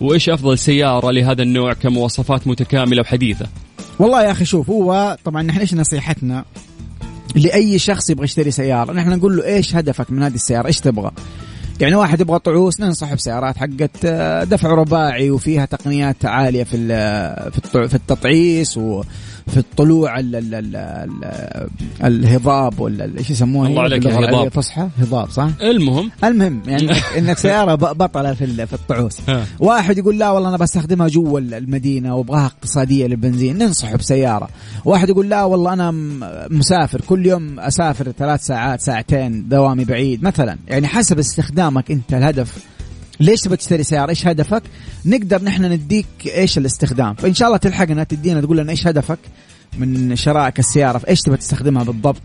وإيش 0.00 0.28
أفضل 0.28 0.58
سيارة 0.58 1.10
لهذا 1.10 1.42
النوع 1.42 1.72
كمواصفات 1.72 2.46
متكاملة 2.46 3.00
وحديثة؟ 3.00 3.46
والله 3.98 4.22
يا 4.22 4.30
أخي 4.30 4.44
شوف 4.44 4.70
هو 4.70 5.16
طبعا 5.24 5.42
نحن 5.42 5.58
إيش 5.60 5.74
نصيحتنا؟ 5.74 6.44
لأي 7.34 7.78
شخص 7.78 8.10
يبغى 8.10 8.24
يشتري 8.24 8.50
سيارة 8.50 8.92
نحن 8.92 9.10
نقول 9.10 9.36
له 9.36 9.44
إيش 9.44 9.76
هدفك 9.76 10.10
من 10.10 10.22
هذه 10.22 10.34
السيارة؟ 10.34 10.66
إيش 10.66 10.80
تبغى؟ 10.80 11.10
يعني 11.80 11.94
واحد 11.94 12.20
يبغى 12.20 12.38
طعوس 12.38 12.80
ننصح 12.80 13.14
بسيارات 13.14 13.56
حقت 13.56 13.90
آه، 14.04 14.44
دفع 14.44 14.68
رباعي 14.68 15.30
وفيها 15.30 15.64
تقنيات 15.64 16.24
عالية 16.24 16.64
في 16.64 16.76
ال- 16.76 17.52
في 17.52 17.58
الطع- 17.58 17.86
في 19.48 19.56
الطلوع 19.56 20.18
ال 20.18 20.36
ال 20.36 20.54
ال 20.54 20.76
ال 20.76 22.24
الهضاب 22.24 22.80
ولا 22.80 23.18
إيش 23.18 23.30
يسموها 23.30 23.68
الله 23.68 23.82
عليك 23.82 24.04
يا 24.04 24.10
العربية 24.10 24.50
هضاب. 24.98 25.30
صح؟ 25.30 25.48
المهم. 25.62 26.10
المهم 26.24 26.62
يعني 26.66 26.90
إنك 27.18 27.38
سيارة 27.38 27.74
بطلة 27.74 28.34
في 28.34 28.66
في 28.66 28.72
الطعوس. 28.72 29.18
واحد 29.60 29.98
يقول 29.98 30.18
لا 30.18 30.30
والله 30.30 30.48
أنا 30.48 30.56
بستخدمها 30.56 31.08
جوا 31.08 31.40
المدينة 31.40 32.16
وأبغاها 32.16 32.46
اقتصادية 32.46 33.06
للبنزين 33.06 33.58
ننصحه 33.58 33.96
بسيارة. 33.96 34.48
واحد 34.84 35.08
يقول 35.08 35.28
لا 35.28 35.44
والله 35.44 35.72
أنا 35.72 35.90
مسافر 36.50 37.00
كل 37.00 37.26
يوم 37.26 37.60
أسافر 37.60 38.12
ثلاث 38.18 38.46
ساعات 38.46 38.80
ساعتين 38.80 39.48
دوامي 39.48 39.84
بعيد 39.84 40.22
مثلا. 40.22 40.58
يعني 40.68 40.86
حسب 40.86 41.18
استخدامك 41.18 41.90
أنت 41.90 42.14
الهدف. 42.14 42.58
ليش 43.20 43.40
تبغى 43.40 43.56
تشتري 43.56 43.82
سيارة؟ 43.82 44.10
إيش 44.10 44.26
هدفك؟ 44.26 44.62
نقدر 45.06 45.42
نحن 45.42 45.64
نديك 45.64 46.06
إيش 46.26 46.58
الاستخدام. 46.58 47.14
فإن 47.14 47.34
شاء 47.34 47.48
الله 47.48 47.58
تلحقنا 47.58 48.04
تدينا 48.04 48.40
تقول 48.40 48.56
لنا 48.56 48.70
إيش 48.70 48.86
هدفك 48.86 49.18
من 49.78 50.16
شرائك 50.16 50.58
السيارة 50.58 50.98
في 50.98 51.08
إيش 51.08 51.20
تبغى 51.20 51.36
تستخدمها 51.36 51.84
بالضبط. 51.84 52.22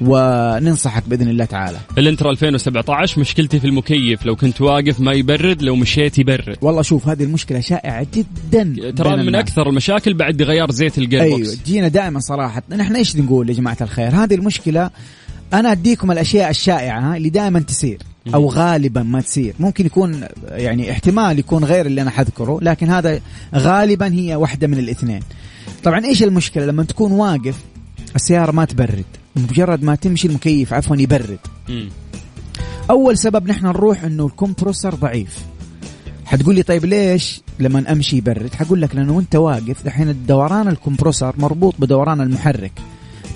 وننصحك 0.00 1.08
بإذن 1.08 1.28
الله 1.28 1.44
تعالى. 1.44 1.78
إلنترا 1.98 2.30
2017 2.30 3.20
مشكلتي 3.20 3.60
في 3.60 3.66
المكيف. 3.66 4.26
لو 4.26 4.36
كنت 4.36 4.60
واقف 4.60 5.00
ما 5.00 5.12
يبرد 5.12 5.62
لو 5.62 5.76
مشيت 5.76 6.18
يبرد. 6.18 6.56
والله 6.62 6.82
شوف 6.82 7.08
هذه 7.08 7.24
المشكلة 7.24 7.60
شائعة 7.60 8.06
جدا 8.14 8.92
ترى 8.96 9.16
من 9.16 9.20
الناس. 9.20 9.42
أكثر 9.42 9.68
المشاكل 9.68 10.14
بعد 10.14 10.42
غيار 10.42 10.70
زيت 10.70 10.98
الجير 10.98 11.22
أيوه 11.22 11.38
box 11.38 11.62
تجينا 11.62 11.88
دائما 11.88 12.20
صراحة. 12.20 12.62
نحن 12.70 12.96
إيش 12.96 13.16
نقول 13.16 13.48
يا 13.48 13.54
جماعة 13.54 13.76
الخير؟ 13.80 14.14
هذه 14.14 14.34
المشكلة 14.34 14.90
أنا 15.52 15.72
أديكم 15.72 16.10
الأشياء 16.10 16.50
الشائعة 16.50 17.16
اللي 17.16 17.30
دائما 17.30 17.60
تصير. 17.60 17.98
أو 18.34 18.48
غالبا 18.48 19.02
ما 19.02 19.20
تصير. 19.20 19.54
ممكن 19.60 19.86
يكون 19.86 20.24
يعني 20.48 20.90
احتمال 20.90 21.38
يكون 21.38 21.64
غير 21.64 21.86
اللي 21.86 22.02
أنا 22.02 22.10
حذكره 22.10 22.58
لكن 22.62 22.90
هذا 22.90 23.20
غالبا 23.54 24.12
هي 24.12 24.36
واحدة 24.36 24.66
من 24.66 24.78
الاثنين. 24.78 25.20
طبعا 25.84 26.04
إيش 26.04 26.22
المشكلة؟ 26.22 26.66
لما 26.66 26.82
تكون 26.82 27.12
واقف 27.12 27.58
السيارة 28.16 28.52
ما 28.52 28.64
تبرد. 28.64 29.04
مجرد 29.36 29.82
ما 29.82 29.94
تمشي 29.94 30.28
المكيف 30.28 30.72
عفوا 30.72 30.96
يبرد. 30.96 31.38
مم. 31.68 31.88
أول 32.90 33.18
سبب 33.18 33.48
نحن 33.48 33.66
نروح 33.66 34.04
إنه 34.04 34.26
الكمبروسر 34.26 34.94
ضعيف. 34.94 35.38
حتقول 36.24 36.54
لي 36.54 36.62
طيب 36.62 36.84
ليش 36.84 37.40
لما 37.58 37.92
أمشي 37.92 38.16
يبرد؟ 38.16 38.54
حقول 38.54 38.82
لك 38.82 38.94
لأنه 38.96 39.12
وأنت 39.12 39.36
واقف 39.36 39.84
دحين 39.84 40.08
الدوران 40.08 40.68
الكمبروسر 40.68 41.34
مربوط 41.38 41.74
بدوران 41.78 42.20
المحرك. 42.20 42.72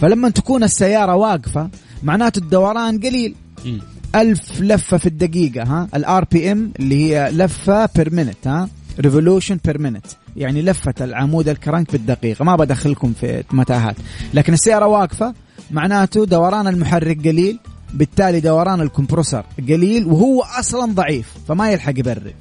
فلما 0.01 0.29
تكون 0.29 0.65
السيارة 0.65 1.15
واقفة 1.15 1.71
معناته 2.03 2.39
الدوران 2.39 3.01
قليل. 3.01 3.35
مم. 3.65 3.81
ألف 4.17 4.61
لفة 4.61 4.97
في 4.97 5.07
الدقيقة 5.07 5.63
ها؟ 5.63 5.89
ال 5.95 6.25
RPM 6.25 6.73
اللي 6.79 6.95
هي 7.05 7.31
لفة 7.31 7.89
per 7.97 8.15
minute 8.15 8.47
ها؟ 8.47 8.69
revolution 9.01 9.59
per 9.65 9.79
minute 9.79 10.07
يعني 10.37 10.63
لفة 10.63 10.95
العمود 11.01 11.49
الكرنك 11.49 11.93
بالدقيقة. 11.93 12.45
ما 12.45 12.57
بدخلكم 12.57 13.13
في 13.21 13.45
متاهات. 13.53 13.97
لكن 14.35 14.53
السيارة 14.53 14.87
واقفة 14.87 15.35
معناته 15.71 16.27
دوران 16.27 16.67
المحرك 16.67 17.29
قليل 17.29 17.59
بالتالي 17.95 18.41
دوران 18.41 18.81
ال 18.81 18.86
compressor 18.86 19.45
قليل 19.59 20.07
وهو 20.07 20.43
أصلا 20.43 20.93
ضعيف 20.93 21.29
فما 21.49 21.71
يلحق 21.71 21.99
يبرد. 21.99 22.35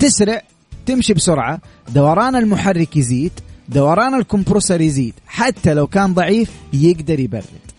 تسرع 0.00 0.42
تمشي 0.86 1.14
بسرعة 1.14 1.60
دوران 1.94 2.36
المحرك 2.36 2.96
يزيد 2.96 3.32
دوران 3.68 4.14
ال 4.14 4.20
compressor 4.20 4.80
يزيد. 4.80 5.14
حتى 5.26 5.74
لو 5.74 5.86
كان 5.86 6.14
ضعيف 6.14 6.50
يقدر 6.72 7.20
يبرد. 7.20 7.71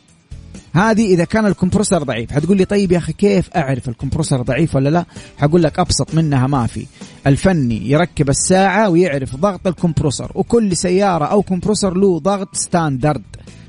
هذه 0.74 1.14
إذا 1.14 1.26
كان 1.26 1.46
ال 1.46 1.51
compressor 1.51 2.04
ضعيف. 2.04 2.32
حتقول 2.32 2.58
لي 2.58 2.66
طيب 2.66 2.92
يا 2.92 2.98
أخي 2.98 3.14
كيف 3.14 3.50
أعرف 3.56 3.90
ال 3.90 3.95
compressor 3.95 4.42
ضعيف 4.42 4.76
ولا 4.76 4.90
لا؟ 4.90 5.06
حقول 5.38 5.64
لك 5.64 5.80
أبسط 5.80 6.16
منها 6.16 6.48
ما 6.48 6.68
في. 6.68 6.86
الفني 7.28 7.92
يركب 7.92 8.30
الساعة 8.30 8.90
ويعرف 8.90 9.36
ضغط 9.36 9.68
ال 9.68 9.74
compressor 9.74 10.32
وكل 10.36 10.78
سيارة 10.78 11.26
أو 11.26 11.42
compressor 11.42 11.98
له 11.98 12.20
ضغط 12.20 12.56
standard. 12.56 13.24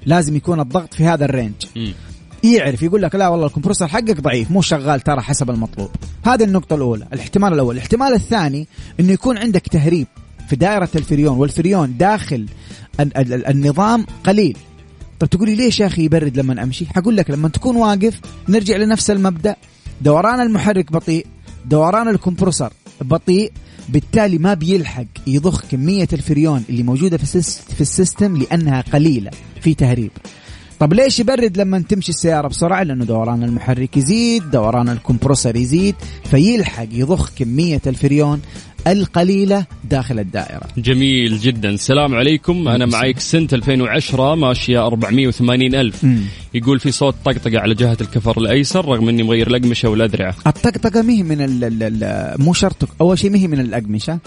لازم 0.07 0.37
يكون 0.37 0.61
الضغط 0.61 0.95
في 0.95 1.05
هذا 1.05 1.25
ال 1.25 1.29
range. 1.29 1.55
يعرف 2.45 2.83
يقول 2.83 3.03
لك 3.03 3.15
لا 3.15 3.29
والله 3.29 3.47
ال 3.47 3.51
compressor 3.51 3.89
حقك 3.89 4.21
ضعيف 4.21 4.51
مو 4.51 4.63
شغال 4.63 5.01
ترى 5.01 5.21
حسب 5.21 5.51
المطلوب. 5.51 5.91
هذه 6.27 6.45
النقطة 6.45 6.77
الأولى. 6.77 7.07
الاحتمال 7.13 7.53
الأول. 7.53 7.75
الاحتمال 7.75 8.15
الثاني 8.15 8.69
أنه 9.01 9.13
يكون 9.13 9.39
عندك 9.39 9.63
تهريب 9.63 10.07
في 10.49 10.57
دائرة 10.57 10.89
الفريون 10.95 11.37
والفريون 11.37 11.97
داخل 11.97 12.47
ال- 13.01 13.17
ال- 13.17 13.33
ال- 13.33 13.47
النظام 13.47 14.07
قليل. 14.25 14.57
طب 15.21 15.27
تقولي 15.31 15.55
ليش 15.55 15.81
يا 15.81 15.87
أخي 15.87 16.05
يبرد 16.05 16.37
لما 16.39 16.63
أمشي؟ 16.63 16.87
حقول 16.87 17.17
لك 17.17 17.31
لما 17.31 17.49
تكون 17.49 17.77
واقف 17.77 18.21
نرجع 18.49 18.77
لنفس 18.77 19.11
المبدأ. 19.11 19.57
دوران 20.03 20.41
المحرك 20.41 20.93
بطيء 20.93 21.27
دوران 21.67 22.09
ال 22.09 22.15
compressor 22.15 22.73
بطيء 23.01 23.53
بالتالي 23.89 24.39
ما 24.39 24.55
بيلحق 24.55 25.05
يضخ 25.27 25.65
كمية 25.71 26.09
الفريون 26.13 26.65
اللي 26.69 26.83
موجودة 26.83 27.17
في, 27.17 27.43
في 27.75 27.81
ال 27.81 27.89
system 27.89 28.37
لأنها 28.37 28.81
قليلة 28.81 29.31
في 29.61 29.75
تهريب. 29.75 30.11
طب 30.81 30.93
ليش 30.93 31.21
يبرد 31.21 31.57
لما 31.57 31.79
تمشي 31.79 32.11
السيارة 32.13 32.49
بسرعة؟ 32.49 32.83
لأنه 32.83 33.05
دوران 33.05 33.43
المحرك 33.43 33.97
يزيد 33.97 34.51
دوران 34.51 34.89
ال 34.89 34.95
compressor 34.95 35.57
يزيد 35.57 35.95
فيلحق 36.31 36.87
يضخ 36.93 37.31
كمية 37.37 37.83
الفريون 37.87 38.41
القليلة 38.87 39.67
داخل 39.91 40.19
الدائرة. 40.19 40.63
جميل 40.77 41.39
جدا. 41.39 41.69
السلام 41.69 42.15
عليكم. 42.15 42.69
أنا 42.69 42.87
معي 42.87 43.15
سنة 43.19 43.49
2010 43.53 44.35
ماشية 44.35 44.87
480 44.87 45.75
ألف. 45.75 46.05
مم. 46.05 46.21
يقول 46.55 46.81
في 46.81 46.91
صوت 46.91 47.15
طقطقة 47.25 47.61
على 47.61 47.75
جهة 47.75 47.97
الكفر 48.01 48.39
الأيسر 48.39 48.85
رغم 48.85 49.09
إني 49.09 49.23
مغير 49.23 49.47
الأقمشة 49.47 49.89
والاذرعه 49.89 50.35
الطقطقة 50.47 51.03
مهي 51.03 51.23
من 51.23 51.41
ال 51.41 51.65
ال 51.65 51.83
ال 52.05 52.43
مو 52.43 52.53
شرط 52.53 52.89
أول 53.01 53.19
شيء 53.19 53.31
مهي 53.31 53.47
من 53.49 53.61
الأقمشة. 53.61 54.19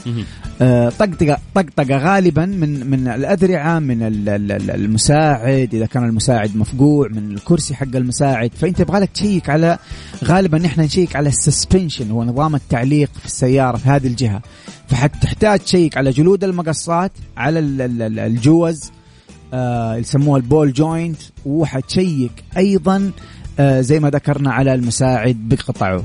آه، 0.61 0.89
طقطقة 0.89 1.37
طقطقة 1.55 1.97
غالبا 1.97 2.45
من 2.45 2.89
من 2.89 3.07
الأذرعة 3.07 3.79
من 3.79 4.03
ال- 4.03 4.29
ال- 4.29 4.51
ال- 4.51 4.71
المساعد. 4.71 5.75
إذا 5.75 5.85
كان 5.85 6.03
المساعد 6.05 6.57
مفقوع 6.57 7.07
من 7.07 7.31
الكرسي 7.31 7.75
حق 7.75 7.95
المساعد. 7.95 8.51
فأنت 8.61 8.79
يبغى 8.79 8.99
لك 8.99 9.09
تشيك 9.13 9.49
على 9.49 9.77
غالبا 10.23 10.57
نحن 10.57 10.81
نشيك 10.81 11.15
على 11.15 11.29
ال 11.29 11.37
suspension 11.37 12.11
هو 12.11 12.23
نظام 12.23 12.55
التعليق 12.55 13.09
في 13.19 13.25
السيارة 13.25 13.77
في 13.77 13.89
هذه 13.89 14.07
الجهة. 14.07 14.41
فحتحتاج 14.87 15.59
تشيك 15.59 15.97
على 15.97 16.09
جلد 16.11 16.43
المقصات 16.43 17.11
على 17.37 17.59
ال- 17.59 17.81
ال- 17.81 18.01
ال- 18.01 18.19
الجوز 18.19 18.91
آه 19.53 19.95
يسموها 19.95 20.37
ال 20.37 20.45
ball 20.45 20.73
joint 20.73 21.17
وحتشيك 21.45 22.31
أيضا 22.57 23.11
آه 23.59 23.81
زي 23.81 23.99
ما 23.99 24.09
ذكرنا 24.09 24.51
على 24.51 24.73
المساعد 24.73 25.35
بقطعه. 25.49 26.03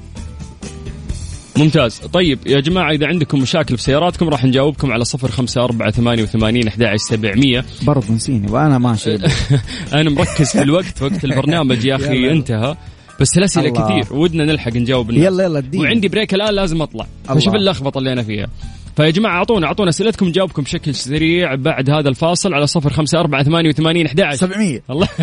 ممتاز. 1.57 1.99
طيب 2.13 2.39
يا 2.47 2.61
جماعة 2.61 2.91
إذا 2.93 3.07
عندكم 3.07 3.41
مشاكل 3.41 3.77
في 3.77 3.83
سياراتكم 3.83 4.29
راح 4.29 4.45
نجاوبكم 4.45 4.93
على 4.93 5.05
صفر 5.05 5.31
خمسة 5.31 5.65
أربعة 5.65 5.91
ثمانية 5.91 6.23
وثمانين 6.23 6.69
أحد 6.69 6.85
سبعمية. 6.97 7.65
برضو 7.83 8.13
نسيني 8.13 8.51
وأنا 8.51 8.79
ماشي. 8.79 9.15
أنا 9.95 10.11
مركز 10.11 10.51
في 10.51 10.63
الوقت 10.63 11.03
وقت 11.03 11.25
البرنامج 11.25 11.85
يا 11.85 11.97
أخي. 12.03 12.31
انتهى. 12.31 12.77
بس 13.21 13.39
الأسئلة 13.39 13.69
الله. 13.69 14.01
كثير 14.01 14.17
ودنا 14.17 14.45
نلحق 14.45 14.73
نجاوب 14.73 15.11
الناس. 15.11 15.25
يلا 15.25 15.45
يلا 15.45 15.59
اديني. 15.59 15.85
وعندي 15.85 16.09
بريك 16.09 16.35
الآن 16.35 16.55
لازم 16.55 16.83
أطلع. 16.83 17.07
الله. 17.31 17.41
فشوف 17.41 17.55
اللخبطة 17.55 17.99
اللي 17.99 18.13
أنا 18.13 18.23
فيها. 18.23 18.49
فيا 18.97 19.11
جماعة 19.11 19.37
أعطونا 19.37 19.67
أعطونا 19.67 19.91
أسئلتكم 19.91 20.29
نجاوبكم 20.29 20.63
بشكل 20.63 20.95
سريع 20.95 21.55
بعد 21.55 21.91
هذا 21.91 22.09
الفاصل 22.09 22.55
على 22.55 22.67
صفر 22.67 22.91
خمسة 22.91 23.21
أربعة 23.21 23.43
ثمانية 23.43 23.69
وثمانين 23.69 24.07
أحد 24.07 24.35
700 24.35 24.81
الله. 24.91 25.09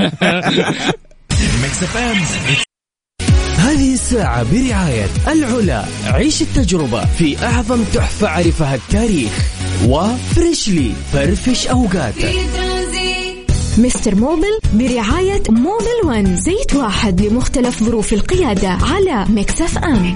هذه 3.58 3.94
الساعة 3.94 4.44
برعاية 4.52 5.08
العلا. 5.28 5.86
عيش 6.06 6.42
التجربة 6.42 7.06
في 7.06 7.46
أعظم 7.46 7.84
تحفة 7.84 8.28
عرفها 8.28 8.76
التاريخ. 8.76 9.32
وفريشلي 9.86 10.92
فرفش 11.14 11.68
أوقاتك 11.68 12.68
مستر 13.80 14.15
موبل 14.15 14.59
برعاية 14.73 15.43
موبل 15.49 15.99
ون 16.05 16.36
زيت 16.36 16.75
واحد 16.75 17.21
لمختلف 17.21 17.84
ظروف 17.84 18.13
القيادة 18.13 18.69
على 18.69 19.25
Mix 19.30 19.78
FM. 19.78 20.16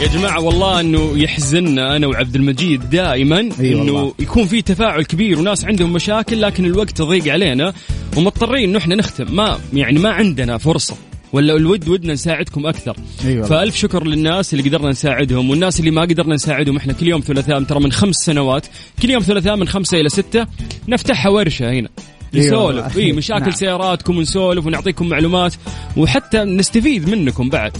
يا 0.00 0.06
جماعة 0.06 0.40
والله 0.40 0.80
إنه 0.80 1.12
يحزننا 1.18 1.96
أنا 1.96 2.06
وعبد 2.06 2.34
المجيد 2.36 2.90
دائما 2.90 3.38
أي 3.60 3.72
إنه 3.72 3.92
والله. 3.92 4.14
يكون 4.18 4.46
في 4.46 4.62
تفاعل 4.62 5.02
كبير 5.02 5.38
وناس 5.38 5.64
عندهم 5.64 5.92
مشاكل 5.92 6.40
لكن 6.42 6.64
الوقت 6.64 7.02
ضيق 7.02 7.32
علينا 7.32 7.72
ومضطرين 8.16 8.68
إنه 8.68 8.78
إحنا 8.78 8.94
نختم. 8.94 9.34
ما 9.36 9.58
يعني 9.72 9.98
ما 9.98 10.10
عندنا 10.10 10.58
فرصة. 10.58 10.94
ولا 11.32 11.56
الود 11.56 11.88
ودنا 11.88 12.12
نساعدكم 12.12 12.66
أكثر 12.66 12.96
أي 13.24 13.32
والله. 13.32 13.48
فألف 13.48 13.76
شكر 13.76 14.06
للناس 14.06 14.54
اللي 14.54 14.68
قدرنا 14.68 14.90
نساعدهم 14.90 15.50
والناس 15.50 15.80
اللي 15.80 15.90
ما 15.90 16.00
قدرنا 16.00 16.34
نساعدهم 16.34 16.76
إحنا 16.76 16.92
كل 16.92 17.08
يوم 17.08 17.20
ثلاثاء 17.20 17.62
ترى 17.62 17.80
من 17.80 17.92
خمس 17.92 18.16
سنوات 18.16 18.66
كل 19.02 19.10
يوم 19.10 19.22
ثلاثاء 19.22 19.56
من 19.56 19.68
خمسة 19.68 20.00
إلى 20.00 20.08
ستة 20.08 20.46
نفتحها 20.88 21.30
ورشة 21.30 21.70
هنا 21.70 21.88
أي 22.34 22.50
والله. 22.50 22.70
نسولف 22.80 22.98
إي 22.98 23.12
مشاكل 23.22 23.40
نعم. 23.40 23.50
سياراتكم 23.50 24.16
ونسولف 24.18 24.66
ونعطيكم 24.66 25.08
معلومات 25.08 25.54
وحتى 25.96 26.44
نستفيد 26.44 27.08
منكم 27.08 27.48
بعد 27.48 27.76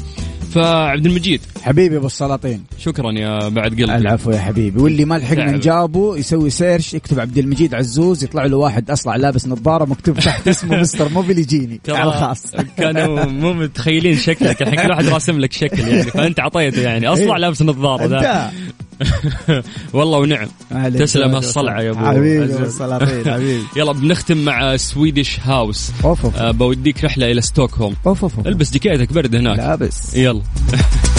فعبد 0.51 1.07
المجيد. 1.07 1.41
حبيبي 1.63 1.97
أبو 1.97 2.07
السلاطين. 2.07 2.65
شكرا 2.79 3.13
يا 3.13 3.49
بعد 3.49 3.71
قلبي. 3.71 3.85
العفو 3.85 4.31
يا 4.31 4.39
حبيبي. 4.39 4.83
واللي 4.83 5.05
ما 5.05 5.15
لحقنا. 5.15 5.53
نجابه 5.53 6.17
يسوي 6.17 6.51
search 6.51 6.95
يكتب 6.95 7.21
عبد 7.21 7.39
المجيد 7.39 7.75
عزوز 7.75 8.25
يطلع 8.25 8.45
له 8.45 8.57
واحد 8.57 8.91
أصلع 8.91 9.17
لابس 9.17 9.49
نظارة 9.49 9.85
مكتوب 9.85 10.19
تحت 10.19 10.49
اسمه 10.49 10.77
مستر 10.81 11.09
موبيل 11.09 11.39
يجيني 11.39 11.81
على 11.89 12.11
الخاص. 12.11 12.47
كانوا 12.77 13.25
مو 13.25 13.53
متخيلين 13.53 14.17
شكلك. 14.17 14.63
الحين 14.63 14.81
كل 14.83 14.91
واحد 14.91 15.07
راسم 15.07 15.39
لك 15.39 15.53
شكل 15.53 15.89
يعني 15.89 16.03
فأنت 16.03 16.41
عطيته 16.41 16.83
يعني. 16.83 17.09
أصلع 17.09 17.35
إيه. 17.35 17.41
لابس 17.41 17.63
نظارة 17.63 18.51
والله 19.93 20.19
ونعم. 20.19 20.49
تسلم 20.99 21.35
هالصلعه 21.35 21.81
يا 21.81 21.91
أبو 21.91 22.07
حبيبي 22.07 22.45
السلاطين 22.45 23.33
حبيبي. 23.33 23.63
يلا 23.77 23.93
بنختم 23.93 24.37
مع 24.45 24.77
سويدش 24.77 25.41
هاوس 25.41 25.91
أوف 26.05 26.25
أوف. 26.25 26.37
أه 26.37 26.51
بوديك 26.51 27.05
رحلة 27.05 27.31
إلى 27.31 27.41
ستوكهولم 27.41 27.95
أوف 28.07 28.23
أوف 28.23 28.47
البس 28.47 28.71
جاكيتك 28.73 29.13
برد 29.13 29.35
هناك. 29.35 29.59
لابس 29.59 30.15
يلا. 30.15 30.43